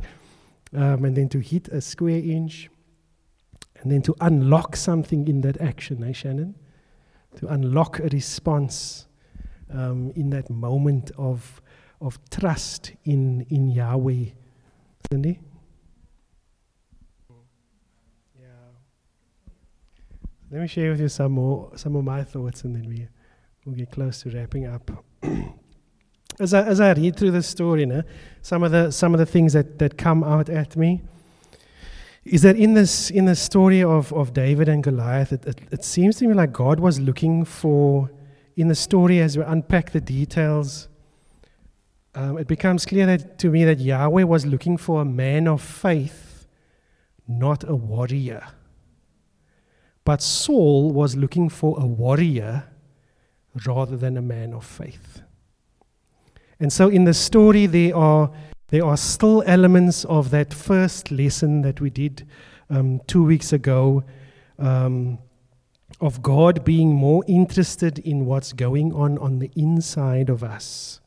um, 0.76 1.06
and 1.06 1.16
then 1.16 1.30
to 1.30 1.40
hit 1.40 1.68
a 1.68 1.80
square 1.80 2.18
inch 2.18 2.70
and 3.82 3.92
then 3.92 4.02
to 4.02 4.16
unlock 4.22 4.76
something 4.76 5.28
in 5.28 5.42
that 5.42 5.60
action, 5.62 6.04
eh, 6.04 6.14
Shannon? 6.14 6.56
To 7.38 7.48
unlock 7.48 8.00
a 8.00 8.08
response 8.08 9.08
um, 9.72 10.12
in 10.16 10.30
that 10.30 10.50
moment 10.50 11.12
of, 11.18 11.62
of 12.00 12.18
trust 12.30 12.94
in, 13.04 13.46
in 13.50 13.70
Yahweh. 13.70 14.26
Cindy? 15.12 15.40
Let 20.54 20.62
me 20.62 20.68
share 20.68 20.92
with 20.92 21.02
you 21.02 21.10
some 21.10 21.32
more, 21.32 21.72
some 21.76 21.96
of 21.96 22.04
my 22.04 22.24
thoughts, 22.24 22.64
and 22.64 22.76
then 22.76 22.88
we 22.88 23.08
we'll 23.66 23.74
get 23.74 23.90
close 23.90 24.22
to 24.22 24.30
wrapping 24.30 24.68
up. 24.68 24.92
as 26.40 26.54
I 26.54 26.62
as 26.62 26.80
I 26.80 26.94
read 26.94 27.16
through 27.16 27.32
the 27.32 27.42
story, 27.42 27.88
know, 27.88 28.04
some 28.44 28.62
of 28.62 28.72
the 28.72 28.92
some 28.92 29.16
of 29.16 29.20
the 29.20 29.26
things 29.26 29.54
that, 29.54 29.80
that 29.80 29.98
come 29.98 30.24
out 30.24 30.50
at 30.50 30.78
me 30.78 31.02
is 32.24 32.44
that 32.44 32.56
in 32.56 32.76
this 32.76 33.10
in 33.10 33.26
the 33.26 33.36
story 33.36 33.82
of, 33.82 34.14
of 34.14 34.36
David 34.36 34.70
and 34.70 34.84
Goliath, 34.84 35.34
it, 35.34 35.44
it, 35.48 35.62
it 35.72 35.84
seems 35.84 36.18
to 36.18 36.28
me 36.28 36.36
like 36.36 36.54
God 36.54 36.80
was 36.80 37.00
looking 37.00 37.46
for 37.46 38.12
in 38.56 38.68
the 38.68 38.76
story 38.76 39.22
as 39.22 39.36
we 39.36 39.44
unpack 39.44 39.90
the 39.90 40.02
details. 40.02 40.88
Um, 42.14 42.38
it 42.38 42.46
becomes 42.46 42.86
clear 42.86 43.08
that, 43.08 43.40
to 43.40 43.50
me 43.50 43.66
that 43.66 43.80
Yahweh 43.80 44.22
was 44.22 44.46
looking 44.46 44.78
for 44.78 45.02
a 45.02 45.06
man 45.06 45.48
of 45.48 45.64
faith, 45.64 46.46
not 47.28 47.68
a 47.68 47.74
warrior. 47.74 48.50
But 50.06 50.22
Saul 50.22 50.92
was 50.92 51.16
looking 51.16 51.50
for 51.50 51.80
a 51.80 51.86
warrior 51.86 52.66
rather 53.66 53.96
than 53.96 54.18
a 54.18 54.22
man 54.22 54.54
of 54.54 54.66
faith. 54.66 55.22
And 56.60 56.72
so 56.72 56.90
in 56.90 57.06
the 57.06 57.14
story, 57.14 57.66
there 57.66 57.96
are 57.96 58.32
there 58.70 58.86
are 58.86 58.98
still 58.98 59.44
elements 59.46 60.04
of 60.06 60.32
that 60.32 60.52
first 60.52 61.12
lesson 61.12 61.62
that 61.62 61.80
we 61.80 61.92
did 61.92 62.28
um, 62.72 63.02
two 63.06 63.24
weeks 63.24 63.54
ago 63.54 64.04
um, 64.58 65.20
of 66.02 66.24
God 66.24 66.66
being 66.66 66.92
more 66.96 67.24
interested 67.28 68.00
in 68.00 68.26
what's 68.26 68.52
going 68.52 68.92
on 68.94 69.20
on 69.20 69.38
the 69.38 69.52
inside 69.56 70.30
of 70.30 70.44
us 70.44 71.02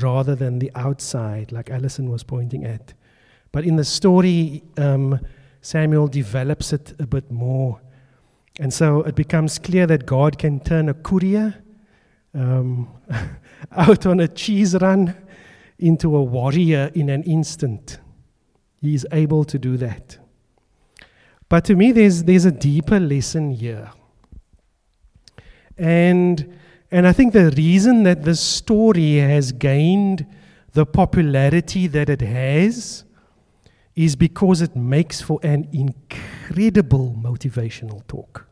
rather 0.00 0.34
than 0.34 0.58
the 0.58 0.72
outside, 0.74 1.52
like 1.52 1.70
Alison 1.70 2.10
was 2.10 2.24
pointing 2.24 2.64
at. 2.64 2.92
But 3.52 3.64
in 3.64 3.76
the 3.76 3.84
story, 3.84 4.64
um, 4.76 5.20
Samuel 5.60 6.08
develops 6.08 6.72
it 6.72 6.94
a 6.98 7.06
bit 7.06 7.30
more. 7.30 7.80
And 8.60 8.74
so 8.74 9.00
it 9.04 9.14
becomes 9.14 9.58
clear 9.58 9.86
that 9.86 10.04
God 10.04 10.36
can 10.36 10.60
turn 10.60 10.90
a 10.90 10.94
courier 10.94 11.54
um, 12.34 12.90
out 13.72 14.04
on 14.04 14.20
a 14.20 14.28
cheese 14.28 14.74
run 14.74 15.16
into 15.78 16.14
a 16.14 16.22
warrior 16.22 16.90
in 16.94 17.08
an 17.08 17.22
instant. 17.22 17.98
He 18.82 18.94
is 18.94 19.06
able 19.12 19.44
to 19.44 19.58
do 19.58 19.78
that. 19.78 20.18
But 21.48 21.64
to 21.64 21.74
me, 21.74 21.90
there's, 21.90 22.24
there's 22.24 22.44
a 22.44 22.52
deeper 22.52 23.00
lesson 23.00 23.50
here. 23.50 23.92
And, 25.78 26.58
and 26.90 27.06
I 27.06 27.14
think 27.14 27.32
the 27.32 27.50
reason 27.52 28.02
that 28.02 28.24
this 28.24 28.40
story 28.40 29.16
has 29.16 29.52
gained 29.52 30.26
the 30.74 30.84
popularity 30.84 31.86
that 31.86 32.10
it 32.10 32.20
has 32.20 33.04
is 33.96 34.16
because 34.16 34.60
it 34.60 34.76
makes 34.76 35.22
for 35.22 35.40
an 35.42 35.66
incredible 35.72 37.16
motivational 37.18 38.06
talk. 38.06 38.49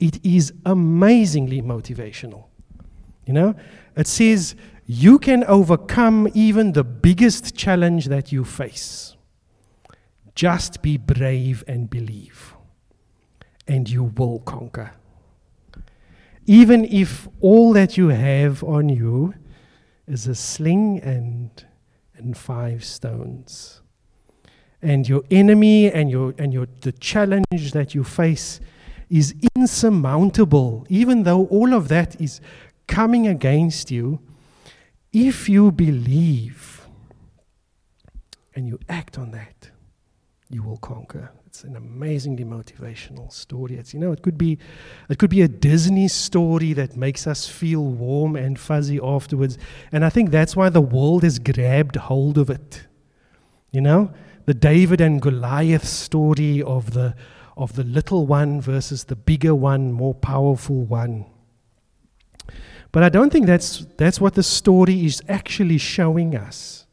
It 0.00 0.24
is 0.24 0.52
amazingly 0.64 1.60
motivational. 1.62 2.44
You 3.26 3.34
know, 3.34 3.54
it 3.96 4.06
says 4.06 4.54
you 4.86 5.18
can 5.18 5.44
overcome 5.44 6.28
even 6.32 6.72
the 6.72 6.84
biggest 6.84 7.54
challenge 7.56 8.06
that 8.06 8.32
you 8.32 8.44
face. 8.44 9.16
Just 10.34 10.82
be 10.82 10.96
brave 10.96 11.64
and 11.66 11.90
believe, 11.90 12.54
and 13.66 13.90
you 13.90 14.04
will 14.04 14.38
conquer. 14.40 14.92
Even 16.46 16.86
if 16.86 17.28
all 17.40 17.74
that 17.74 17.98
you 17.98 18.08
have 18.08 18.64
on 18.64 18.88
you 18.88 19.34
is 20.06 20.26
a 20.26 20.34
sling 20.34 21.00
and, 21.00 21.66
and 22.16 22.36
five 22.36 22.82
stones. 22.82 23.82
And 24.80 25.06
your 25.06 25.24
enemy 25.30 25.92
and, 25.92 26.10
your, 26.10 26.34
and 26.38 26.54
your, 26.54 26.66
the 26.80 26.92
challenge 26.92 27.72
that 27.72 27.94
you 27.94 28.04
face 28.04 28.60
is 29.10 29.34
insurmountable, 29.56 30.86
even 30.88 31.22
though 31.22 31.46
all 31.46 31.72
of 31.72 31.88
that 31.88 32.20
is 32.20 32.40
coming 32.86 33.26
against 33.26 33.90
you 33.90 34.20
if 35.12 35.48
you 35.48 35.72
believe 35.72 36.86
and 38.54 38.68
you 38.68 38.78
act 38.88 39.18
on 39.18 39.30
that, 39.30 39.70
you 40.50 40.62
will 40.62 40.76
conquer. 40.78 41.30
It's 41.46 41.64
an 41.64 41.76
amazingly 41.76 42.44
motivational 42.44 43.32
story. 43.32 43.76
It's, 43.76 43.94
you 43.94 44.00
know, 44.00 44.12
it 44.12 44.22
could 44.22 44.36
be, 44.36 44.58
it 45.08 45.18
could 45.18 45.30
be 45.30 45.42
a 45.42 45.48
Disney 45.48 46.08
story 46.08 46.72
that 46.74 46.96
makes 46.96 47.26
us 47.26 47.48
feel 47.48 47.82
warm 47.82 48.36
and 48.36 48.58
fuzzy 48.58 49.00
afterwards. 49.02 49.58
And 49.90 50.04
I 50.04 50.10
think 50.10 50.30
that's 50.30 50.54
why 50.54 50.68
the 50.68 50.80
world 50.80 51.22
has 51.22 51.38
grabbed 51.38 51.96
hold 51.96 52.36
of 52.36 52.50
it. 52.50 52.86
You 53.70 53.80
know, 53.80 54.12
the 54.46 54.54
David 54.54 55.00
and 55.00 55.20
Goliath 55.20 55.86
story 55.86 56.62
of 56.62 56.92
the, 56.92 57.14
of 57.58 57.74
the 57.74 57.82
little 57.82 58.26
one 58.26 58.60
versus 58.60 59.04
the 59.04 59.16
bigger 59.16 59.54
one, 59.54 59.92
more 59.92 60.14
powerful 60.14 60.84
one. 60.84 61.26
But 62.92 63.02
I 63.02 63.08
don't 63.10 63.30
think 63.30 63.46
that's, 63.46 63.84
that's 63.98 64.20
what 64.20 64.34
the 64.34 64.42
story 64.42 65.04
is 65.04 65.20
actually 65.28 65.78
showing 65.78 66.34
us. 66.36 66.86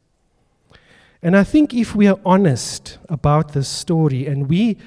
And 1.22 1.38
I 1.38 1.44
think 1.44 1.74
if 1.74 1.96
we 1.96 2.08
are 2.08 2.20
honest 2.26 2.98
about 3.08 3.54
this 3.54 3.70
story 3.70 4.26
and 4.26 4.50
we 4.50 4.78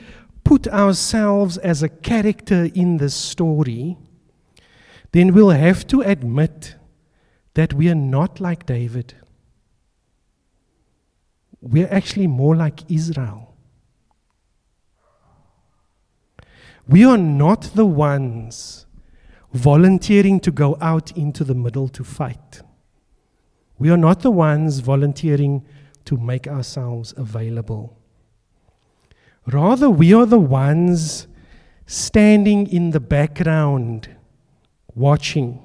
put 0.45 0.67
ourselves 0.69 1.57
as 1.59 1.83
a 1.83 1.89
character 1.89 2.69
in 2.75 2.99
this 2.99 3.15
story, 3.15 3.97
then 5.13 5.33
we'll 5.33 5.51
have 5.51 5.87
to 5.89 6.03
admit 6.03 6.75
that 7.55 7.73
we 7.73 7.89
are 7.89 7.95
not 7.95 8.41
like 8.41 8.67
David. 8.67 9.15
We're 11.61 11.93
actually 11.93 12.27
more 12.27 12.55
like 12.55 12.91
Israel. 12.91 13.48
We 16.89 17.05
are 17.05 17.19
not 17.19 17.63
the 17.75 17.85
ones 17.85 18.87
volunteering 19.53 20.41
to 20.41 20.51
go 20.51 20.79
out 20.81 21.17
into 21.17 21.45
the 21.45 21.55
middle 21.55 21.89
to 21.91 22.03
fight. 22.03 22.63
We 23.79 23.91
are 23.91 23.97
not 23.97 24.21
the 24.21 24.31
ones 24.31 24.81
volunteering 24.81 25.65
to 26.07 26.17
make 26.17 26.49
ourselves 26.49 27.13
available. 27.17 27.97
Rather, 29.47 29.89
we 29.91 30.15
are 30.15 30.27
the 30.27 30.39
ones 30.39 31.27
standing 31.87 32.67
in 32.67 32.91
the 32.91 33.01
background, 33.01 34.15
watching, 34.95 35.63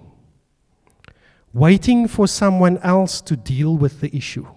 waiting 1.53 2.07
for 2.07 2.27
someone 2.27 2.77
else 2.79 3.21
to 3.21 3.35
deal 3.35 3.75
with 3.77 4.01
the 4.01 4.15
issue. 4.15 4.47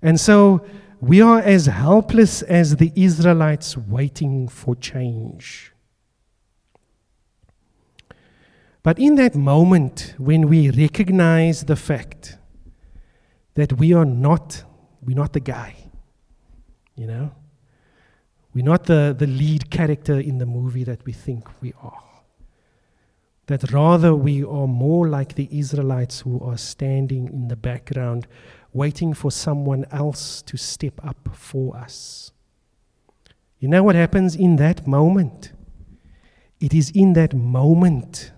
And 0.00 0.20
so 0.20 0.64
we 1.00 1.20
are 1.20 1.40
as 1.40 1.66
helpless 1.66 2.42
as 2.42 2.76
the 2.76 2.92
Israelites 2.96 3.76
waiting 3.76 4.48
for 4.48 4.74
change. 4.74 5.72
But 8.82 8.98
in 8.98 9.16
that 9.16 9.34
moment, 9.34 10.14
when 10.18 10.48
we 10.48 10.70
recognize 10.70 11.64
the 11.64 11.76
fact 11.76 12.38
that 13.54 13.74
we 13.74 13.92
are 13.92 14.04
not, 14.04 14.64
we're 15.02 15.16
not 15.16 15.32
the 15.32 15.40
guy, 15.40 15.76
you 16.94 17.06
know, 17.06 17.32
we're 18.54 18.64
not 18.64 18.84
the, 18.84 19.14
the 19.16 19.26
lead 19.26 19.70
character 19.70 20.18
in 20.18 20.38
the 20.38 20.46
movie 20.46 20.84
that 20.84 21.04
we 21.04 21.12
think 21.12 21.46
we 21.60 21.74
are. 21.82 22.02
That 23.46 23.72
rather 23.72 24.14
we 24.14 24.42
are 24.42 24.66
more 24.66 25.08
like 25.08 25.34
the 25.34 25.48
Israelites 25.50 26.20
who 26.20 26.40
are 26.40 26.56
standing 26.56 27.28
in 27.28 27.48
the 27.48 27.56
background, 27.56 28.26
waiting 28.72 29.14
for 29.14 29.30
someone 29.30 29.86
else 29.90 30.42
to 30.42 30.56
step 30.56 31.04
up 31.04 31.28
for 31.32 31.76
us. 31.76 32.32
You 33.58 33.68
know 33.68 33.82
what 33.82 33.94
happens 33.94 34.36
in 34.36 34.56
that 34.56 34.86
moment? 34.86 35.52
It 36.60 36.74
is 36.74 36.90
in 36.90 37.12
that 37.14 37.34
moment 37.34 38.32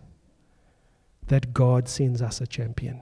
that 1.29 1.53
God 1.55 1.89
sends 1.89 2.23
us 2.23 2.41
a 2.41 2.47
champion. 2.47 3.01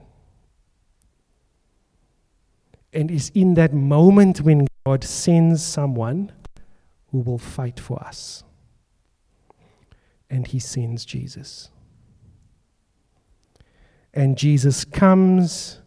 And 2.93 3.11
it's 3.11 3.29
in 3.29 3.53
that 3.55 3.73
moment 3.73 4.41
when 4.41 4.67
God 4.85 5.03
sends 5.03 5.63
someone 5.63 6.31
who 7.11 7.19
will 7.19 7.37
fight 7.37 7.79
for 7.79 8.01
us. 8.03 8.43
And 10.29 10.47
he 10.47 10.59
sends 10.59 11.05
Jesus. 11.05 11.69
And 14.13 14.37
Jesus 14.37 14.85
comes, 14.85 15.81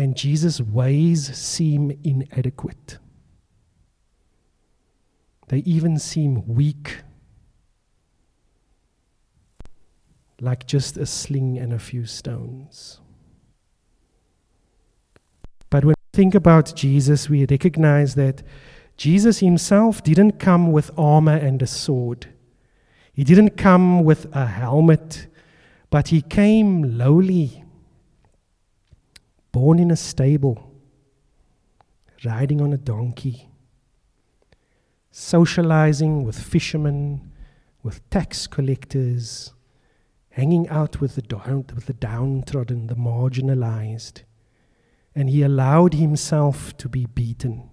and 0.00 0.16
Jesus' 0.16 0.62
ways 0.62 1.36
seem 1.36 1.92
inadequate. 2.02 2.96
They 5.48 5.58
even 5.58 5.98
seem 5.98 6.46
weak, 6.46 7.02
like 10.40 10.66
just 10.66 10.96
a 10.96 11.04
sling 11.04 11.58
and 11.58 11.74
a 11.74 11.78
few 11.78 12.06
stones. 12.06 13.00
But 15.68 15.84
when 15.84 15.96
we 15.98 16.16
think 16.16 16.34
about 16.34 16.74
Jesus, 16.74 17.28
we 17.28 17.44
recognize 17.44 18.14
that 18.14 18.42
Jesus 18.96 19.40
himself 19.40 20.02
didn't 20.02 20.38
come 20.38 20.72
with 20.72 20.90
armor 20.96 21.36
and 21.36 21.60
a 21.60 21.66
sword. 21.66 22.28
He 23.12 23.22
didn't 23.22 23.58
come 23.58 24.02
with 24.02 24.34
a 24.34 24.46
helmet, 24.46 25.26
but 25.90 26.08
he 26.08 26.22
came 26.22 26.96
lowly, 26.96 27.64
born 29.52 29.78
in 29.78 29.90
a 29.90 29.96
stable, 29.96 30.72
riding 32.24 32.60
on 32.60 32.72
a 32.72 32.78
donkey, 32.78 33.48
socializing 35.10 36.24
with 36.24 36.38
fishermen, 36.38 37.32
with 37.82 38.08
tax 38.10 38.46
collectors, 38.46 39.52
hanging 40.30 40.68
out 40.68 41.00
with 41.00 41.14
the, 41.14 41.22
down, 41.22 41.64
with 41.74 41.86
the 41.86 41.92
downtrodden, 41.92 42.86
the 42.86 42.94
marginalized. 42.94 44.22
And 45.14 45.28
he 45.28 45.42
allowed 45.42 45.94
himself 45.94 46.76
to 46.76 46.88
be 46.88 47.06
beaten 47.06 47.70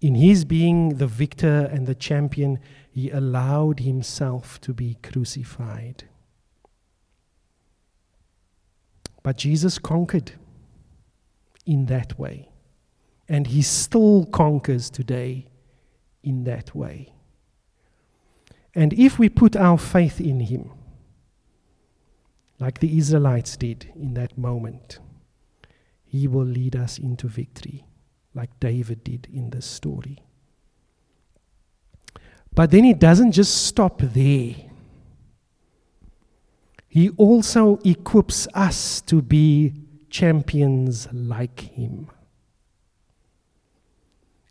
in 0.00 0.14
his 0.14 0.44
being 0.44 0.96
the 0.96 1.06
victor 1.06 1.68
and 1.70 1.86
the 1.86 1.94
champion, 1.94 2.58
he 2.90 3.10
allowed 3.10 3.80
himself 3.80 4.60
to 4.62 4.72
be 4.72 4.96
crucified. 5.02 6.04
But 9.22 9.36
Jesus 9.36 9.78
conquered 9.78 10.32
in 11.66 11.86
that 11.86 12.18
way. 12.18 12.48
And 13.28 13.46
he 13.46 13.62
still 13.62 14.26
conquers 14.26 14.90
today 14.90 15.46
in 16.22 16.44
that 16.44 16.74
way. 16.74 17.12
And 18.74 18.92
if 18.92 19.18
we 19.18 19.28
put 19.28 19.56
our 19.56 19.78
faith 19.78 20.20
in 20.20 20.40
him, 20.40 20.70
like 22.58 22.80
the 22.80 22.98
Israelites 22.98 23.56
did 23.56 23.90
in 23.94 24.14
that 24.14 24.36
moment, 24.36 24.98
he 26.04 26.26
will 26.26 26.44
lead 26.44 26.76
us 26.76 26.98
into 26.98 27.28
victory 27.28 27.84
like 28.34 28.58
David 28.60 29.02
did 29.04 29.28
in 29.32 29.50
this 29.50 29.66
story. 29.66 30.18
But 32.52 32.70
then 32.70 32.84
he 32.84 32.94
doesn't 32.94 33.32
just 33.32 33.66
stop 33.66 34.00
there. 34.00 34.54
He 36.90 37.10
also 37.10 37.78
equips 37.84 38.48
us 38.52 39.00
to 39.02 39.22
be 39.22 39.74
champions 40.10 41.06
like 41.12 41.60
him. 41.60 42.10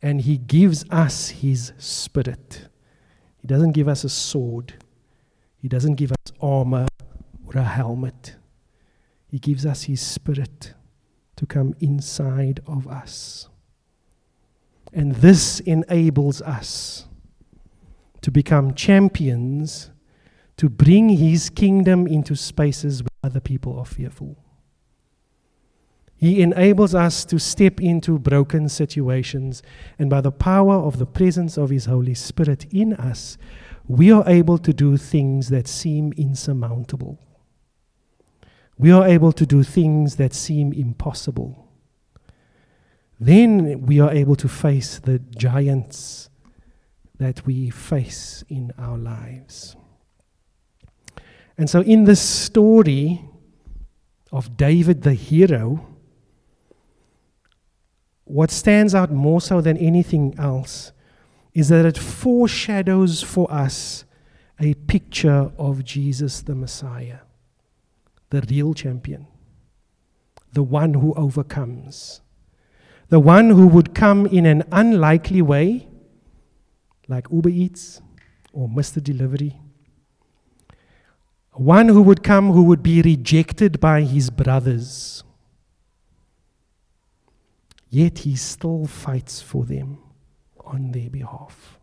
And 0.01 0.21
he 0.21 0.37
gives 0.37 0.85
us 0.89 1.27
his 1.27 1.73
spirit. 1.77 2.69
He 3.41 3.47
doesn't 3.47 3.73
give 3.73 3.89
us 3.89 4.05
a 4.05 4.09
sword, 4.09 4.75
he 5.61 5.67
doesn't 5.67 5.95
give 5.95 6.13
us 6.13 6.31
armor 6.41 6.87
or 7.45 7.59
a 7.59 7.63
helmet. 7.63 8.37
He 9.27 9.37
gives 9.37 9.65
us 9.65 9.83
his 9.83 10.01
spirit 10.01 10.73
to 11.35 11.45
come 11.45 11.75
inside 11.81 12.61
of 12.65 12.87
us. 12.87 13.49
And 14.93 15.15
this 15.15 15.59
enables 15.59 16.41
us 16.41 17.05
to 18.21 18.31
become 18.31 18.73
champions 18.75 19.91
to 20.60 20.70
bring 20.70 21.10
his 21.10 21.49
kingdom 21.49 22.05
into 22.05 22.36
spaces 22.36 23.01
where 23.01 23.10
other 23.24 23.39
people 23.39 23.78
are 23.80 23.86
fearful. 23.86 24.38
He 26.16 26.41
enables 26.41 26.93
us 26.93 27.26
to 27.26 27.39
step 27.39 27.82
into 27.82 28.20
broken 28.20 28.70
situations, 28.70 29.64
and 29.97 30.10
by 30.10 30.22
the 30.22 30.32
power 30.32 30.76
of 30.76 30.99
the 30.99 31.05
presence 31.05 31.57
of 31.57 31.70
His 31.70 31.86
Holy 31.86 32.14
Spirit 32.14 32.66
in 32.72 32.93
us, 32.93 33.38
we 33.88 34.12
are 34.12 34.28
able 34.28 34.57
to 34.57 34.74
do 34.74 34.97
things 34.97 35.47
that 35.47 35.66
seem 35.66 36.12
insurmountable. 36.18 37.18
We 38.78 38.91
are 38.91 39.07
able 39.07 39.32
to 39.32 39.45
do 39.45 39.64
things 39.64 40.18
that 40.18 40.34
seem 40.34 40.74
impossible 40.74 41.70
then 43.20 43.82
we 43.82 43.99
are 43.99 44.12
able 44.12 44.36
to 44.38 44.47
face 44.47 44.99
the 44.99 45.20
giants 45.20 46.30
that 47.18 47.45
we 47.45 47.70
face 47.70 48.45
in 48.47 48.72
our 48.78 48.97
lives. 48.97 49.76
And 51.60 51.70
so, 51.70 51.82
in 51.82 52.05
this 52.05 52.22
story 52.22 53.22
of 54.32 54.57
David 54.57 55.03
the 55.03 55.14
hero, 55.14 55.86
what 58.24 58.49
stands 58.49 58.95
out 58.95 59.12
more 59.12 59.41
so 59.41 59.60
than 59.60 59.78
anything 59.78 60.34
else 60.39 60.91
is 61.53 61.68
that 61.70 61.86
it 61.86 61.97
foreshadows 61.97 63.22
for 63.22 63.51
us 63.51 64.05
a 64.60 64.74
picture 64.74 65.51
of 65.57 65.84
Jesus 65.84 66.41
the 66.41 66.55
Messiah, 66.55 67.20
the 68.32 68.41
real 68.49 68.74
champion, 68.74 69.28
the 70.53 70.64
one 70.64 70.95
who 70.95 71.14
overcomes 71.14 72.22
the 73.10 73.20
one 73.20 73.49
who 73.49 73.68
would 73.68 73.93
come 73.95 74.28
in 74.28 74.45
an 74.45 74.64
unlikely 74.72 75.41
way, 75.41 75.88
like 77.07 77.28
Uber 77.32 77.49
Eats 77.49 78.01
or 78.53 78.70
Mr. 78.70 79.03
Delivery. 79.03 79.60
One 81.60 81.89
who 81.89 82.01
would 82.03 82.24
come 82.24 82.53
who 82.53 82.64
would 82.64 82.82
be 82.82 83.01
rejected 83.01 83.82
by 83.82 84.03
his 84.03 84.30
brothers. 84.30 85.26
Yet 87.89 88.20
he 88.20 88.38
still 88.38 88.86
fights 88.86 89.41
for 89.41 89.66
them 89.66 89.97
on 90.64 90.93
their 90.93 91.10
behalf. 91.10 91.78